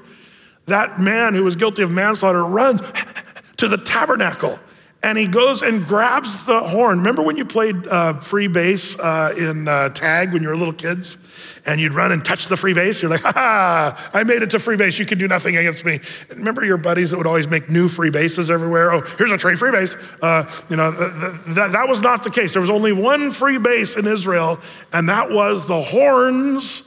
that 0.65 0.99
man 0.99 1.33
who 1.33 1.43
was 1.43 1.55
guilty 1.55 1.81
of 1.81 1.91
manslaughter 1.91 2.43
runs 2.43 2.81
to 3.57 3.67
the 3.67 3.77
tabernacle 3.77 4.59
and 5.01 5.17
he 5.17 5.27
goes 5.27 5.61
and 5.61 5.85
grabs 5.85 6.45
the 6.45 6.59
horn. 6.59 6.97
Remember 6.99 7.21
when 7.21 7.37
you 7.37 7.45
played 7.45 7.87
uh, 7.87 8.19
free 8.19 8.47
base 8.47 8.99
uh, 8.99 9.33
in 9.37 9.67
uh, 9.67 9.89
tag 9.89 10.33
when 10.33 10.41
you 10.41 10.49
were 10.49 10.57
little 10.57 10.73
kids? 10.73 11.17
And 11.65 11.79
you'd 11.79 11.93
run 11.93 12.11
and 12.11 12.23
touch 12.23 12.47
the 12.47 12.57
free 12.57 12.73
base? 12.73 13.01
You're 13.01 13.11
like, 13.11 13.21
ha 13.21 13.31
ha, 13.33 14.09
I 14.13 14.23
made 14.23 14.41
it 14.41 14.49
to 14.51 14.59
free 14.59 14.77
base. 14.77 14.97
You 14.97 15.05
can 15.05 15.17
do 15.17 15.27
nothing 15.27 15.57
against 15.57 15.85
me. 15.85 15.99
And 16.29 16.39
remember 16.39 16.65
your 16.65 16.77
buddies 16.77 17.11
that 17.11 17.17
would 17.17 17.27
always 17.27 17.47
make 17.47 17.69
new 17.69 17.87
free 17.87 18.09
bases 18.09 18.49
everywhere? 18.49 18.91
Oh, 18.91 19.01
here's 19.17 19.31
a 19.31 19.37
tree 19.37 19.55
free 19.55 19.71
base. 19.71 19.95
Uh, 20.21 20.49
you 20.69 20.75
know, 20.77 20.91
th- 20.91 21.55
that, 21.55 21.71
that 21.73 21.87
was 21.87 21.99
not 21.99 22.23
the 22.23 22.29
case. 22.29 22.53
There 22.53 22.61
was 22.61 22.71
only 22.71 22.93
one 22.93 23.31
free 23.31 23.57
base 23.57 23.97
in 23.97 24.07
Israel, 24.07 24.59
and 24.91 25.09
that 25.09 25.31
was 25.31 25.67
the 25.67 25.81
horns 25.81 26.81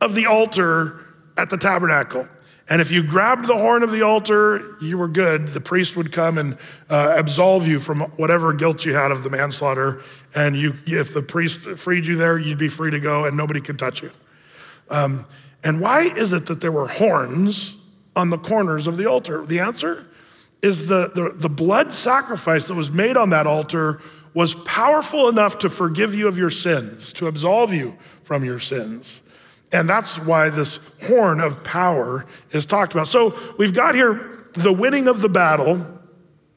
of 0.00 0.14
the 0.14 0.26
altar 0.26 1.04
at 1.36 1.50
the 1.50 1.56
tabernacle. 1.56 2.26
And 2.68 2.80
if 2.80 2.90
you 2.90 3.02
grabbed 3.02 3.46
the 3.46 3.56
horn 3.56 3.82
of 3.82 3.90
the 3.90 4.02
altar, 4.02 4.76
you 4.80 4.96
were 4.96 5.08
good. 5.08 5.48
The 5.48 5.60
priest 5.60 5.96
would 5.96 6.12
come 6.12 6.38
and 6.38 6.56
uh, 6.88 7.14
absolve 7.16 7.66
you 7.66 7.78
from 7.78 8.00
whatever 8.16 8.52
guilt 8.52 8.84
you 8.84 8.94
had 8.94 9.10
of 9.10 9.24
the 9.24 9.30
manslaughter. 9.30 10.02
And 10.34 10.56
you, 10.56 10.74
if 10.86 11.12
the 11.12 11.22
priest 11.22 11.60
freed 11.60 12.06
you 12.06 12.16
there, 12.16 12.38
you'd 12.38 12.58
be 12.58 12.68
free 12.68 12.90
to 12.90 13.00
go 13.00 13.24
and 13.24 13.36
nobody 13.36 13.60
could 13.60 13.78
touch 13.78 14.02
you. 14.02 14.10
Um, 14.90 15.26
and 15.64 15.80
why 15.80 16.02
is 16.02 16.32
it 16.32 16.46
that 16.46 16.60
there 16.60 16.72
were 16.72 16.88
horns 16.88 17.74
on 18.14 18.30
the 18.30 18.38
corners 18.38 18.86
of 18.86 18.96
the 18.96 19.06
altar? 19.06 19.44
The 19.44 19.60
answer 19.60 20.06
is 20.62 20.86
the, 20.86 21.10
the, 21.14 21.30
the 21.34 21.48
blood 21.48 21.92
sacrifice 21.92 22.68
that 22.68 22.74
was 22.74 22.90
made 22.90 23.16
on 23.16 23.30
that 23.30 23.46
altar 23.46 24.00
was 24.34 24.54
powerful 24.54 25.28
enough 25.28 25.58
to 25.58 25.68
forgive 25.68 26.14
you 26.14 26.28
of 26.28 26.38
your 26.38 26.50
sins, 26.50 27.12
to 27.14 27.26
absolve 27.26 27.72
you 27.72 27.98
from 28.22 28.44
your 28.44 28.58
sins. 28.58 29.20
And 29.72 29.88
that's 29.88 30.18
why 30.18 30.50
this 30.50 30.78
horn 31.06 31.40
of 31.40 31.64
power 31.64 32.26
is 32.50 32.66
talked 32.66 32.92
about. 32.92 33.08
So 33.08 33.38
we've 33.58 33.74
got 33.74 33.94
here 33.94 34.46
the 34.52 34.72
winning 34.72 35.08
of 35.08 35.22
the 35.22 35.30
battle 35.30 35.86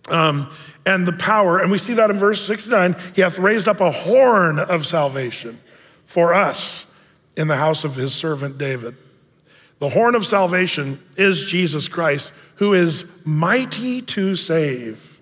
um, 0.09 0.49
and 0.85 1.07
the 1.07 1.13
power. 1.13 1.59
And 1.59 1.71
we 1.71 1.77
see 1.77 1.93
that 1.93 2.09
in 2.09 2.17
verse 2.17 2.45
69. 2.45 2.95
He 3.15 3.21
hath 3.21 3.39
raised 3.39 3.67
up 3.67 3.79
a 3.79 3.91
horn 3.91 4.59
of 4.59 4.85
salvation 4.85 5.59
for 6.03 6.33
us 6.33 6.85
in 7.37 7.47
the 7.47 7.55
house 7.57 7.83
of 7.83 7.95
his 7.95 8.13
servant 8.13 8.57
David. 8.57 8.95
The 9.79 9.89
horn 9.89 10.15
of 10.15 10.25
salvation 10.25 11.01
is 11.17 11.45
Jesus 11.45 11.87
Christ, 11.87 12.31
who 12.55 12.73
is 12.73 13.05
mighty 13.25 14.01
to 14.01 14.35
save. 14.35 15.14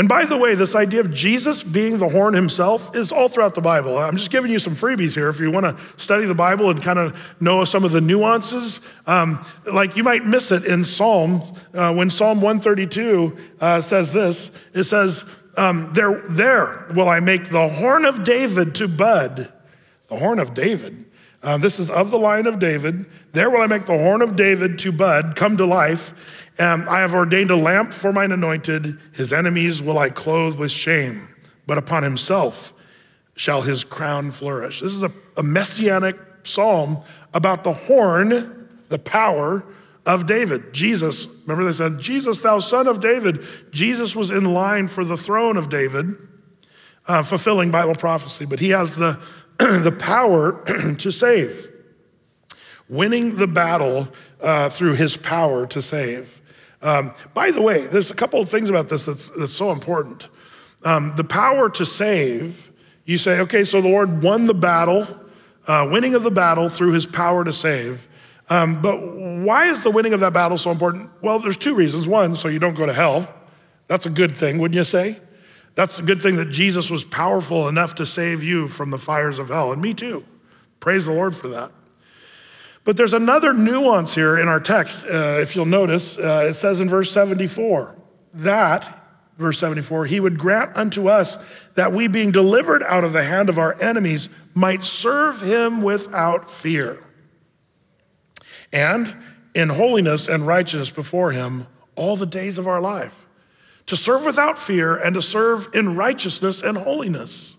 And 0.00 0.08
by 0.08 0.24
the 0.24 0.38
way, 0.38 0.54
this 0.54 0.74
idea 0.74 1.00
of 1.00 1.12
Jesus 1.12 1.62
being 1.62 1.98
the 1.98 2.08
horn 2.08 2.32
himself 2.32 2.96
is 2.96 3.12
all 3.12 3.28
throughout 3.28 3.54
the 3.54 3.60
Bible. 3.60 3.98
I'm 3.98 4.16
just 4.16 4.30
giving 4.30 4.50
you 4.50 4.58
some 4.58 4.74
freebies 4.74 5.14
here 5.14 5.28
if 5.28 5.38
you 5.38 5.50
want 5.50 5.66
to 5.66 5.76
study 5.98 6.24
the 6.24 6.34
Bible 6.34 6.70
and 6.70 6.82
kind 6.82 6.98
of 6.98 7.14
know 7.38 7.66
some 7.66 7.84
of 7.84 7.92
the 7.92 8.00
nuances. 8.00 8.80
Um, 9.06 9.44
like 9.70 9.96
you 9.96 10.02
might 10.02 10.24
miss 10.24 10.52
it 10.52 10.64
in 10.64 10.84
Psalm, 10.84 11.42
uh, 11.74 11.92
when 11.92 12.08
Psalm 12.08 12.40
132 12.40 13.36
uh, 13.60 13.82
says 13.82 14.10
this 14.10 14.56
it 14.72 14.84
says, 14.84 15.22
um, 15.58 15.90
there, 15.92 16.22
there 16.30 16.86
will 16.96 17.10
I 17.10 17.20
make 17.20 17.50
the 17.50 17.68
horn 17.68 18.06
of 18.06 18.24
David 18.24 18.76
to 18.76 18.88
bud. 18.88 19.52
The 20.08 20.16
horn 20.16 20.38
of 20.38 20.54
David. 20.54 21.09
Um, 21.42 21.60
this 21.60 21.78
is 21.78 21.90
of 21.90 22.10
the 22.10 22.18
line 22.18 22.46
of 22.46 22.58
David. 22.58 23.06
There 23.32 23.48
will 23.48 23.62
I 23.62 23.66
make 23.66 23.86
the 23.86 23.96
horn 23.96 24.20
of 24.20 24.36
David 24.36 24.78
to 24.80 24.92
bud, 24.92 25.36
come 25.36 25.56
to 25.56 25.64
life. 25.64 26.12
Um, 26.58 26.86
I 26.88 27.00
have 27.00 27.14
ordained 27.14 27.50
a 27.50 27.56
lamp 27.56 27.94
for 27.94 28.12
mine 28.12 28.32
anointed. 28.32 28.98
His 29.12 29.32
enemies 29.32 29.82
will 29.82 29.98
I 29.98 30.10
clothe 30.10 30.56
with 30.56 30.70
shame, 30.70 31.34
but 31.66 31.78
upon 31.78 32.02
himself 32.02 32.74
shall 33.34 33.62
his 33.62 33.84
crown 33.84 34.30
flourish. 34.30 34.80
This 34.80 34.92
is 34.92 35.02
a, 35.02 35.10
a 35.36 35.42
messianic 35.42 36.16
psalm 36.42 37.02
about 37.32 37.64
the 37.64 37.72
horn, 37.72 38.68
the 38.90 38.98
power 38.98 39.64
of 40.04 40.26
David. 40.26 40.74
Jesus, 40.74 41.26
remember 41.46 41.64
they 41.64 41.72
said, 41.72 42.00
Jesus, 42.00 42.40
thou 42.40 42.58
son 42.58 42.86
of 42.86 43.00
David. 43.00 43.42
Jesus 43.70 44.14
was 44.14 44.30
in 44.30 44.52
line 44.52 44.88
for 44.88 45.04
the 45.04 45.16
throne 45.16 45.56
of 45.56 45.70
David, 45.70 46.16
uh, 47.06 47.22
fulfilling 47.22 47.70
Bible 47.70 47.94
prophecy, 47.94 48.44
but 48.44 48.60
he 48.60 48.70
has 48.70 48.96
the, 48.96 49.18
the 49.82 49.92
power 49.92 50.64
to 50.98 51.10
save, 51.10 51.68
winning 52.88 53.36
the 53.36 53.46
battle 53.46 54.08
uh, 54.40 54.70
through 54.70 54.94
his 54.94 55.18
power 55.18 55.66
to 55.66 55.82
save. 55.82 56.40
Um, 56.80 57.12
by 57.34 57.50
the 57.50 57.60
way, 57.60 57.86
there's 57.86 58.10
a 58.10 58.14
couple 58.14 58.40
of 58.40 58.48
things 58.48 58.70
about 58.70 58.88
this 58.88 59.04
that's, 59.04 59.28
that's 59.30 59.52
so 59.52 59.70
important. 59.70 60.28
Um, 60.82 61.14
the 61.16 61.24
power 61.24 61.68
to 61.70 61.84
save, 61.84 62.72
you 63.04 63.18
say, 63.18 63.40
okay, 63.40 63.64
so 63.64 63.82
the 63.82 63.88
Lord 63.88 64.22
won 64.22 64.46
the 64.46 64.54
battle, 64.54 65.06
uh, 65.66 65.86
winning 65.90 66.14
of 66.14 66.22
the 66.22 66.30
battle 66.30 66.70
through 66.70 66.92
his 66.92 67.06
power 67.06 67.44
to 67.44 67.52
save. 67.52 68.08
Um, 68.48 68.80
but 68.80 68.96
why 68.98 69.66
is 69.66 69.82
the 69.82 69.90
winning 69.90 70.14
of 70.14 70.20
that 70.20 70.32
battle 70.32 70.56
so 70.56 70.70
important? 70.70 71.10
Well, 71.20 71.38
there's 71.38 71.58
two 71.58 71.74
reasons. 71.74 72.08
One, 72.08 72.34
so 72.34 72.48
you 72.48 72.58
don't 72.58 72.74
go 72.74 72.86
to 72.86 72.94
hell. 72.94 73.32
That's 73.88 74.06
a 74.06 74.10
good 74.10 74.34
thing, 74.36 74.58
wouldn't 74.58 74.76
you 74.76 74.84
say? 74.84 75.20
That's 75.74 75.98
a 75.98 76.02
good 76.02 76.20
thing 76.20 76.36
that 76.36 76.50
Jesus 76.50 76.90
was 76.90 77.04
powerful 77.04 77.68
enough 77.68 77.94
to 77.96 78.06
save 78.06 78.42
you 78.42 78.68
from 78.68 78.90
the 78.90 78.98
fires 78.98 79.38
of 79.38 79.48
hell, 79.48 79.72
and 79.72 79.80
me 79.80 79.94
too. 79.94 80.24
Praise 80.80 81.06
the 81.06 81.12
Lord 81.12 81.36
for 81.36 81.48
that. 81.48 81.72
But 82.84 82.96
there's 82.96 83.12
another 83.12 83.52
nuance 83.52 84.14
here 84.14 84.38
in 84.38 84.48
our 84.48 84.60
text. 84.60 85.04
Uh, 85.04 85.38
if 85.40 85.54
you'll 85.54 85.66
notice, 85.66 86.18
uh, 86.18 86.46
it 86.48 86.54
says 86.54 86.80
in 86.80 86.88
verse 86.88 87.12
74 87.12 87.96
that, 88.34 89.04
verse 89.36 89.58
74, 89.58 90.06
he 90.06 90.20
would 90.20 90.38
grant 90.38 90.76
unto 90.76 91.08
us 91.08 91.36
that 91.74 91.92
we, 91.92 92.08
being 92.08 92.32
delivered 92.32 92.82
out 92.82 93.04
of 93.04 93.12
the 93.12 93.24
hand 93.24 93.48
of 93.48 93.58
our 93.58 93.80
enemies, 93.80 94.28
might 94.54 94.82
serve 94.82 95.42
him 95.42 95.82
without 95.82 96.50
fear. 96.50 97.02
And 98.72 99.14
in 99.54 99.68
holiness 99.68 100.28
and 100.28 100.46
righteousness 100.46 100.90
before 100.90 101.32
him 101.32 101.66
all 101.96 102.16
the 102.16 102.26
days 102.26 102.56
of 102.56 102.66
our 102.66 102.80
life. 102.80 103.26
To 103.90 103.96
serve 103.96 104.24
without 104.24 104.56
fear 104.56 104.94
and 104.94 105.16
to 105.16 105.20
serve 105.20 105.68
in 105.74 105.96
righteousness 105.96 106.62
and 106.62 106.78
holiness. 106.78 107.56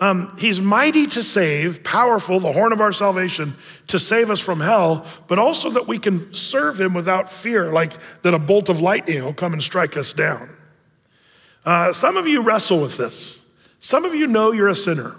Um, 0.00 0.34
he's 0.38 0.62
mighty 0.62 1.06
to 1.08 1.22
save, 1.22 1.84
powerful, 1.84 2.40
the 2.40 2.52
horn 2.52 2.72
of 2.72 2.80
our 2.80 2.94
salvation, 2.94 3.54
to 3.88 3.98
save 3.98 4.30
us 4.30 4.40
from 4.40 4.60
hell, 4.60 5.04
but 5.28 5.38
also 5.38 5.68
that 5.72 5.86
we 5.86 5.98
can 5.98 6.32
serve 6.32 6.80
him 6.80 6.94
without 6.94 7.30
fear, 7.30 7.70
like 7.70 7.92
that 8.22 8.32
a 8.32 8.38
bolt 8.38 8.70
of 8.70 8.80
lightning 8.80 9.22
will 9.22 9.34
come 9.34 9.52
and 9.52 9.62
strike 9.62 9.94
us 9.94 10.14
down. 10.14 10.48
Uh, 11.66 11.92
some 11.92 12.16
of 12.16 12.26
you 12.26 12.40
wrestle 12.40 12.80
with 12.80 12.96
this. 12.96 13.38
Some 13.78 14.06
of 14.06 14.14
you 14.14 14.28
know 14.28 14.52
you're 14.52 14.68
a 14.68 14.74
sinner. 14.74 15.18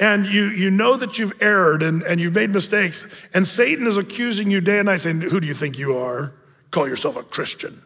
And 0.00 0.24
you, 0.24 0.46
you 0.46 0.70
know 0.70 0.96
that 0.96 1.18
you've 1.18 1.34
erred 1.42 1.82
and, 1.82 2.02
and 2.04 2.18
you've 2.22 2.34
made 2.34 2.48
mistakes. 2.48 3.06
And 3.34 3.46
Satan 3.46 3.86
is 3.86 3.98
accusing 3.98 4.50
you 4.50 4.62
day 4.62 4.78
and 4.78 4.86
night, 4.86 5.02
saying, 5.02 5.20
Who 5.20 5.40
do 5.40 5.46
you 5.46 5.52
think 5.52 5.78
you 5.78 5.94
are? 5.98 6.32
Call 6.70 6.88
yourself 6.88 7.16
a 7.16 7.22
Christian. 7.22 7.82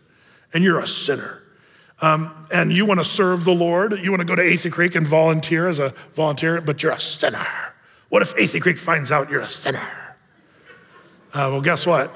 and 0.54 0.62
you're 0.62 0.78
a 0.78 0.86
sinner. 0.86 1.42
Um, 2.00 2.46
and 2.52 2.72
you 2.72 2.84
want 2.84 3.00
to 3.00 3.04
serve 3.04 3.44
the 3.44 3.54
Lord, 3.54 3.98
you 3.98 4.10
want 4.10 4.20
to 4.20 4.26
go 4.26 4.34
to 4.34 4.42
Athey 4.42 4.70
Creek 4.70 4.94
and 4.94 5.06
volunteer 5.06 5.68
as 5.68 5.78
a 5.78 5.94
volunteer, 6.12 6.60
but 6.60 6.82
you're 6.82 6.92
a 6.92 7.00
sinner. 7.00 7.46
What 8.10 8.22
if 8.22 8.36
Athey 8.36 8.60
Creek 8.60 8.78
finds 8.78 9.10
out 9.10 9.30
you're 9.30 9.40
a 9.40 9.48
sinner? 9.48 10.16
Uh, 11.32 11.52
well, 11.52 11.60
guess 11.60 11.86
what? 11.86 12.14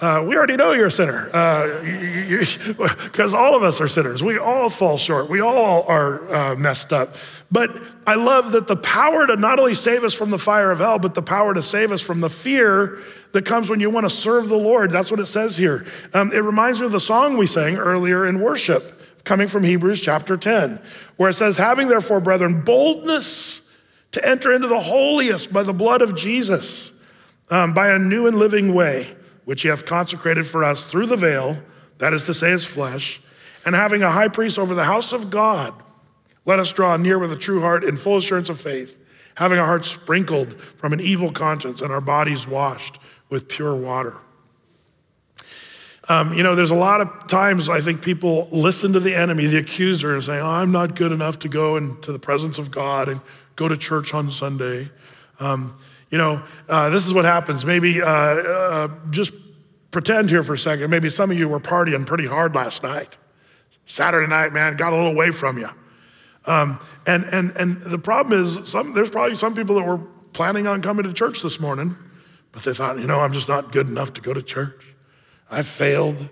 Uh, 0.00 0.24
we 0.26 0.34
already 0.34 0.56
know 0.56 0.72
you're 0.72 0.86
a 0.86 0.90
sinner 0.90 1.26
because 3.04 3.34
uh, 3.34 3.36
all 3.36 3.54
of 3.54 3.62
us 3.62 3.82
are 3.82 3.88
sinners. 3.88 4.22
We 4.22 4.38
all 4.38 4.70
fall 4.70 4.96
short. 4.96 5.28
We 5.28 5.40
all 5.40 5.82
are 5.82 6.34
uh, 6.34 6.56
messed 6.56 6.90
up. 6.90 7.16
But 7.52 7.82
I 8.06 8.14
love 8.14 8.52
that 8.52 8.66
the 8.66 8.76
power 8.76 9.26
to 9.26 9.36
not 9.36 9.58
only 9.58 9.74
save 9.74 10.02
us 10.02 10.14
from 10.14 10.30
the 10.30 10.38
fire 10.38 10.70
of 10.70 10.78
hell, 10.78 10.98
but 10.98 11.14
the 11.14 11.22
power 11.22 11.52
to 11.52 11.62
save 11.62 11.92
us 11.92 12.00
from 12.00 12.22
the 12.22 12.30
fear 12.30 12.98
that 13.32 13.44
comes 13.44 13.68
when 13.68 13.78
you 13.78 13.90
want 13.90 14.06
to 14.06 14.10
serve 14.10 14.48
the 14.48 14.56
Lord. 14.56 14.90
That's 14.90 15.10
what 15.10 15.20
it 15.20 15.26
says 15.26 15.58
here. 15.58 15.86
Um, 16.14 16.32
it 16.32 16.40
reminds 16.40 16.80
me 16.80 16.86
of 16.86 16.92
the 16.92 17.00
song 17.00 17.36
we 17.36 17.46
sang 17.46 17.76
earlier 17.76 18.26
in 18.26 18.40
worship, 18.40 18.99
coming 19.30 19.46
from 19.46 19.62
Hebrews 19.62 20.00
chapter 20.00 20.36
10, 20.36 20.82
where 21.16 21.30
it 21.30 21.34
says, 21.34 21.56
Having 21.56 21.86
therefore, 21.86 22.18
brethren, 22.18 22.62
boldness 22.62 23.62
to 24.10 24.28
enter 24.28 24.52
into 24.52 24.66
the 24.66 24.80
holiest 24.80 25.52
by 25.52 25.62
the 25.62 25.72
blood 25.72 26.02
of 26.02 26.16
Jesus, 26.16 26.90
um, 27.48 27.72
by 27.72 27.90
a 27.90 27.98
new 28.00 28.26
and 28.26 28.36
living 28.36 28.74
way 28.74 29.14
which 29.44 29.62
he 29.62 29.68
hath 29.68 29.86
consecrated 29.86 30.48
for 30.48 30.64
us 30.64 30.82
through 30.82 31.06
the 31.06 31.16
veil, 31.16 31.62
that 31.98 32.12
is 32.12 32.26
to 32.26 32.34
say, 32.34 32.50
his 32.50 32.66
flesh, 32.66 33.20
and 33.64 33.76
having 33.76 34.02
a 34.02 34.10
high 34.10 34.26
priest 34.26 34.58
over 34.58 34.74
the 34.74 34.82
house 34.82 35.12
of 35.12 35.30
God, 35.30 35.80
let 36.44 36.58
us 36.58 36.72
draw 36.72 36.96
near 36.96 37.16
with 37.16 37.30
a 37.30 37.36
true 37.36 37.60
heart 37.60 37.84
in 37.84 37.96
full 37.96 38.16
assurance 38.16 38.50
of 38.50 38.60
faith, 38.60 38.98
having 39.36 39.60
our 39.60 39.66
hearts 39.66 39.86
sprinkled 39.86 40.60
from 40.60 40.92
an 40.92 40.98
evil 40.98 41.30
conscience 41.30 41.82
and 41.82 41.92
our 41.92 42.00
bodies 42.00 42.48
washed 42.48 42.98
with 43.28 43.48
pure 43.48 43.76
water. 43.76 44.20
Um, 46.10 46.34
you 46.34 46.42
know, 46.42 46.56
there's 46.56 46.72
a 46.72 46.74
lot 46.74 47.00
of 47.00 47.28
times 47.28 47.68
I 47.68 47.80
think 47.80 48.02
people 48.02 48.48
listen 48.50 48.94
to 48.94 49.00
the 49.00 49.14
enemy, 49.14 49.46
the 49.46 49.58
accuser, 49.58 50.12
and 50.16 50.24
say, 50.24 50.40
oh, 50.40 50.44
I'm 50.44 50.72
not 50.72 50.96
good 50.96 51.12
enough 51.12 51.38
to 51.38 51.48
go 51.48 51.76
into 51.76 52.10
the 52.10 52.18
presence 52.18 52.58
of 52.58 52.72
God 52.72 53.08
and 53.08 53.20
go 53.54 53.68
to 53.68 53.76
church 53.76 54.12
on 54.12 54.28
Sunday. 54.32 54.90
Um, 55.38 55.78
you 56.10 56.18
know, 56.18 56.42
uh, 56.68 56.90
this 56.90 57.06
is 57.06 57.12
what 57.12 57.24
happens. 57.24 57.64
Maybe 57.64 58.02
uh, 58.02 58.08
uh, 58.08 58.88
just 59.10 59.32
pretend 59.92 60.30
here 60.30 60.42
for 60.42 60.54
a 60.54 60.58
second. 60.58 60.90
Maybe 60.90 61.08
some 61.08 61.30
of 61.30 61.38
you 61.38 61.48
were 61.48 61.60
partying 61.60 62.04
pretty 62.04 62.26
hard 62.26 62.56
last 62.56 62.82
night. 62.82 63.16
Saturday 63.86 64.26
night, 64.26 64.52
man, 64.52 64.74
got 64.74 64.92
a 64.92 64.96
little 64.96 65.12
away 65.12 65.30
from 65.30 65.58
you. 65.58 65.70
Um, 66.44 66.80
and, 67.06 67.22
and, 67.26 67.52
and 67.56 67.82
the 67.82 67.98
problem 67.98 68.36
is, 68.36 68.68
some, 68.68 68.94
there's 68.94 69.10
probably 69.10 69.36
some 69.36 69.54
people 69.54 69.76
that 69.76 69.86
were 69.86 70.00
planning 70.32 70.66
on 70.66 70.82
coming 70.82 71.04
to 71.04 71.12
church 71.12 71.40
this 71.40 71.60
morning, 71.60 71.94
but 72.50 72.64
they 72.64 72.74
thought, 72.74 72.98
you 72.98 73.06
know, 73.06 73.20
I'm 73.20 73.32
just 73.32 73.46
not 73.46 73.70
good 73.70 73.88
enough 73.88 74.12
to 74.14 74.20
go 74.20 74.34
to 74.34 74.42
church. 74.42 74.89
I 75.50 75.62
failed. 75.62 76.28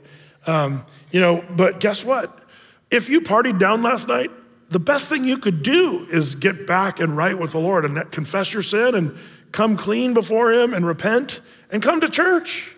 Um, 0.47 0.85
you 1.11 1.21
know, 1.21 1.45
but 1.51 1.81
guess 1.81 2.05
what? 2.05 2.45
If 2.91 3.09
you 3.09 3.21
partied 3.21 3.59
down 3.59 3.83
last 3.83 4.09
night, 4.09 4.31
the 4.71 4.79
best 4.79 5.09
thing 5.09 5.25
you 5.25 5.39
could 5.39 5.63
do 5.63 6.07
is 6.11 6.35
get 6.35 6.67
back 6.67 7.01
and 7.01 7.17
right 7.17 7.39
with 7.39 7.53
the 7.53 7.59
Lord 7.59 7.85
and 7.85 8.11
confess 8.11 8.53
your 8.53 8.63
sin 8.63 8.95
and 8.95 9.17
come 9.53 9.77
clean 9.77 10.15
before 10.15 10.53
Him 10.53 10.75
and 10.75 10.87
repent 10.87 11.41
and 11.71 11.83
come 11.83 12.01
to 12.01 12.09
church. 12.09 12.75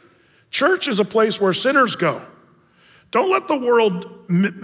Church 0.51 0.88
is 0.88 0.99
a 0.99 1.05
place 1.05 1.41
where 1.41 1.53
sinners 1.53 1.97
go. 1.97 2.22
Don't 3.11 3.30
let 3.30 3.49
the 3.49 3.57
world 3.57 4.09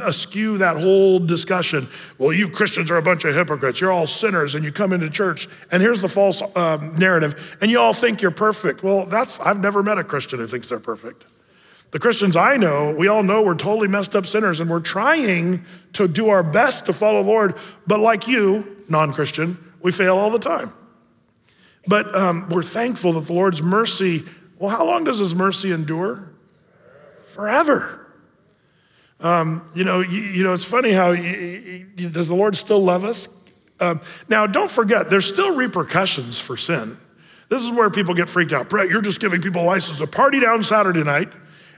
askew 0.05 0.59
that 0.59 0.77
whole 0.77 1.19
discussion. 1.19 1.89
Well, 2.17 2.33
you 2.33 2.49
Christians 2.49 2.93
are 2.93 2.97
a 2.97 3.03
bunch 3.03 3.25
of 3.25 3.35
hypocrites. 3.35 3.81
You're 3.81 3.91
all 3.91 4.07
sinners, 4.07 4.55
and 4.55 4.65
you 4.65 4.71
come 4.71 4.93
into 4.93 5.11
church, 5.11 5.49
and 5.73 5.83
here's 5.83 6.01
the 6.01 6.09
false 6.09 6.43
um, 6.55 6.95
narrative, 6.97 7.59
and 7.61 7.73
you 7.73 7.81
all 7.81 7.93
think 7.93 8.23
you're 8.23 8.31
perfect. 8.31 8.85
Well, 8.85 9.07
that's, 9.07 9.41
I've 9.41 9.59
never 9.59 9.83
met 9.83 9.99
a 9.99 10.05
Christian 10.05 10.39
who 10.39 10.47
thinks 10.47 10.69
they're 10.69 10.79
perfect. 10.79 11.25
The 11.97 12.01
Christians 12.01 12.37
I 12.37 12.59
know, 12.59 12.91
we 12.91 13.09
all 13.09 13.23
know 13.23 13.41
we're 13.41 13.55
totally 13.55 13.89
messed 13.89 14.15
up 14.15 14.27
sinners, 14.27 14.61
and 14.61 14.69
we're 14.69 14.81
trying 14.81 15.65
to 15.95 16.07
do 16.07 16.29
our 16.29 16.43
best 16.43 16.85
to 16.85 16.93
follow 16.93 17.23
the 17.23 17.29
Lord, 17.31 17.55
but 17.87 18.01
like 18.01 18.29
you, 18.29 18.85
non 18.87 19.15
Christian, 19.15 19.57
we 19.81 19.93
fail 19.93 20.19
all 20.19 20.29
the 20.29 20.39
time. 20.39 20.75
But 21.87 22.15
um, 22.15 22.51
we're 22.51 22.63
thankful 22.63 23.15
that 23.15 23.25
the 23.25 23.33
Lord's 23.33 23.63
mercy, 23.63 24.27
well, 24.59 24.69
how 24.69 24.85
long 24.85 25.05
does 25.05 25.21
his 25.21 25.35
mercy 25.35 25.73
endure? 25.73 26.35
Forever. 27.29 28.07
Um, 29.19 29.67
you 29.75 29.85
know, 29.85 30.01
you, 30.01 30.21
you, 30.21 30.45
know, 30.45 30.53
it's 30.53 30.65
funny 30.65 30.93
how 30.93 31.13
you, 31.13 31.87
you, 31.97 32.11
does 32.11 32.29
the 32.29 32.37
Lord 32.37 32.59
still 32.59 32.85
love 32.85 33.05
us? 33.05 33.27
Um, 33.81 34.03
now, 34.29 34.47
don't 34.47 34.71
forget, 34.71 35.09
there's 35.09 35.25
still 35.25 35.55
repercussions 35.55 36.39
for 36.39 36.59
sin. 36.59 36.99
This 37.49 37.63
is 37.63 37.71
where 37.71 37.89
people 37.89 38.13
get 38.13 38.29
freaked 38.29 38.53
out. 38.53 38.69
Brett, 38.69 38.91
you're 38.91 39.01
just 39.01 39.19
giving 39.19 39.41
people 39.41 39.63
a 39.63 39.65
license 39.65 39.97
to 40.01 40.07
party 40.07 40.41
down 40.41 40.63
Saturday 40.63 41.03
night 41.03 41.33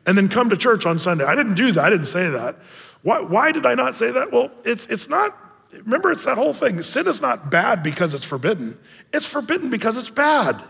and 0.09 0.17
then 0.17 0.31
come 0.31 0.49
to 0.49 0.57
church 0.57 0.87
on 0.87 0.99
Sunday. 0.99 1.25
I 1.25 1.35
didn't 1.35 1.55
do 1.55 1.71
that. 1.73 1.85
I 1.85 1.91
didn't 1.91 2.07
say 2.07 2.31
that. 2.31 2.57
Why, 3.03 3.21
why 3.21 3.53
did 3.53 3.67
I 3.67 3.75
not 3.75 3.95
say 3.95 4.11
that? 4.11 4.33
Well, 4.33 4.51
it's, 4.65 4.87
it's 4.87 5.07
not 5.07 5.37
remember, 5.85 6.11
it's 6.11 6.25
that 6.25 6.39
whole 6.39 6.55
thing. 6.55 6.81
Sin 6.81 7.07
is 7.07 7.21
not 7.21 7.51
bad 7.51 7.83
because 7.83 8.15
it's 8.15 8.25
forbidden, 8.25 8.79
it's 9.13 9.27
forbidden 9.27 9.69
because 9.69 9.99
it's 9.99 10.09
bad. 10.09 10.63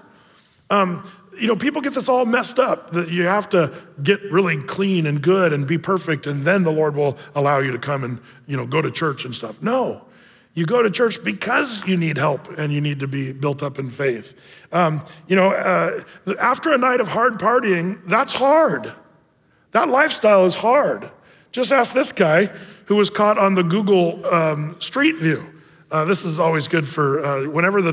Um, 0.70 1.08
you 1.38 1.46
know, 1.46 1.54
people 1.54 1.80
get 1.80 1.94
this 1.94 2.08
all 2.08 2.26
messed 2.26 2.58
up 2.58 2.90
that 2.90 3.10
you 3.10 3.22
have 3.26 3.48
to 3.50 3.72
get 4.02 4.20
really 4.24 4.60
clean 4.60 5.06
and 5.06 5.22
good 5.22 5.52
and 5.52 5.68
be 5.68 5.78
perfect, 5.78 6.26
and 6.26 6.44
then 6.44 6.64
the 6.64 6.72
Lord 6.72 6.96
will 6.96 7.16
allow 7.36 7.60
you 7.60 7.70
to 7.70 7.78
come 7.78 8.02
and, 8.02 8.20
you 8.46 8.56
know, 8.56 8.66
go 8.66 8.82
to 8.82 8.90
church 8.90 9.24
and 9.24 9.32
stuff. 9.32 9.62
No, 9.62 10.04
you 10.54 10.66
go 10.66 10.82
to 10.82 10.90
church 10.90 11.22
because 11.22 11.86
you 11.86 11.96
need 11.96 12.18
help 12.18 12.48
and 12.58 12.72
you 12.72 12.80
need 12.80 12.98
to 13.00 13.06
be 13.06 13.32
built 13.32 13.62
up 13.62 13.78
in 13.78 13.92
faith. 13.92 14.34
Um, 14.72 15.04
you 15.28 15.36
know, 15.36 15.52
uh, 15.52 16.02
after 16.40 16.72
a 16.72 16.78
night 16.78 17.00
of 17.00 17.06
hard 17.06 17.38
partying, 17.38 18.04
that's 18.04 18.32
hard. 18.32 18.92
That 19.72 19.88
lifestyle 19.88 20.46
is 20.46 20.54
hard. 20.54 21.10
Just 21.52 21.72
ask 21.72 21.92
this 21.92 22.12
guy 22.12 22.50
who 22.86 22.96
was 22.96 23.10
caught 23.10 23.38
on 23.38 23.54
the 23.54 23.62
Google 23.62 24.24
um, 24.26 24.80
Street 24.80 25.16
View. 25.16 25.44
Uh, 25.90 26.04
this 26.04 26.24
is 26.24 26.38
always 26.38 26.68
good 26.68 26.86
for 26.86 27.24
uh, 27.24 27.48
whenever 27.48 27.80
the 27.80 27.92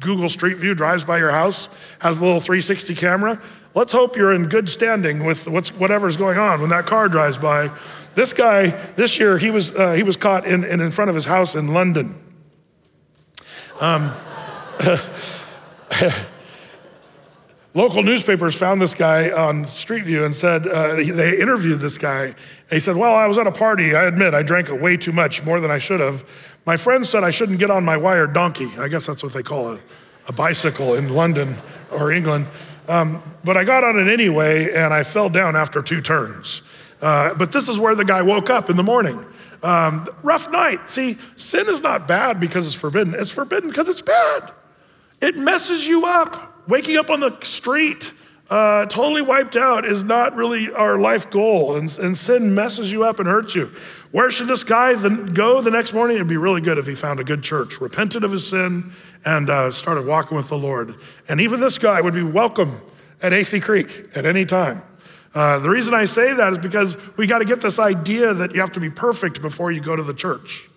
Google 0.00 0.28
Street 0.28 0.58
View 0.58 0.74
drives 0.74 1.02
by 1.02 1.18
your 1.18 1.30
house, 1.30 1.68
has 1.98 2.18
a 2.18 2.24
little 2.24 2.40
360 2.40 2.94
camera. 2.94 3.40
Let's 3.74 3.92
hope 3.92 4.16
you're 4.16 4.34
in 4.34 4.48
good 4.48 4.68
standing 4.68 5.24
with 5.24 5.48
what's, 5.48 5.70
whatever's 5.70 6.18
going 6.18 6.36
on 6.36 6.60
when 6.60 6.68
that 6.70 6.84
car 6.84 7.08
drives 7.08 7.38
by. 7.38 7.70
This 8.14 8.34
guy, 8.34 8.68
this 8.96 9.18
year, 9.18 9.38
he 9.38 9.50
was, 9.50 9.72
uh, 9.74 9.92
he 9.92 10.02
was 10.02 10.18
caught 10.18 10.46
in, 10.46 10.62
in, 10.64 10.80
in 10.80 10.90
front 10.90 11.08
of 11.08 11.14
his 11.14 11.24
house 11.24 11.54
in 11.54 11.72
London. 11.72 12.14
Um, 13.80 14.12
local 17.74 18.02
newspapers 18.02 18.54
found 18.54 18.80
this 18.80 18.94
guy 18.94 19.30
on 19.30 19.66
Street 19.66 20.04
View 20.04 20.24
and 20.24 20.34
said, 20.34 20.66
uh, 20.66 20.96
they 20.96 21.40
interviewed 21.40 21.80
this 21.80 21.98
guy, 21.98 22.34
he 22.70 22.80
said, 22.80 22.96
Well, 22.96 23.14
I 23.14 23.26
was 23.26 23.38
at 23.38 23.46
a 23.46 23.52
party. 23.52 23.94
I 23.94 24.04
admit 24.04 24.34
I 24.34 24.42
drank 24.42 24.70
way 24.70 24.96
too 24.96 25.12
much, 25.12 25.44
more 25.44 25.60
than 25.60 25.70
I 25.70 25.78
should 25.78 26.00
have. 26.00 26.24
My 26.64 26.76
friend 26.76 27.06
said 27.06 27.24
I 27.24 27.30
shouldn't 27.30 27.58
get 27.58 27.70
on 27.70 27.84
my 27.84 27.96
wired 27.96 28.32
donkey. 28.32 28.70
I 28.78 28.88
guess 28.88 29.06
that's 29.06 29.22
what 29.22 29.32
they 29.32 29.42
call 29.42 29.72
a, 29.72 29.80
a 30.28 30.32
bicycle 30.32 30.94
in 30.94 31.08
London 31.08 31.56
or 31.90 32.12
England. 32.12 32.46
Um, 32.88 33.22
but 33.44 33.56
I 33.56 33.64
got 33.64 33.84
on 33.84 33.96
it 33.98 34.10
anyway, 34.10 34.72
and 34.72 34.92
I 34.94 35.02
fell 35.02 35.28
down 35.28 35.54
after 35.56 35.82
two 35.82 36.00
turns. 36.00 36.62
Uh, 37.00 37.34
but 37.34 37.52
this 37.52 37.68
is 37.68 37.78
where 37.78 37.94
the 37.94 38.04
guy 38.04 38.22
woke 38.22 38.48
up 38.48 38.70
in 38.70 38.76
the 38.76 38.82
morning. 38.82 39.26
Um, 39.62 40.06
rough 40.22 40.50
night. 40.50 40.88
See, 40.88 41.18
sin 41.36 41.68
is 41.68 41.80
not 41.80 42.08
bad 42.08 42.40
because 42.40 42.66
it's 42.66 42.74
forbidden, 42.74 43.14
it's 43.14 43.30
forbidden 43.30 43.68
because 43.68 43.88
it's 43.88 44.02
bad. 44.02 44.52
It 45.20 45.36
messes 45.36 45.86
you 45.86 46.06
up. 46.06 46.51
Waking 46.68 46.96
up 46.96 47.10
on 47.10 47.20
the 47.20 47.36
street, 47.42 48.12
uh, 48.48 48.86
totally 48.86 49.22
wiped 49.22 49.56
out 49.56 49.84
is 49.84 50.04
not 50.04 50.36
really 50.36 50.72
our 50.72 50.98
life 50.98 51.28
goal, 51.28 51.74
and, 51.76 51.90
and 51.98 52.16
sin 52.16 52.54
messes 52.54 52.92
you 52.92 53.02
up 53.02 53.18
and 53.18 53.28
hurts 53.28 53.54
you. 53.54 53.72
Where 54.12 54.30
should 54.30 54.46
this 54.46 54.62
guy 54.62 54.94
then 54.94 55.26
go 55.34 55.60
the 55.60 55.70
next 55.70 55.92
morning? 55.92 56.16
It'd 56.16 56.28
be 56.28 56.36
really 56.36 56.60
good 56.60 56.78
if 56.78 56.86
he 56.86 56.94
found 56.94 57.18
a 57.18 57.24
good 57.24 57.42
church, 57.42 57.80
repented 57.80 58.22
of 58.22 58.30
his 58.30 58.46
sin, 58.46 58.92
and 59.24 59.50
uh, 59.50 59.72
started 59.72 60.06
walking 60.06 60.36
with 60.36 60.48
the 60.48 60.58
Lord. 60.58 60.94
And 61.28 61.40
even 61.40 61.60
this 61.60 61.78
guy 61.78 62.00
would 62.00 62.14
be 62.14 62.22
welcome 62.22 62.80
at 63.20 63.32
Athey 63.32 63.60
Creek 63.60 64.08
at 64.14 64.24
any 64.24 64.44
time. 64.44 64.82
Uh, 65.34 65.58
the 65.58 65.70
reason 65.70 65.94
I 65.94 66.04
say 66.04 66.34
that 66.34 66.52
is 66.52 66.58
because 66.58 66.96
we 67.16 67.26
got 67.26 67.38
to 67.38 67.44
get 67.44 67.60
this 67.60 67.78
idea 67.78 68.34
that 68.34 68.54
you 68.54 68.60
have 68.60 68.72
to 68.72 68.80
be 68.80 68.90
perfect 68.90 69.40
before 69.40 69.72
you 69.72 69.80
go 69.80 69.96
to 69.96 70.02
the 70.02 70.14
church. 70.14 70.68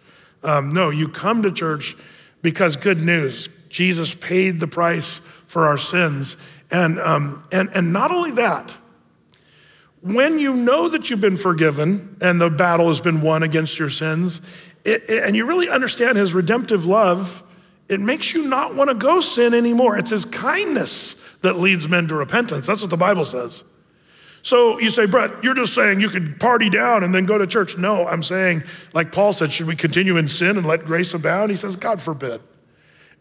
Um, 0.44 0.74
no, 0.74 0.90
you 0.90 1.10
come 1.10 1.44
to 1.44 1.52
church 1.52 1.96
because 2.42 2.76
good 2.76 3.02
news 3.02 3.50
Jesus 3.70 4.16
paid 4.16 4.62
the 4.62 4.68
price 4.68 5.20
for 5.56 5.68
our 5.68 5.78
sins 5.78 6.36
and, 6.70 7.00
um, 7.00 7.46
and, 7.50 7.70
and 7.74 7.94
not 7.94 8.12
only 8.12 8.32
that, 8.32 8.76
when 10.02 10.38
you 10.38 10.54
know 10.54 10.90
that 10.90 11.10
you've 11.10 11.22
been 11.22 11.38
forgiven 11.38 12.18
and 12.20 12.42
the 12.42 12.50
battle 12.50 12.90
has 12.90 13.00
been 13.00 13.22
won 13.22 13.42
against 13.42 13.80
your 13.80 13.90
sins, 13.90 14.42
it, 14.84 15.10
it, 15.10 15.24
and 15.24 15.34
you 15.34 15.46
really 15.46 15.70
understand 15.70 16.18
his 16.18 16.34
redemptive 16.34 16.86
love, 16.86 17.42
it 17.88 18.02
makes 18.02 18.34
you 18.34 18.46
not 18.50 18.76
want 18.76 18.90
to 18.90 18.98
go 18.98 19.22
sin 19.22 19.54
anymore. 19.54 19.98
It's 19.98 20.10
his 20.10 20.26
kindness 20.26 21.16
that 21.42 21.56
leads 21.56 21.88
men 21.88 22.10
to 22.10 22.16
repentance. 22.16 22.68
That's 22.68 22.82
what 22.82 22.90
the 22.90 22.98
Bible 22.98 23.24
says. 23.24 23.64
So 24.42 24.78
you 24.78 24.90
say, 24.90 25.06
Brett, 25.06 25.42
you're 25.42 25.56
just 25.56 25.74
saying 25.74 26.02
you 26.02 26.10
could 26.10 26.38
party 26.38 26.70
down 26.70 27.06
and 27.06 27.16
then 27.16 27.26
go 27.26 27.38
to 27.38 27.48
church. 27.48 27.78
No, 27.78 28.06
I'm 28.06 28.24
saying, 28.24 28.64
like 28.92 29.14
Paul 29.14 29.32
said, 29.32 29.54
should 29.54 29.68
we 29.68 29.78
continue 29.78 30.18
in 30.18 30.28
sin 30.28 30.58
and 30.58 30.68
let 30.68 30.84
grace 30.84 31.14
abound? 31.14 31.50
He 31.50 31.56
says, 31.56 31.78
God 31.78 32.02
forbid. 32.02 32.42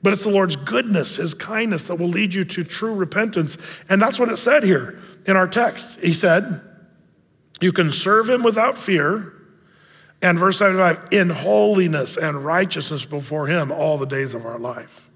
But 0.04 0.12
it's 0.12 0.24
the 0.24 0.28
Lord's 0.28 0.56
goodness, 0.56 1.16
His 1.16 1.32
kindness 1.32 1.84
that 1.84 1.94
will 1.94 2.08
lead 2.08 2.34
you 2.34 2.44
to 2.44 2.62
true 2.62 2.94
repentance. 2.94 3.56
And 3.88 4.02
that's 4.02 4.18
what 4.18 4.28
it 4.28 4.36
said 4.36 4.62
here 4.62 5.00
in 5.26 5.34
our 5.34 5.48
text. 5.48 5.98
He 5.98 6.12
said, 6.12 6.60
You 7.62 7.72
can 7.72 7.90
serve 7.90 8.28
him 8.28 8.42
without 8.42 8.76
fear. 8.76 9.32
And 10.20 10.38
verse 10.38 10.58
75, 10.58 11.08
in 11.10 11.30
holiness 11.30 12.18
and 12.18 12.44
righteousness 12.44 13.06
before 13.06 13.46
him 13.46 13.72
all 13.72 13.96
the 13.96 14.04
days 14.04 14.34
of 14.34 14.44
our 14.44 14.58
life. 14.58 15.08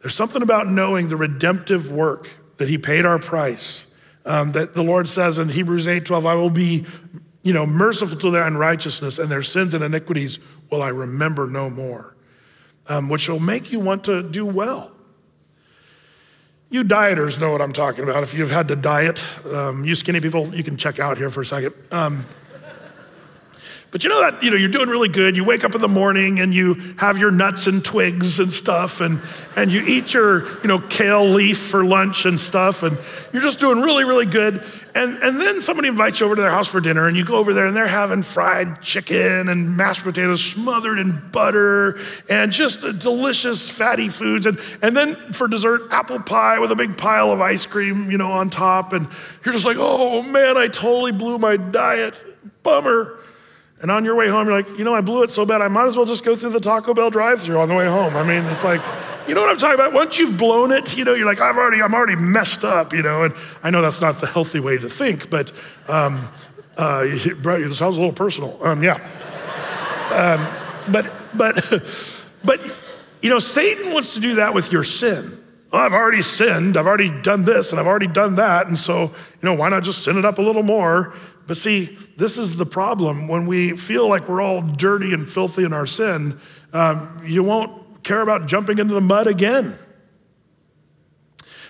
There's 0.00 0.14
something 0.16 0.42
about 0.42 0.66
knowing 0.66 1.06
the 1.06 1.16
redemptive 1.16 1.92
work 1.92 2.28
that 2.56 2.68
he 2.68 2.78
paid 2.78 3.06
our 3.06 3.20
price. 3.20 3.86
Um, 4.26 4.50
that 4.52 4.72
the 4.72 4.82
Lord 4.82 5.08
says 5.08 5.38
in 5.38 5.50
Hebrews 5.50 5.86
8 5.86 6.04
12, 6.04 6.26
I 6.26 6.34
will 6.34 6.50
be 6.50 6.84
you 7.44 7.52
know, 7.52 7.64
merciful 7.64 8.18
to 8.18 8.30
their 8.32 8.42
unrighteousness 8.42 9.20
and 9.20 9.30
their 9.30 9.44
sins 9.44 9.72
and 9.72 9.84
iniquities 9.84 10.40
will 10.70 10.82
I 10.82 10.88
remember 10.88 11.46
no 11.46 11.70
more, 11.70 12.13
um, 12.88 13.08
which 13.08 13.28
will 13.28 13.40
make 13.40 13.72
you 13.72 13.80
want 13.80 14.04
to 14.04 14.22
do 14.22 14.44
well. 14.44 14.90
You 16.70 16.82
dieters 16.82 17.40
know 17.40 17.52
what 17.52 17.60
I'm 17.60 17.72
talking 17.72 18.04
about. 18.04 18.22
If 18.22 18.34
you've 18.34 18.50
had 18.50 18.68
to 18.68 18.76
diet, 18.76 19.24
um, 19.46 19.84
you 19.84 19.94
skinny 19.94 20.20
people, 20.20 20.54
you 20.54 20.64
can 20.64 20.76
check 20.76 20.98
out 20.98 21.18
here 21.18 21.30
for 21.30 21.42
a 21.42 21.46
second. 21.46 21.74
Um, 21.90 22.24
but 23.94 24.02
you 24.02 24.10
know 24.10 24.22
that, 24.22 24.42
you 24.42 24.50
know, 24.50 24.56
you're 24.56 24.68
doing 24.68 24.88
really 24.88 25.08
good. 25.08 25.36
You 25.36 25.44
wake 25.44 25.62
up 25.62 25.76
in 25.76 25.80
the 25.80 25.86
morning 25.86 26.40
and 26.40 26.52
you 26.52 26.74
have 26.98 27.16
your 27.16 27.30
nuts 27.30 27.68
and 27.68 27.84
twigs 27.84 28.40
and 28.40 28.52
stuff, 28.52 29.00
and, 29.00 29.20
and 29.56 29.70
you 29.70 29.84
eat 29.86 30.12
your, 30.12 30.48
you 30.62 30.66
know, 30.66 30.80
kale 30.80 31.24
leaf 31.24 31.58
for 31.58 31.84
lunch 31.84 32.24
and 32.24 32.40
stuff, 32.40 32.82
and 32.82 32.98
you're 33.32 33.40
just 33.40 33.60
doing 33.60 33.78
really, 33.78 34.02
really 34.02 34.26
good. 34.26 34.64
And, 34.96 35.16
and 35.22 35.40
then 35.40 35.62
somebody 35.62 35.86
invites 35.86 36.18
you 36.18 36.26
over 36.26 36.34
to 36.34 36.42
their 36.42 36.50
house 36.50 36.66
for 36.66 36.80
dinner, 36.80 37.06
and 37.06 37.16
you 37.16 37.24
go 37.24 37.36
over 37.36 37.54
there 37.54 37.66
and 37.66 37.76
they're 37.76 37.86
having 37.86 38.24
fried 38.24 38.82
chicken 38.82 39.48
and 39.48 39.76
mashed 39.76 40.02
potatoes 40.02 40.42
smothered 40.42 40.98
in 40.98 41.30
butter 41.30 42.00
and 42.28 42.50
just 42.50 42.80
the 42.80 42.92
delicious 42.92 43.70
fatty 43.70 44.08
foods. 44.08 44.46
And, 44.46 44.58
and 44.82 44.96
then 44.96 45.32
for 45.32 45.46
dessert, 45.46 45.82
apple 45.92 46.18
pie 46.18 46.58
with 46.58 46.72
a 46.72 46.76
big 46.76 46.98
pile 46.98 47.30
of 47.30 47.40
ice 47.40 47.64
cream, 47.64 48.10
you 48.10 48.18
know, 48.18 48.32
on 48.32 48.50
top. 48.50 48.92
And 48.92 49.06
you're 49.44 49.54
just 49.54 49.64
like, 49.64 49.76
oh 49.78 50.20
man, 50.22 50.56
I 50.56 50.66
totally 50.66 51.12
blew 51.12 51.38
my 51.38 51.56
diet. 51.56 52.20
Bummer. 52.64 53.20
And 53.84 53.90
on 53.90 54.02
your 54.02 54.14
way 54.14 54.30
home, 54.30 54.46
you're 54.46 54.56
like, 54.56 54.78
you 54.78 54.82
know, 54.82 54.94
I 54.94 55.02
blew 55.02 55.24
it 55.24 55.30
so 55.30 55.44
bad, 55.44 55.60
I 55.60 55.68
might 55.68 55.84
as 55.84 55.94
well 55.94 56.06
just 56.06 56.24
go 56.24 56.34
through 56.34 56.52
the 56.52 56.58
Taco 56.58 56.94
Bell 56.94 57.10
drive 57.10 57.42
through 57.42 57.58
on 57.58 57.68
the 57.68 57.74
way 57.74 57.84
home. 57.84 58.16
I 58.16 58.26
mean, 58.26 58.42
it's 58.50 58.64
like, 58.64 58.80
you 59.28 59.34
know 59.34 59.42
what 59.42 59.50
I'm 59.50 59.58
talking 59.58 59.74
about? 59.74 59.92
Once 59.92 60.18
you've 60.18 60.38
blown 60.38 60.72
it, 60.72 60.96
you 60.96 61.04
know, 61.04 61.12
you're 61.12 61.26
like, 61.26 61.38
I've 61.38 61.58
already, 61.58 61.82
I'm 61.82 61.92
already 61.92 62.16
messed 62.16 62.64
up, 62.64 62.94
you 62.94 63.02
know. 63.02 63.24
And 63.24 63.34
I 63.62 63.68
know 63.68 63.82
that's 63.82 64.00
not 64.00 64.22
the 64.22 64.26
healthy 64.26 64.58
way 64.58 64.78
to 64.78 64.88
think, 64.88 65.28
but 65.28 65.52
um, 65.86 66.26
uh, 66.78 67.02
it 67.04 67.74
sounds 67.74 67.98
a 67.98 68.00
little 68.00 68.10
personal. 68.10 68.58
Um, 68.64 68.82
yeah. 68.82 68.94
Um, 70.14 70.90
but, 70.90 71.12
but, 71.36 71.82
but, 72.42 72.76
you 73.20 73.28
know, 73.28 73.38
Satan 73.38 73.92
wants 73.92 74.14
to 74.14 74.20
do 74.20 74.36
that 74.36 74.54
with 74.54 74.72
your 74.72 74.84
sin. 74.84 75.38
Well, 75.70 75.82
I've 75.82 75.92
already 75.92 76.22
sinned. 76.22 76.78
I've 76.78 76.86
already 76.86 77.10
done 77.20 77.44
this 77.44 77.70
and 77.70 77.78
I've 77.78 77.86
already 77.86 78.06
done 78.06 78.36
that. 78.36 78.66
And 78.66 78.78
so, 78.78 79.02
you 79.02 79.12
know, 79.42 79.52
why 79.52 79.68
not 79.68 79.82
just 79.82 80.04
sin 80.04 80.16
it 80.16 80.24
up 80.24 80.38
a 80.38 80.42
little 80.42 80.62
more? 80.62 81.12
But 81.46 81.58
see, 81.58 81.98
this 82.16 82.38
is 82.38 82.56
the 82.56 82.66
problem. 82.66 83.28
When 83.28 83.46
we 83.46 83.76
feel 83.76 84.08
like 84.08 84.28
we're 84.28 84.40
all 84.40 84.62
dirty 84.62 85.12
and 85.12 85.28
filthy 85.28 85.64
in 85.64 85.72
our 85.72 85.86
sin, 85.86 86.40
um, 86.72 87.22
you 87.24 87.42
won't 87.42 88.02
care 88.02 88.20
about 88.20 88.46
jumping 88.46 88.78
into 88.78 88.94
the 88.94 89.00
mud 89.00 89.26
again. 89.26 89.78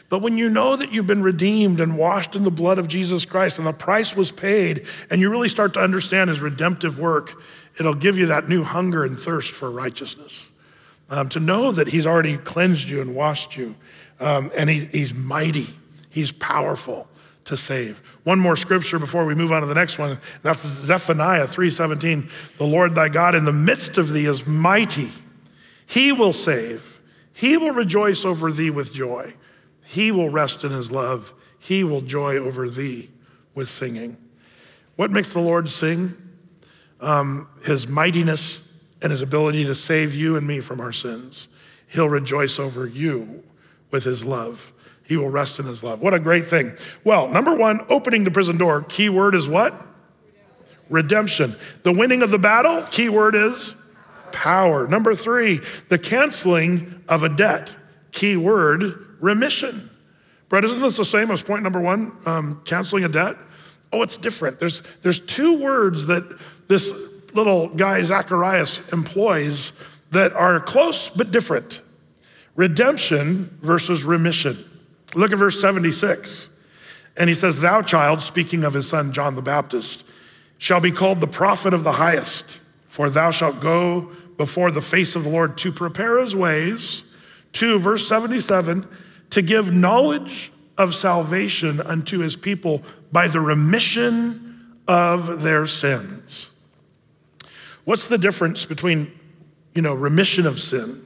But 0.09 0.21
when 0.21 0.39
you 0.39 0.49
know 0.49 0.77
that 0.77 0.93
you've 0.93 1.07
been 1.07 1.23
redeemed 1.23 1.81
and 1.81 1.97
washed 1.97 2.37
in 2.37 2.45
the 2.45 2.51
blood 2.51 2.79
of 2.79 2.87
Jesus 2.87 3.25
Christ 3.25 3.59
and 3.59 3.67
the 3.67 3.73
price 3.73 4.15
was 4.15 4.31
paid, 4.31 4.87
and 5.11 5.21
you 5.21 5.31
really 5.31 5.49
start 5.49 5.75
to 5.75 5.81
understand 5.81 6.31
his 6.31 6.41
redemptive 6.41 6.99
work, 6.99 7.35
it'll 7.79 7.95
give 7.95 8.17
you 8.17 8.27
that 8.27 8.49
new 8.49 8.63
hunger 8.63 9.05
and 9.05 9.19
thirst 9.19 9.53
for 9.53 9.71
righteousness. 9.71 10.51
Um, 11.11 11.29
to 11.31 11.41
know 11.41 11.73
that 11.73 11.89
he's 11.89 12.07
already 12.07 12.37
cleansed 12.37 12.89
you 12.89 13.01
and 13.01 13.15
washed 13.15 13.57
you, 13.57 13.75
um, 14.21 14.53
and 14.57 14.71
he, 14.71 14.85
he's 14.87 15.13
mighty, 15.13 15.67
he's 16.11 16.31
powerful 16.33 17.09
to 17.45 17.57
save. 17.57 17.99
One 18.25 18.39
more 18.39 18.57
scripture 18.57 18.99
before 18.99 19.25
we 19.25 19.35
move 19.35 19.53
on 19.53 19.61
to 19.61 19.67
the 19.67 19.75
next 19.75 19.99
one. 19.99 20.19
That's 20.43 20.63
Zephaniah 20.63 21.47
3:17. 21.47 22.29
The 22.57 22.65
Lord 22.65 22.95
thy 22.95 23.09
God 23.09 23.35
in 23.35 23.45
the 23.45 23.53
midst 23.53 23.99
of 23.99 24.13
thee 24.13 24.27
is 24.27 24.47
mighty. 24.47 25.13
He 25.87 26.13
will 26.13 26.33
save. 26.33 27.01
He 27.33 27.57
will 27.57 27.73
rejoice 27.73 28.25
over 28.25 28.51
thee 28.51 28.71
with 28.71 28.93
joy. 28.93 29.35
He 29.85 30.11
will 30.11 30.31
rest 30.31 30.65
in 30.65 30.71
his 30.71 30.91
love. 30.91 31.35
He 31.59 31.85
will 31.85 32.01
joy 32.01 32.37
over 32.37 32.69
thee 32.69 33.11
with 33.55 33.69
singing. 33.69 34.17
What 34.97 35.11
makes 35.11 35.31
the 35.31 35.41
Lord 35.41 35.69
sing? 35.69 36.17
Um, 37.01 37.49
his 37.65 37.89
mightiness 37.89 38.73
and 39.03 39.11
his 39.11 39.21
ability 39.21 39.65
to 39.65 39.75
save 39.75 40.15
you 40.15 40.37
and 40.37 40.47
me 40.47 40.61
from 40.61 40.81
our 40.81 40.93
sins. 40.93 41.49
He'll 41.89 42.09
rejoice 42.09 42.59
over 42.59 42.87
you 42.87 43.45
with 43.91 44.05
his 44.05 44.25
love. 44.25 44.73
He 45.07 45.17
will 45.17 45.29
rest 45.29 45.59
in 45.59 45.67
his 45.67 45.83
love. 45.83 46.01
What 46.01 46.15
a 46.15 46.19
great 46.19 46.47
thing. 46.47 46.77
Well, 47.05 47.29
number 47.29 47.55
one, 47.55 47.81
opening 47.89 48.25
the 48.25 48.31
prison 48.31 48.57
door. 48.57 48.83
Key 48.83 49.09
word 49.09 49.35
is 49.35 49.47
what? 49.47 49.87
Redemption. 50.89 51.57
The 51.83 51.93
winning 51.93 52.23
of 52.23 52.31
the 52.31 52.39
battle. 52.39 52.83
Key 52.91 53.09
word 53.11 53.35
is 53.35 53.77
power. 54.33 54.87
Number 54.89 55.15
three, 55.15 55.61
the 55.89 55.99
canceling 55.99 57.03
of 57.09 57.23
a 57.23 57.29
debt. 57.29 57.77
Key 58.13 58.37
word 58.37 59.17
remission. 59.21 59.91
Brett, 60.49 60.65
isn't 60.65 60.81
this 60.81 60.97
the 60.97 61.05
same 61.05 61.31
as 61.31 61.43
point 61.43 61.63
number 61.63 61.81
one, 61.81 62.17
um, 62.27 62.63
canceling 62.65 63.05
a 63.05 63.09
debt? 63.09 63.37
Oh, 63.93 64.03
it's 64.03 64.17
different. 64.17 64.59
There's, 64.59 64.83
there's 65.03 65.21
two 65.21 65.59
words 65.59 66.07
that 66.07 66.39
this 66.69 66.93
little 67.33 67.69
guy, 67.69 68.03
Zacharias, 68.03 68.81
employs 68.93 69.73
that 70.11 70.33
are 70.33 70.61
close 70.61 71.11
but 71.11 71.31
different 71.31 71.83
redemption 72.57 73.57
versus 73.63 74.05
remission. 74.05 74.65
Look 75.15 75.33
at 75.33 75.39
verse 75.39 75.61
76. 75.61 76.49
And 77.17 77.29
he 77.29 77.35
says, 77.35 77.61
Thou, 77.61 77.83
child, 77.83 78.23
speaking 78.23 78.65
of 78.65 78.75
his 78.75 78.89
son 78.89 79.13
John 79.13 79.37
the 79.37 79.43
Baptist, 79.43 80.05
shall 80.59 80.81
be 80.81 80.91
called 80.91 81.21
the 81.21 81.27
prophet 81.27 81.75
of 81.75 81.85
the 81.85 81.93
highest, 81.93 82.59
for 82.87 83.11
thou 83.11 83.31
shalt 83.31 83.61
go 83.61 84.11
before 84.37 84.71
the 84.71 84.81
face 84.81 85.15
of 85.15 85.25
the 85.25 85.31
Lord 85.31 85.57
to 85.59 85.71
prepare 85.71 86.19
his 86.19 86.35
ways. 86.35 87.05
To, 87.55 87.79
verse 87.79 88.09
77, 88.09 88.87
to 89.31 89.43
give 89.43 89.73
knowledge 89.73 90.51
of 90.77 90.95
salvation 90.95 91.81
unto 91.81 92.19
his 92.19 92.35
people 92.35 92.83
by 93.13 93.29
the 93.29 93.41
remission 93.41 94.77
of 94.89 95.43
their 95.43 95.67
sins. 95.67 96.51
What's 97.85 98.09
the 98.09 98.19
difference 98.19 98.65
between, 98.65 99.13
you 99.75 99.83
know, 99.83 99.95
remission 99.95 100.47
of 100.47 100.59
sin 100.59 101.01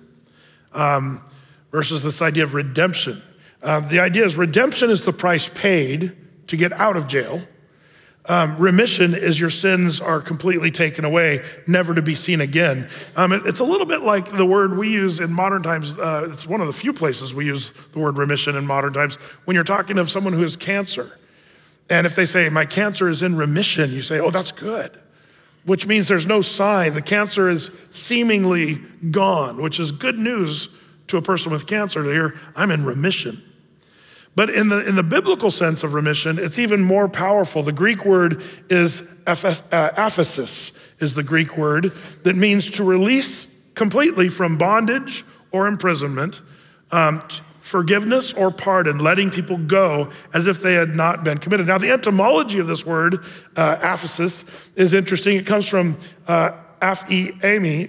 um, 0.73 1.23
versus 1.71 2.03
this 2.03 2.23
idea 2.23 2.45
of 2.45 2.55
redemption? 2.55 3.21
Um, 3.63 3.89
the 3.89 4.01
idea 4.01 4.25
is 4.25 4.37
redemption 4.37 4.91
is 4.91 5.05
the 5.05 5.13
price 5.13 5.49
paid 5.49 6.17
to 6.49 6.57
get 6.57 6.73
out 6.73 6.97
of 6.97 7.09
jail. 7.09 7.43
Um, 8.29 8.59
remission 8.59 9.15
is 9.15 9.41
your 9.41 9.49
sins 9.49 10.03
are 10.03 10.21
completely 10.21 10.71
taken 10.71 11.07
away, 11.07 11.43
never 11.67 11.95
to 11.95 12.03
be 12.03 12.15
seen 12.15 12.43
again. 12.43 12.91
Um, 13.17 13.33
it, 13.33 13.43
it's 13.47 13.61
a 13.61 13.65
little 13.65 13.87
bit 13.87 14.03
like 14.03 14.27
the 14.27 14.45
word 14.45 14.77
we 14.77 14.91
use 14.91 15.19
in 15.19 15.33
modern 15.33 15.63
times. 15.63 15.99
Uh, 15.99 16.29
it's 16.31 16.47
one 16.47 16.61
of 16.61 16.67
the 16.67 16.75
few 16.75 16.93
places 16.93 17.33
we 17.33 17.47
use 17.47 17.73
the 17.93 17.99
word 17.99 18.19
remission 18.19 18.55
in 18.55 18.67
modern 18.67 18.93
times 18.93 19.17
when 19.47 19.55
you're 19.55 19.65
talking 19.65 19.97
of 19.97 20.11
someone 20.11 20.35
who 20.35 20.43
has 20.43 20.57
cancer. 20.57 21.19
And 21.89 22.07
if 22.07 22.15
they 22.15 22.27
say, 22.27 22.51
My 22.51 22.67
cancer 22.67 23.09
is 23.09 23.23
in 23.23 23.35
remission, 23.35 23.93
you 23.93 24.03
say, 24.03 24.21
Oh, 24.21 24.31
that's 24.31 24.53
good, 24.53 25.01
which 25.65 25.87
means 25.87 26.07
there's 26.07 26.27
no 26.27 26.43
sign. 26.43 26.93
The 26.93 27.01
cancer 27.01 27.49
is 27.49 27.71
seemingly 27.93 28.75
gone, 29.11 29.63
which 29.63 29.81
is 29.81 29.91
good 29.91 30.19
news 30.19 30.69
to 31.07 31.17
a 31.17 31.23
person 31.23 31.51
with 31.51 31.67
cancer 31.67 32.03
to 32.03 32.11
hear, 32.11 32.39
I'm 32.55 32.71
in 32.71 32.85
remission. 32.85 33.43
But 34.39 34.51
in 34.51 34.69
the, 34.69 34.87
in 34.87 34.95
the 34.95 35.03
biblical 35.03 35.51
sense 35.51 35.83
of 35.83 35.95
remission, 35.95 36.39
it's 36.39 36.61
even 36.61 36.81
more 36.81 37.09
powerful. 37.09 37.65
The 37.65 37.73
Greek 37.73 38.05
word 38.05 38.41
is 38.71 39.01
uh, 39.27 39.35
aphesis, 39.35 40.79
is 41.01 41.15
the 41.15 41.25
Greek 41.25 41.59
word 41.59 41.91
that 42.23 42.37
means 42.37 42.71
to 42.71 42.85
release 42.85 43.49
completely 43.75 44.29
from 44.29 44.57
bondage 44.57 45.25
or 45.51 45.67
imprisonment, 45.67 46.41
um, 46.93 47.21
forgiveness 47.63 48.33
or 48.33 48.53
pardon, 48.53 49.01
letting 49.01 49.33
people 49.33 49.59
go 49.59 50.13
as 50.33 50.47
if 50.47 50.63
they 50.63 50.75
had 50.75 50.95
not 50.95 51.25
been 51.25 51.39
committed. 51.39 51.67
Now, 51.67 51.79
the 51.79 51.91
etymology 51.91 52.61
of 52.61 52.69
this 52.69 52.87
word, 52.87 53.19
uh, 53.57 53.75
aphesis, 53.79 54.49
is 54.77 54.95
interesting. 54.95 55.37
It 55.37 55.47
comes 55.47 55.67
from 55.67 55.97
uh, 56.29 56.53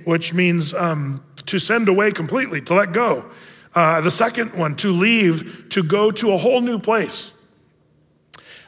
which 0.03 0.33
means 0.33 0.73
um, 0.73 1.23
to 1.45 1.59
send 1.59 1.89
away 1.89 2.11
completely, 2.11 2.59
to 2.61 2.73
let 2.73 2.91
go. 2.91 3.29
Uh, 3.75 4.01
the 4.01 4.11
second 4.11 4.57
one, 4.57 4.75
to 4.77 4.91
leave, 4.91 5.67
to 5.69 5.83
go 5.83 6.11
to 6.11 6.31
a 6.31 6.37
whole 6.37 6.61
new 6.61 6.79
place. 6.79 7.31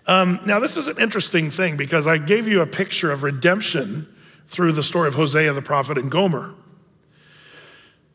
Um, 0.08 0.39
now, 0.45 0.60
this 0.60 0.78
is 0.78 0.88
an 0.88 0.99
interesting 0.99 1.52
thing 1.52 1.78
because 1.78 2.08
I 2.08 2.18
gave 2.18 2.47
you 2.47 2.62
a 2.62 2.68
picture 2.68 3.12
of 3.12 3.24
redemption 3.24 4.08
through 4.47 4.74
the 4.74 4.84
story 4.84 5.08
of 5.08 5.16
Hosea 5.16 5.54
the 5.54 5.62
prophet 5.62 5.97
and 5.97 6.12
Gomer. 6.12 6.54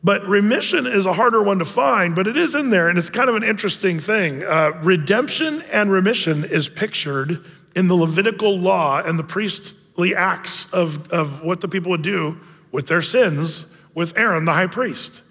But 0.03 0.25
remission 0.27 0.85
is 0.85 1.05
a 1.05 1.13
harder 1.13 1.41
one 1.41 1.59
to 1.59 1.65
find, 1.65 2.15
but 2.15 2.27
it 2.27 2.37
is 2.37 2.55
in 2.55 2.69
there, 2.69 2.87
and 2.87 2.97
it's 2.97 3.09
kind 3.09 3.29
of 3.29 3.35
an 3.35 3.43
interesting 3.43 3.99
thing. 3.99 4.43
Uh, 4.43 4.71
redemption 4.83 5.63
and 5.71 5.91
remission 5.91 6.43
is 6.45 6.69
pictured 6.69 7.43
in 7.75 7.87
the 7.87 7.95
Levitical 7.95 8.57
law 8.57 9.01
and 9.03 9.17
the 9.17 9.23
priestly 9.23 10.15
acts 10.15 10.71
of, 10.71 11.11
of 11.11 11.41
what 11.41 11.61
the 11.61 11.67
people 11.67 11.89
would 11.89 12.03
do 12.03 12.39
with 12.71 12.87
their 12.87 13.01
sins 13.01 13.65
with 13.93 14.17
Aaron, 14.17 14.45
the 14.45 14.53
high 14.53 14.67
priest. 14.67 15.21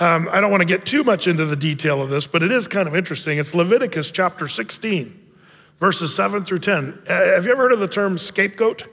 Um, 0.00 0.28
I 0.32 0.40
don't 0.40 0.50
want 0.50 0.60
to 0.60 0.66
get 0.66 0.84
too 0.84 1.04
much 1.04 1.28
into 1.28 1.44
the 1.44 1.54
detail 1.54 2.02
of 2.02 2.10
this, 2.10 2.26
but 2.26 2.42
it 2.42 2.50
is 2.50 2.66
kind 2.66 2.88
of 2.88 2.96
interesting. 2.96 3.38
It's 3.38 3.54
Leviticus 3.54 4.10
chapter 4.10 4.48
16. 4.48 5.20
verses 5.78 6.14
7 6.14 6.44
through 6.44 6.60
10. 6.60 7.02
Uh, 7.06 7.12
have 7.12 7.46
you 7.46 7.52
ever 7.52 7.62
heard 7.62 7.72
of 7.72 7.80
the 7.80 7.88
term 7.88 8.18
scapegoat? 8.18 8.84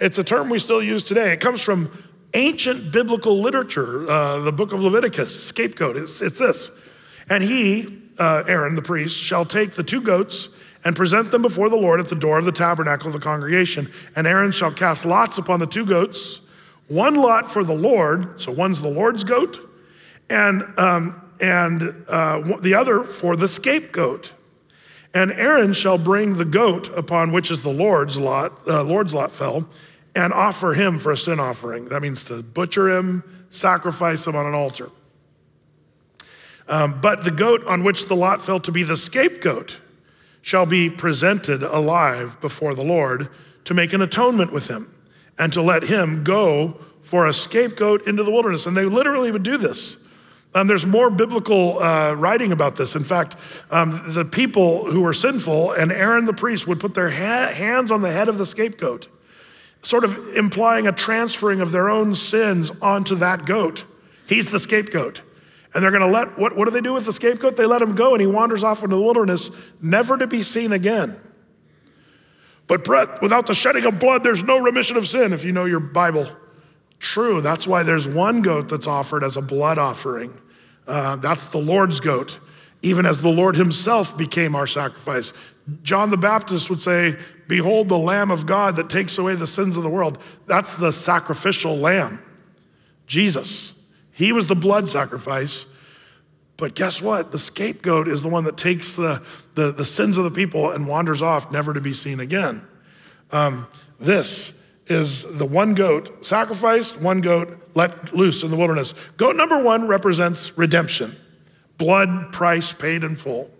It's 0.00 0.18
a 0.18 0.24
term 0.24 0.48
we 0.48 0.58
still 0.58 0.82
use 0.82 1.02
today. 1.02 1.32
It 1.32 1.40
comes 1.40 1.60
from 1.60 1.90
ancient 2.34 2.90
biblical 2.92 3.40
literature, 3.40 4.10
uh, 4.10 4.40
the 4.40 4.52
book 4.52 4.72
of 4.72 4.82
Leviticus, 4.82 5.44
scapegoat. 5.44 5.96
It's, 5.96 6.20
it's 6.20 6.38
this. 6.38 6.70
And 7.28 7.44
he, 7.44 8.02
uh, 8.18 8.44
Aaron 8.48 8.74
the 8.74 8.82
priest, 8.82 9.22
shall 9.22 9.44
take 9.44 9.72
the 9.72 9.82
two 9.82 10.00
goats 10.00 10.48
and 10.84 10.96
present 10.96 11.30
them 11.30 11.42
before 11.42 11.68
the 11.68 11.76
Lord 11.76 12.00
at 12.00 12.08
the 12.08 12.14
door 12.14 12.38
of 12.38 12.44
the 12.44 12.52
tabernacle 12.52 13.08
of 13.08 13.12
the 13.12 13.20
congregation. 13.20 13.90
And 14.16 14.26
Aaron 14.26 14.52
shall 14.52 14.72
cast 14.72 15.04
lots 15.04 15.38
upon 15.38 15.60
the 15.60 15.66
two 15.66 15.84
goats, 15.84 16.40
one 16.88 17.14
lot 17.14 17.50
for 17.50 17.62
the 17.62 17.74
Lord, 17.74 18.40
so 18.40 18.50
one's 18.50 18.82
the 18.82 18.88
Lord's 18.88 19.22
goat, 19.22 19.69
and, 20.30 20.62
um, 20.78 21.20
and 21.40 22.04
uh, 22.08 22.56
the 22.60 22.74
other 22.74 23.02
for 23.02 23.36
the 23.36 23.48
scapegoat. 23.48 24.32
And 25.12 25.32
Aaron 25.32 25.72
shall 25.72 25.98
bring 25.98 26.36
the 26.36 26.44
goat 26.44 26.88
upon 26.96 27.32
which 27.32 27.50
is 27.50 27.62
the 27.62 27.72
Lord's 27.72 28.16
lot, 28.16 28.60
uh, 28.66 28.84
Lord's 28.84 29.12
lot 29.12 29.32
fell, 29.32 29.68
and 30.14 30.32
offer 30.32 30.72
him 30.72 30.98
for 31.00 31.10
a 31.10 31.16
sin 31.16 31.40
offering. 31.40 31.88
That 31.88 32.00
means 32.00 32.24
to 32.26 32.42
butcher 32.42 32.96
him, 32.96 33.44
sacrifice 33.50 34.26
him 34.26 34.36
on 34.36 34.46
an 34.46 34.54
altar. 34.54 34.90
Um, 36.68 37.00
but 37.00 37.24
the 37.24 37.32
goat 37.32 37.66
on 37.66 37.82
which 37.82 38.06
the 38.06 38.14
lot 38.14 38.40
fell 38.40 38.60
to 38.60 38.70
be 38.70 38.84
the 38.84 38.96
scapegoat 38.96 39.78
shall 40.42 40.66
be 40.66 40.88
presented 40.88 41.64
alive 41.64 42.40
before 42.40 42.74
the 42.74 42.84
Lord 42.84 43.28
to 43.64 43.74
make 43.74 43.92
an 43.92 44.00
atonement 44.00 44.52
with 44.52 44.68
him 44.68 44.94
and 45.36 45.52
to 45.52 45.60
let 45.60 45.84
him 45.84 46.22
go 46.22 46.78
for 47.00 47.26
a 47.26 47.32
scapegoat 47.32 48.06
into 48.06 48.22
the 48.22 48.30
wilderness. 48.30 48.66
And 48.66 48.76
they 48.76 48.84
literally 48.84 49.32
would 49.32 49.42
do 49.42 49.58
this. 49.58 49.96
Um, 50.52 50.66
there's 50.66 50.84
more 50.84 51.10
biblical 51.10 51.80
uh, 51.80 52.12
writing 52.14 52.50
about 52.50 52.74
this. 52.74 52.96
In 52.96 53.04
fact, 53.04 53.36
um, 53.70 54.02
the 54.08 54.24
people 54.24 54.90
who 54.90 55.02
were 55.02 55.12
sinful 55.12 55.72
and 55.72 55.92
Aaron 55.92 56.26
the 56.26 56.32
priest 56.32 56.66
would 56.66 56.80
put 56.80 56.94
their 56.94 57.10
ha- 57.10 57.52
hands 57.52 57.92
on 57.92 58.02
the 58.02 58.10
head 58.10 58.28
of 58.28 58.36
the 58.36 58.46
scapegoat, 58.46 59.06
sort 59.82 60.02
of 60.02 60.36
implying 60.36 60.88
a 60.88 60.92
transferring 60.92 61.60
of 61.60 61.70
their 61.70 61.88
own 61.88 62.16
sins 62.16 62.72
onto 62.82 63.14
that 63.16 63.46
goat. 63.46 63.84
He's 64.26 64.50
the 64.50 64.58
scapegoat. 64.58 65.22
And 65.72 65.84
they're 65.84 65.92
going 65.92 66.02
to 66.02 66.08
let, 66.08 66.36
what, 66.36 66.56
what 66.56 66.64
do 66.64 66.72
they 66.72 66.80
do 66.80 66.94
with 66.94 67.04
the 67.04 67.12
scapegoat? 67.12 67.56
They 67.56 67.66
let 67.66 67.80
him 67.80 67.94
go 67.94 68.12
and 68.12 68.20
he 68.20 68.26
wanders 68.26 68.64
off 68.64 68.82
into 68.82 68.96
the 68.96 69.02
wilderness, 69.02 69.50
never 69.80 70.16
to 70.16 70.26
be 70.26 70.42
seen 70.42 70.72
again. 70.72 71.16
But 72.66 72.88
without 73.22 73.46
the 73.46 73.54
shedding 73.54 73.84
of 73.84 74.00
blood, 74.00 74.24
there's 74.24 74.42
no 74.42 74.58
remission 74.58 74.96
of 74.96 75.06
sin, 75.06 75.32
if 75.32 75.44
you 75.44 75.52
know 75.52 75.64
your 75.64 75.80
Bible. 75.80 76.28
True, 77.00 77.40
that's 77.40 77.66
why 77.66 77.82
there's 77.82 78.06
one 78.06 78.42
goat 78.42 78.68
that's 78.68 78.86
offered 78.86 79.24
as 79.24 79.36
a 79.36 79.42
blood 79.42 79.78
offering. 79.78 80.38
Uh, 80.86 81.16
that's 81.16 81.46
the 81.46 81.58
Lord's 81.58 81.98
goat, 81.98 82.38
even 82.82 83.06
as 83.06 83.22
the 83.22 83.30
Lord 83.30 83.56
himself 83.56 84.16
became 84.16 84.54
our 84.54 84.66
sacrifice. 84.66 85.32
John 85.82 86.10
the 86.10 86.18
Baptist 86.18 86.68
would 86.68 86.82
say, 86.82 87.16
Behold 87.48 87.88
the 87.88 87.98
Lamb 87.98 88.30
of 88.30 88.46
God 88.46 88.76
that 88.76 88.90
takes 88.90 89.18
away 89.18 89.34
the 89.34 89.46
sins 89.46 89.76
of 89.76 89.82
the 89.82 89.88
world. 89.88 90.18
That's 90.46 90.74
the 90.74 90.92
sacrificial 90.92 91.76
lamb, 91.76 92.22
Jesus. 93.06 93.72
He 94.12 94.32
was 94.32 94.46
the 94.46 94.54
blood 94.54 94.88
sacrifice. 94.88 95.64
But 96.58 96.74
guess 96.74 97.00
what? 97.00 97.32
The 97.32 97.38
scapegoat 97.38 98.06
is 98.06 98.22
the 98.22 98.28
one 98.28 98.44
that 98.44 98.58
takes 98.58 98.94
the, 98.94 99.22
the, 99.54 99.72
the 99.72 99.84
sins 99.84 100.18
of 100.18 100.24
the 100.24 100.30
people 100.30 100.70
and 100.70 100.86
wanders 100.86 101.22
off, 101.22 101.50
never 101.50 101.72
to 101.72 101.80
be 101.80 101.94
seen 101.94 102.20
again. 102.20 102.62
Um, 103.32 103.66
this 103.98 104.59
is 104.90 105.38
the 105.38 105.46
one 105.46 105.74
goat 105.74 106.26
sacrificed, 106.26 107.00
one 107.00 107.20
goat 107.20 107.56
let 107.74 108.12
loose 108.12 108.42
in 108.42 108.50
the 108.50 108.56
wilderness. 108.56 108.92
Goat 109.16 109.36
number 109.36 109.62
one 109.62 109.86
represents 109.86 110.58
redemption, 110.58 111.16
blood 111.78 112.32
price 112.32 112.72
paid 112.72 113.04
in 113.04 113.14
full. 113.14 113.50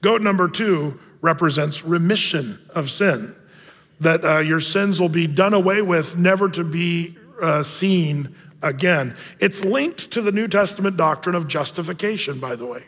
Goat 0.00 0.22
number 0.22 0.48
two 0.48 1.00
represents 1.20 1.84
remission 1.84 2.60
of 2.70 2.88
sin, 2.90 3.34
that 3.98 4.24
uh, 4.24 4.38
your 4.38 4.60
sins 4.60 5.00
will 5.00 5.08
be 5.08 5.26
done 5.26 5.52
away 5.52 5.82
with, 5.82 6.16
never 6.16 6.48
to 6.48 6.62
be 6.62 7.18
uh, 7.42 7.64
seen 7.64 8.34
again. 8.62 9.16
It's 9.40 9.64
linked 9.64 10.12
to 10.12 10.22
the 10.22 10.30
New 10.30 10.46
Testament 10.46 10.96
doctrine 10.96 11.34
of 11.34 11.48
justification, 11.48 12.38
by 12.38 12.54
the 12.54 12.66
way, 12.66 12.84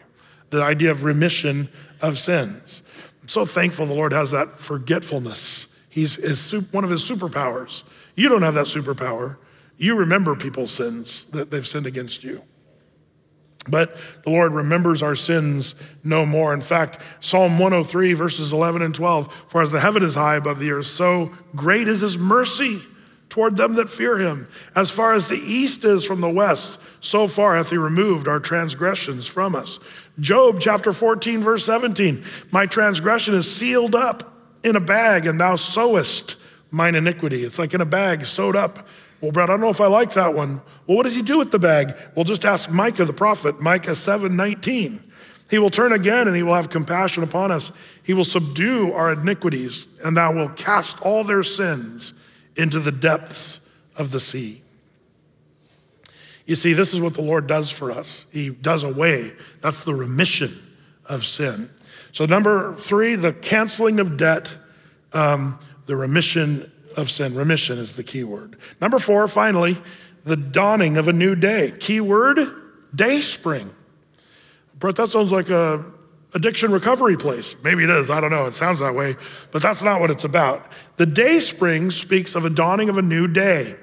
the 0.51 0.62
idea 0.62 0.93
of 0.93 1.03
remission 1.03 1.68
of 2.01 2.20
sins. 2.20 2.82
I'm 3.20 3.28
so 3.28 3.45
thankful 3.45 3.86
the 3.86 3.95
Lord 3.95 4.12
has 4.12 4.30
that 4.30 4.61
forgetfulness. 4.61 5.66
He's 5.91 6.16
is 6.16 6.53
one 6.72 6.84
of 6.84 6.91
his 6.91 7.03
superpowers. 7.03 7.82
You 8.14 8.28
don't 8.28 8.43
have 8.43 8.55
that 8.55 8.66
superpower. 8.66 9.36
You 9.76 9.97
remember 9.97 10.36
people's 10.36 10.70
sins 10.70 11.26
that 11.32 11.51
they've 11.51 11.66
sinned 11.66 11.86
against 11.86 12.24
you. 12.24 12.43
But 13.68 13.97
the 14.22 14.30
Lord 14.30 14.53
remembers 14.53 15.03
our 15.03 15.16
sins 15.16 15.74
no 16.03 16.24
more. 16.24 16.55
In 16.55 16.62
fact, 16.62 16.99
Psalm 17.20 17.59
103, 17.59 18.14
verses 18.14 18.53
11 18.53 18.82
and 18.82 18.95
12 18.95 19.32
For 19.49 19.62
as 19.62 19.70
the 19.70 19.80
heaven 19.80 20.03
is 20.03 20.14
high 20.14 20.36
above 20.36 20.61
the 20.61 20.70
earth, 20.70 20.86
so 20.86 21.32
great 21.55 21.88
is 21.88 22.01
his 22.01 22.16
mercy 22.16 22.80
toward 23.28 23.57
them 23.57 23.74
that 23.74 23.91
fear 23.91 24.18
him. 24.18 24.49
As 24.74 24.91
far 24.91 25.12
as 25.12 25.28
the 25.28 25.36
east 25.36 25.84
is 25.84 26.05
from 26.05 26.20
the 26.20 26.30
west, 26.30 26.78
so 27.01 27.26
far 27.26 27.57
hath 27.57 27.70
he 27.70 27.76
removed 27.76 28.28
our 28.28 28.41
transgressions 28.41 29.26
from 29.26 29.55
us. 29.55 29.78
Job 30.18 30.61
chapter 30.61 30.93
14, 30.93 31.41
verse 31.41 31.64
17 31.64 32.24
My 32.51 32.66
transgression 32.66 33.34
is 33.34 33.51
sealed 33.51 33.95
up 33.95 34.30
in 34.63 34.77
a 34.77 34.81
bag, 34.81 35.27
and 35.27 35.41
thou 35.41 35.57
sowest 35.57 36.37
mine 36.71 36.95
iniquity. 36.95 37.45
It's 37.45 37.59
like 37.59 37.75
in 37.75 37.81
a 37.81 37.87
bag, 37.87 38.25
sewed 38.25 38.57
up. 38.57 38.87
Well, 39.21 39.33
Brad, 39.33 39.51
I 39.51 39.55
don't 39.55 39.61
know 39.61 39.71
if 39.71 39.81
I 39.81 39.87
like 39.87 40.15
that 40.15 40.35
one. 40.35 40.63
Well, 40.87 40.97
what 40.97 41.03
does 41.05 41.15
he 41.15 41.23
do 41.23 41.39
with 41.39 41.51
the 41.51 41.59
bag? 41.59 41.95
Well, 42.15 42.25
just 42.25 42.45
ask 42.45 42.71
Micah 42.71 43.05
the 43.05 43.13
prophet, 43.13 43.61
Micah 43.61 43.95
7 43.95 44.35
19. 44.35 45.05
He 45.51 45.59
will 45.59 45.71
turn 45.71 45.93
again 45.93 46.29
and 46.29 46.37
he 46.37 46.45
will 46.45 46.55
have 46.55 46.71
compassion 46.71 47.25
upon 47.25 47.51
us. 47.51 47.73
He 48.05 48.15
will 48.15 48.25
subdue 48.25 48.93
our 48.93 49.13
iniquities, 49.13 49.87
and 50.05 50.17
thou 50.17 50.33
wilt 50.33 50.57
cast 50.57 51.01
all 51.03 51.25
their 51.25 51.43
sins 51.43 52.15
into 52.57 52.79
the 52.79 52.93
depths 52.93 53.61
of 53.97 54.13
the 54.13 54.21
sea. 54.21 54.63
You 56.47 56.57
see, 56.57 56.73
this 56.73 56.95
is 56.95 57.01
what 57.01 57.15
the 57.15 57.23
Lord 57.23 57.47
does 57.47 57.71
for 57.71 57.91
us. 57.91 58.27
He 58.33 58.51
does 58.51 58.83
away. 58.83 59.35
That's 59.61 59.85
the 59.85 59.95
remission 59.95 60.59
of 61.11 61.27
sin. 61.27 61.69
So, 62.13 62.25
number 62.25 62.75
three, 62.77 63.17
the 63.17 63.33
canceling 63.33 64.01
of 64.01 64.17
debt, 64.17 64.57
um, 65.13 65.59
the 65.87 65.97
remission 65.97 66.71
of 66.97 67.11
sin. 67.11 67.35
Remission 67.35 67.79
is 67.79 67.97
the 67.97 68.03
key 68.03 68.25
word. 68.25 68.57
Number 68.81 68.99
four, 68.99 69.29
finally, 69.29 69.77
the 70.25 70.37
dawning 70.37 70.97
of 70.97 71.09
a 71.09 71.13
new 71.13 71.35
day. 71.35 71.73
Key 71.79 72.01
word, 72.01 72.41
day 72.95 73.21
spring. 73.21 73.71
Brett, 74.79 74.97
that 74.97 75.11
sounds 75.11 75.31
like 75.31 75.51
a 75.51 75.85
addiction 76.35 76.73
recovery 76.73 77.17
place. 77.17 77.55
Maybe 77.63 77.85
it 77.85 77.91
is, 77.91 78.09
I 78.09 78.21
don't 78.21 78.31
know, 78.31 78.47
it 78.47 78.55
sounds 78.55 78.81
that 78.81 78.95
way, 78.95 79.17
but 79.51 79.63
that's 79.63 79.83
not 79.83 80.01
what 80.01 80.11
it's 80.11 80.25
about. 80.25 80.71
The 80.97 81.07
day 81.07 81.41
spring 81.41 81.91
speaks 81.91 82.35
of 82.35 82.45
a 82.45 82.51
dawning 82.51 82.89
of 82.89 82.99
a 82.99 83.03
new 83.03 83.27
day, 83.27 83.77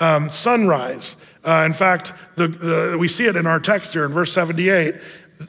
um, 0.00 0.30
sunrise. 0.30 1.16
Uh, 1.44 1.62
in 1.64 1.72
fact, 1.72 2.12
the, 2.36 2.48
the, 2.48 2.96
we 2.98 3.08
see 3.08 3.26
it 3.26 3.36
in 3.36 3.46
our 3.46 3.60
text 3.60 3.92
here 3.92 4.04
in 4.04 4.12
verse 4.12 4.32
78 4.32 4.96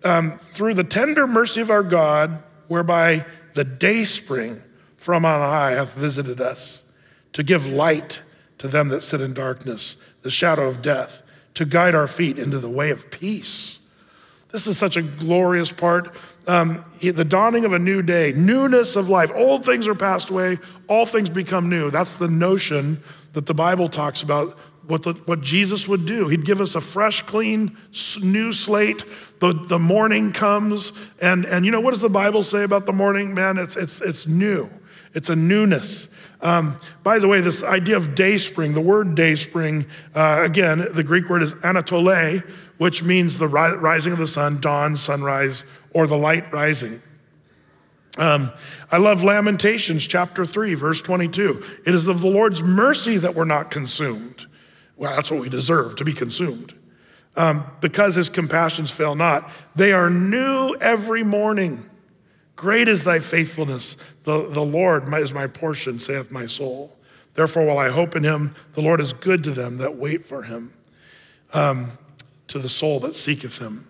um, 0.03 0.37
through 0.39 0.73
the 0.73 0.83
tender 0.83 1.27
mercy 1.27 1.61
of 1.61 1.69
our 1.69 1.83
God, 1.83 2.41
whereby 2.67 3.25
the 3.53 3.63
day 3.63 4.03
spring 4.03 4.61
from 4.97 5.25
on 5.25 5.39
high 5.39 5.71
hath 5.71 5.93
visited 5.93 6.39
us, 6.39 6.83
to 7.33 7.43
give 7.43 7.67
light 7.67 8.21
to 8.57 8.67
them 8.67 8.87
that 8.89 9.01
sit 9.01 9.21
in 9.21 9.33
darkness, 9.33 9.97
the 10.21 10.31
shadow 10.31 10.67
of 10.67 10.81
death, 10.81 11.23
to 11.55 11.65
guide 11.65 11.93
our 11.93 12.07
feet 12.07 12.39
into 12.39 12.59
the 12.59 12.69
way 12.69 12.89
of 12.89 13.11
peace. 13.11 13.79
This 14.51 14.67
is 14.67 14.77
such 14.77 14.97
a 14.97 15.01
glorious 15.01 15.71
part. 15.71 16.15
Um, 16.47 16.85
the 17.01 17.25
dawning 17.25 17.65
of 17.65 17.73
a 17.73 17.79
new 17.79 18.01
day, 18.01 18.33
newness 18.33 18.95
of 18.95 19.09
life. 19.09 19.31
Old 19.33 19.65
things 19.65 19.87
are 19.87 19.95
passed 19.95 20.29
away, 20.29 20.59
all 20.87 21.05
things 21.05 21.29
become 21.29 21.69
new. 21.69 21.89
That's 21.89 22.17
the 22.17 22.27
notion 22.27 23.01
that 23.33 23.47
the 23.47 23.53
Bible 23.53 23.89
talks 23.89 24.21
about 24.21 24.57
what, 24.87 25.03
the, 25.03 25.13
what 25.25 25.41
Jesus 25.41 25.87
would 25.87 26.05
do. 26.05 26.27
He'd 26.27 26.45
give 26.45 26.61
us 26.61 26.75
a 26.75 26.81
fresh, 26.81 27.21
clean, 27.21 27.77
new 28.21 28.51
slate. 28.51 29.05
The, 29.39 29.53
the 29.53 29.79
morning 29.79 30.31
comes, 30.31 30.93
and, 31.21 31.45
and 31.45 31.65
you 31.65 31.71
know, 31.71 31.81
what 31.81 31.91
does 31.91 32.01
the 32.01 32.09
Bible 32.09 32.43
say 32.43 32.63
about 32.63 32.85
the 32.85 32.93
morning? 32.93 33.33
Man, 33.33 33.57
it's, 33.57 33.75
it's, 33.75 34.01
it's 34.01 34.27
new, 34.27 34.69
it's 35.13 35.29
a 35.29 35.35
newness. 35.35 36.07
Um, 36.41 36.77
by 37.03 37.19
the 37.19 37.27
way, 37.27 37.39
this 37.39 37.63
idea 37.63 37.95
of 37.95 38.15
day 38.15 38.37
spring, 38.37 38.73
the 38.73 38.81
word 38.81 39.15
day 39.15 39.35
spring, 39.35 39.85
uh, 40.13 40.39
again, 40.41 40.85
the 40.93 41.03
Greek 41.03 41.29
word 41.29 41.41
is 41.41 41.55
anatole, 41.63 42.41
which 42.77 43.01
means 43.01 43.37
the 43.37 43.47
ri- 43.47 43.77
rising 43.77 44.11
of 44.11 44.19
the 44.19 44.27
sun, 44.27 44.59
dawn, 44.59 44.97
sunrise, 44.97 45.63
or 45.93 46.05
the 46.05 46.17
light 46.17 46.51
rising. 46.51 47.01
Um, 48.17 48.51
I 48.91 48.97
love 48.97 49.23
Lamentations 49.23 50.05
chapter 50.05 50.45
3, 50.45 50.75
verse 50.75 51.01
22. 51.01 51.63
It 51.85 51.95
is 51.95 52.07
of 52.07 52.21
the 52.21 52.27
Lord's 52.27 52.61
mercy 52.61 53.17
that 53.17 53.33
we're 53.33 53.45
not 53.45 53.71
consumed. 53.71 54.45
Well, 54.95 55.15
that's 55.15 55.31
what 55.31 55.39
we 55.39 55.49
deserve 55.49 55.95
to 55.97 56.05
be 56.05 56.13
consumed. 56.13 56.73
Um, 57.35 57.65
because 57.81 58.15
his 58.15 58.29
compassions 58.29 58.91
fail 58.91 59.15
not. 59.15 59.49
They 59.75 59.91
are 59.91 60.09
new 60.09 60.75
every 60.79 61.23
morning. 61.23 61.89
Great 62.55 62.87
is 62.87 63.03
thy 63.03 63.19
faithfulness. 63.19 63.97
The, 64.23 64.49
the 64.49 64.63
Lord 64.63 65.11
is 65.15 65.33
my 65.33 65.47
portion, 65.47 65.97
saith 65.97 66.31
my 66.31 66.45
soul. 66.45 66.95
Therefore, 67.33 67.65
while 67.65 67.79
I 67.79 67.89
hope 67.89 68.15
in 68.15 68.23
him, 68.23 68.53
the 68.73 68.81
Lord 68.81 69.01
is 69.01 69.13
good 69.13 69.43
to 69.45 69.51
them 69.51 69.79
that 69.79 69.95
wait 69.95 70.25
for 70.25 70.43
him. 70.43 70.73
Um, 71.53 71.93
to 72.47 72.59
the 72.59 72.69
soul 72.69 72.99
that 72.99 73.15
seeketh 73.15 73.57
him. 73.57 73.87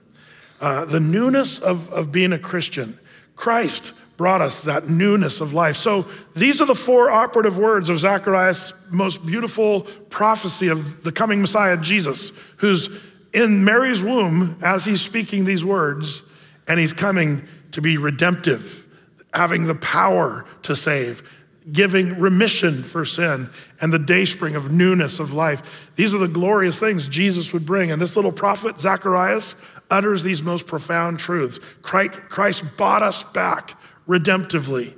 Uh, 0.62 0.86
the 0.86 0.99
newness 0.99 1.60
of, 1.60 1.91
of 1.91 2.12
being 2.12 2.32
a 2.32 2.39
Christian. 2.39 2.97
Christ 3.36 3.91
brought 4.18 4.41
us 4.41 4.61
that 4.61 4.89
newness 4.89 5.41
of 5.41 5.53
life. 5.53 5.76
So 5.76 6.05
these 6.36 6.61
are 6.61 6.66
the 6.66 6.76
four 6.76 7.09
operative 7.09 7.57
words 7.57 7.89
of 7.89 7.99
Zechariah's 7.99 8.74
most 8.91 9.26
beautiful 9.26 9.82
prophecy 10.09 10.68
of 10.68 11.03
the 11.03 11.11
coming 11.11 11.41
Messiah, 11.41 11.78
Jesus, 11.78 12.32
who's 12.57 12.89
in 13.34 13.66
Mary's 13.66 14.03
womb 14.03 14.57
as 14.64 14.86
he's 14.86 15.01
speaking 15.01 15.45
these 15.45 15.66
words, 15.66 16.22
and 16.68 16.80
he's 16.80 16.93
coming 16.93 17.47
to 17.72 17.82
be 17.82 17.97
redemptive, 17.97 18.86
having 19.34 19.66
the 19.66 19.76
power 19.76 20.45
to 20.61 20.76
save, 20.76 21.28
giving 21.72 22.20
remission 22.20 22.84
for 22.84 23.05
sin, 23.05 23.49
and 23.82 23.91
the 23.91 23.97
dayspring 23.97 24.55
of 24.55 24.72
newness 24.72 25.20
of 25.20 25.34
life. 25.34 25.89
These 25.95 26.14
are 26.14 26.20
the 26.20 26.28
glorious 26.28 26.78
things 26.78 27.07
Jesus 27.07 27.51
would 27.51 27.66
bring. 27.66 27.89
And 27.89 27.99
this 27.99 28.16
little 28.16 28.32
prophet, 28.32 28.80
Zacharias, 28.80 29.55
utters 29.89 30.22
these 30.22 30.43
most 30.43 30.68
profound 30.68 31.20
truths. 31.20 31.59
Christ 31.82 32.64
bought 32.78 33.01
us 33.01 33.24
back 33.24 33.76
redemptively, 34.08 34.95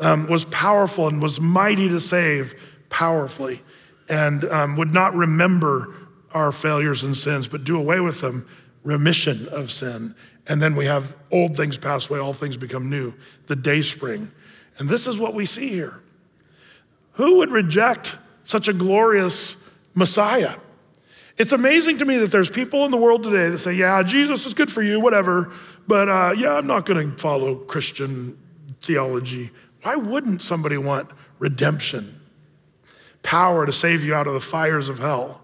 um, 0.00 0.26
was 0.28 0.44
powerful 0.44 1.08
and 1.08 1.20
was 1.20 1.40
mighty 1.40 1.88
to 1.88 2.00
save 2.00 2.54
powerfully, 2.88 3.62
and 4.08 4.44
um, 4.44 4.76
would 4.76 4.92
not 4.92 5.14
remember 5.14 5.94
our 6.32 6.52
failures 6.52 7.02
and 7.02 7.16
sins, 7.16 7.48
but 7.48 7.64
do 7.64 7.78
away 7.78 8.00
with 8.00 8.20
them, 8.20 8.46
remission 8.84 9.48
of 9.48 9.70
sin. 9.70 10.14
And 10.46 10.62
then 10.62 10.76
we 10.76 10.86
have 10.86 11.16
old 11.30 11.56
things 11.56 11.76
pass 11.76 12.08
away, 12.08 12.18
all 12.18 12.32
things 12.32 12.56
become 12.56 12.88
new, 12.88 13.14
the 13.46 13.56
day 13.56 13.82
spring. 13.82 14.30
And 14.78 14.88
this 14.88 15.06
is 15.06 15.18
what 15.18 15.34
we 15.34 15.44
see 15.46 15.68
here. 15.68 16.00
Who 17.12 17.38
would 17.38 17.50
reject 17.50 18.16
such 18.44 18.68
a 18.68 18.72
glorious 18.72 19.56
Messiah? 19.94 20.54
It's 21.36 21.52
amazing 21.52 21.98
to 21.98 22.04
me 22.04 22.18
that 22.18 22.30
there's 22.30 22.50
people 22.50 22.84
in 22.84 22.90
the 22.90 22.96
world 22.96 23.24
today 23.24 23.48
that 23.50 23.58
say, 23.58 23.74
yeah, 23.74 24.02
Jesus 24.02 24.46
is 24.46 24.54
good 24.54 24.72
for 24.72 24.82
you, 24.82 25.00
whatever, 25.00 25.52
but 25.86 26.08
uh, 26.08 26.34
yeah, 26.36 26.54
I'm 26.54 26.66
not 26.66 26.86
going 26.86 27.10
to 27.10 27.16
follow 27.16 27.56
Christian 27.56 28.38
theology. 28.82 29.50
Why 29.82 29.96
wouldn't 29.96 30.42
somebody 30.42 30.76
want 30.76 31.08
redemption, 31.38 32.20
power 33.22 33.66
to 33.66 33.72
save 33.72 34.04
you 34.04 34.14
out 34.14 34.26
of 34.26 34.34
the 34.34 34.40
fires 34.40 34.88
of 34.88 34.98
hell, 34.98 35.40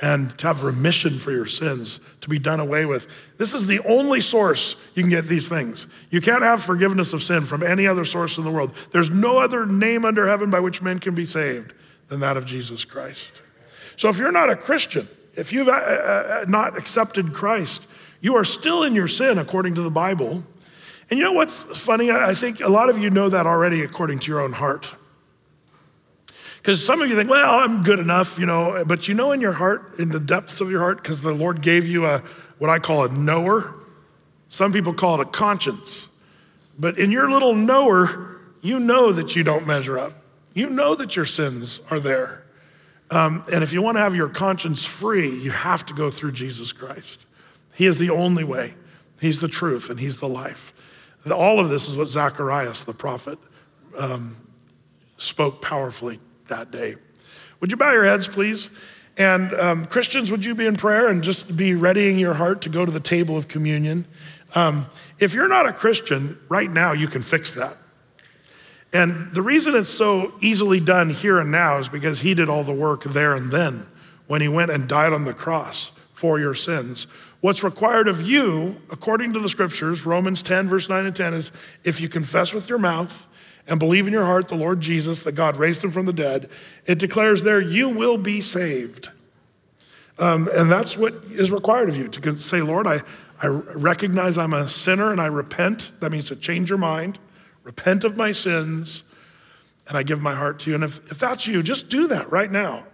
and 0.00 0.36
to 0.38 0.46
have 0.48 0.64
remission 0.64 1.18
for 1.18 1.30
your 1.30 1.46
sins, 1.46 2.00
to 2.20 2.28
be 2.28 2.38
done 2.38 2.60
away 2.60 2.86
with? 2.86 3.06
This 3.38 3.54
is 3.54 3.66
the 3.66 3.80
only 3.80 4.20
source 4.20 4.76
you 4.94 5.02
can 5.02 5.10
get 5.10 5.26
these 5.26 5.48
things. 5.48 5.86
You 6.10 6.20
can't 6.20 6.42
have 6.42 6.62
forgiveness 6.62 7.12
of 7.12 7.22
sin 7.22 7.44
from 7.44 7.62
any 7.62 7.86
other 7.86 8.04
source 8.04 8.38
in 8.38 8.44
the 8.44 8.50
world. 8.50 8.74
There's 8.90 9.10
no 9.10 9.38
other 9.38 9.66
name 9.66 10.04
under 10.04 10.26
heaven 10.26 10.50
by 10.50 10.60
which 10.60 10.82
men 10.82 10.98
can 10.98 11.14
be 11.14 11.24
saved 11.24 11.72
than 12.08 12.20
that 12.20 12.36
of 12.36 12.44
Jesus 12.44 12.84
Christ. 12.84 13.42
So 13.96 14.08
if 14.08 14.18
you're 14.18 14.32
not 14.32 14.50
a 14.50 14.56
Christian, 14.56 15.08
if 15.36 15.52
you've 15.52 15.68
uh, 15.68 15.72
uh, 15.72 15.74
uh, 15.74 16.44
not 16.48 16.76
accepted 16.76 17.32
Christ, 17.32 17.86
you 18.20 18.36
are 18.36 18.44
still 18.44 18.82
in 18.82 18.94
your 18.94 19.08
sin 19.08 19.38
according 19.38 19.74
to 19.74 19.82
the 19.82 19.90
Bible. 19.90 20.42
And 21.10 21.18
you 21.18 21.24
know 21.24 21.32
what's 21.32 21.62
funny? 21.62 22.10
I 22.10 22.34
think 22.34 22.60
a 22.60 22.68
lot 22.68 22.88
of 22.88 22.98
you 22.98 23.10
know 23.10 23.28
that 23.28 23.46
already 23.46 23.82
according 23.82 24.20
to 24.20 24.30
your 24.30 24.40
own 24.40 24.52
heart. 24.52 24.94
Because 26.56 26.84
some 26.84 27.02
of 27.02 27.10
you 27.10 27.14
think, 27.14 27.28
well, 27.28 27.60
I'm 27.60 27.82
good 27.82 27.98
enough, 27.98 28.38
you 28.38 28.46
know, 28.46 28.84
but 28.86 29.06
you 29.06 29.14
know 29.14 29.32
in 29.32 29.40
your 29.42 29.52
heart, 29.52 29.98
in 29.98 30.08
the 30.08 30.20
depths 30.20 30.62
of 30.62 30.70
your 30.70 30.80
heart, 30.80 31.02
because 31.02 31.20
the 31.20 31.34
Lord 31.34 31.60
gave 31.60 31.86
you 31.86 32.06
a 32.06 32.20
what 32.58 32.70
I 32.70 32.78
call 32.78 33.04
a 33.04 33.08
knower. 33.10 33.74
Some 34.48 34.72
people 34.72 34.94
call 34.94 35.20
it 35.20 35.26
a 35.26 35.30
conscience. 35.30 36.08
But 36.78 36.98
in 36.98 37.10
your 37.10 37.30
little 37.30 37.54
knower, 37.54 38.40
you 38.62 38.80
know 38.80 39.12
that 39.12 39.36
you 39.36 39.42
don't 39.42 39.66
measure 39.66 39.98
up. 39.98 40.12
You 40.54 40.70
know 40.70 40.94
that 40.94 41.16
your 41.16 41.24
sins 41.24 41.82
are 41.90 42.00
there. 42.00 42.44
Um, 43.10 43.44
and 43.52 43.62
if 43.62 43.72
you 43.72 43.82
want 43.82 43.96
to 43.96 44.00
have 44.00 44.16
your 44.16 44.28
conscience 44.28 44.84
free, 44.84 45.28
you 45.28 45.50
have 45.50 45.84
to 45.86 45.94
go 45.94 46.10
through 46.10 46.32
Jesus 46.32 46.72
Christ. 46.72 47.26
He 47.74 47.86
is 47.86 47.98
the 47.98 48.10
only 48.10 48.44
way, 48.44 48.74
He's 49.20 49.40
the 49.40 49.48
truth, 49.48 49.90
and 49.90 50.00
He's 50.00 50.18
the 50.18 50.28
life. 50.28 50.72
All 51.30 51.60
of 51.60 51.70
this 51.70 51.88
is 51.88 51.96
what 51.96 52.08
Zacharias, 52.08 52.84
the 52.84 52.92
prophet, 52.92 53.38
um, 53.96 54.36
spoke 55.16 55.62
powerfully 55.62 56.20
that 56.48 56.70
day. 56.70 56.96
Would 57.60 57.70
you 57.70 57.76
bow 57.76 57.92
your 57.92 58.04
heads, 58.04 58.28
please? 58.28 58.70
And 59.16 59.54
um, 59.54 59.84
Christians, 59.86 60.30
would 60.30 60.44
you 60.44 60.54
be 60.54 60.66
in 60.66 60.76
prayer 60.76 61.08
and 61.08 61.22
just 61.22 61.56
be 61.56 61.74
readying 61.74 62.18
your 62.18 62.34
heart 62.34 62.62
to 62.62 62.68
go 62.68 62.84
to 62.84 62.90
the 62.90 63.00
table 63.00 63.36
of 63.36 63.48
communion? 63.48 64.06
Um, 64.54 64.86
if 65.18 65.34
you're 65.34 65.48
not 65.48 65.66
a 65.66 65.72
Christian, 65.72 66.38
right 66.48 66.70
now 66.70 66.92
you 66.92 67.08
can 67.08 67.22
fix 67.22 67.54
that. 67.54 67.76
And 68.92 69.32
the 69.32 69.42
reason 69.42 69.74
it's 69.74 69.88
so 69.88 70.34
easily 70.40 70.80
done 70.80 71.10
here 71.10 71.38
and 71.38 71.50
now 71.50 71.78
is 71.78 71.88
because 71.88 72.20
he 72.20 72.34
did 72.34 72.48
all 72.48 72.62
the 72.62 72.72
work 72.72 73.04
there 73.04 73.34
and 73.34 73.50
then 73.50 73.86
when 74.26 74.40
he 74.40 74.48
went 74.48 74.70
and 74.70 74.88
died 74.88 75.12
on 75.12 75.24
the 75.24 75.34
cross 75.34 75.90
for 76.10 76.38
your 76.38 76.54
sins. 76.54 77.06
What's 77.44 77.62
required 77.62 78.08
of 78.08 78.22
you, 78.22 78.80
according 78.90 79.34
to 79.34 79.38
the 79.38 79.50
scriptures, 79.50 80.06
Romans 80.06 80.42
10, 80.42 80.66
verse 80.66 80.88
9 80.88 81.04
and 81.04 81.14
10, 81.14 81.34
is 81.34 81.52
if 81.84 82.00
you 82.00 82.08
confess 82.08 82.54
with 82.54 82.70
your 82.70 82.78
mouth 82.78 83.28
and 83.66 83.78
believe 83.78 84.06
in 84.06 84.14
your 84.14 84.24
heart 84.24 84.48
the 84.48 84.54
Lord 84.54 84.80
Jesus, 84.80 85.20
that 85.24 85.32
God 85.32 85.58
raised 85.58 85.84
him 85.84 85.90
from 85.90 86.06
the 86.06 86.12
dead, 86.14 86.48
it 86.86 86.98
declares 86.98 87.42
there, 87.42 87.60
you 87.60 87.90
will 87.90 88.16
be 88.16 88.40
saved. 88.40 89.10
Um, 90.18 90.48
and 90.54 90.72
that's 90.72 90.96
what 90.96 91.12
is 91.32 91.52
required 91.52 91.90
of 91.90 91.98
you 91.98 92.08
to 92.08 92.36
say, 92.38 92.62
Lord, 92.62 92.86
I, 92.86 93.02
I 93.42 93.48
recognize 93.48 94.38
I'm 94.38 94.54
a 94.54 94.66
sinner 94.66 95.12
and 95.12 95.20
I 95.20 95.26
repent. 95.26 95.92
That 96.00 96.12
means 96.12 96.28
to 96.28 96.36
change 96.36 96.70
your 96.70 96.78
mind, 96.78 97.18
repent 97.62 98.04
of 98.04 98.16
my 98.16 98.32
sins, 98.32 99.02
and 99.86 99.98
I 99.98 100.02
give 100.02 100.22
my 100.22 100.34
heart 100.34 100.60
to 100.60 100.70
you. 100.70 100.76
And 100.76 100.84
if, 100.84 101.12
if 101.12 101.18
that's 101.18 101.46
you, 101.46 101.62
just 101.62 101.90
do 101.90 102.06
that 102.06 102.32
right 102.32 102.50
now. 102.50 102.86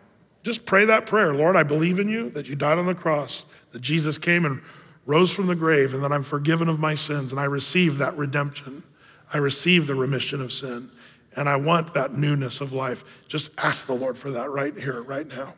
Just 0.43 0.65
pray 0.65 0.87
that 0.87 1.07
prayer. 1.07 1.35
Lord, 1.35 1.55
I 1.55 1.63
believe 1.63 2.01
in 2.01 2.09
you, 2.09 2.31
that 2.31 2.49
you 2.49 2.57
died 2.57 2.79
on 2.79 2.87
the 2.87 2.95
cross, 2.95 3.45
that 3.73 3.81
Jesus 3.81 4.19
came 4.19 4.45
and 4.45 4.63
rose 5.07 5.33
from 5.33 5.47
the 5.47 5.55
grave, 5.55 5.95
and 5.95 6.03
that 6.05 6.13
I'm 6.13 6.23
forgiven 6.23 6.69
of 6.69 6.79
my 6.79 6.95
sins, 6.95 7.33
and 7.33 7.41
I 7.41 7.45
receive 7.45 7.99
that 7.99 8.17
redemption. 8.17 8.85
I 9.33 9.39
receive 9.39 9.87
the 9.87 9.95
remission 9.95 10.41
of 10.41 10.53
sin, 10.53 10.91
and 11.37 11.49
I 11.49 11.57
want 11.57 11.95
that 11.95 12.13
newness 12.13 12.61
of 12.61 12.73
life. 12.73 13.05
Just 13.29 13.51
ask 13.59 13.87
the 13.87 13.95
Lord 13.95 14.19
for 14.19 14.31
that 14.31 14.51
right 14.51 14.77
here, 14.77 15.03
right 15.03 15.27
now. 15.27 15.55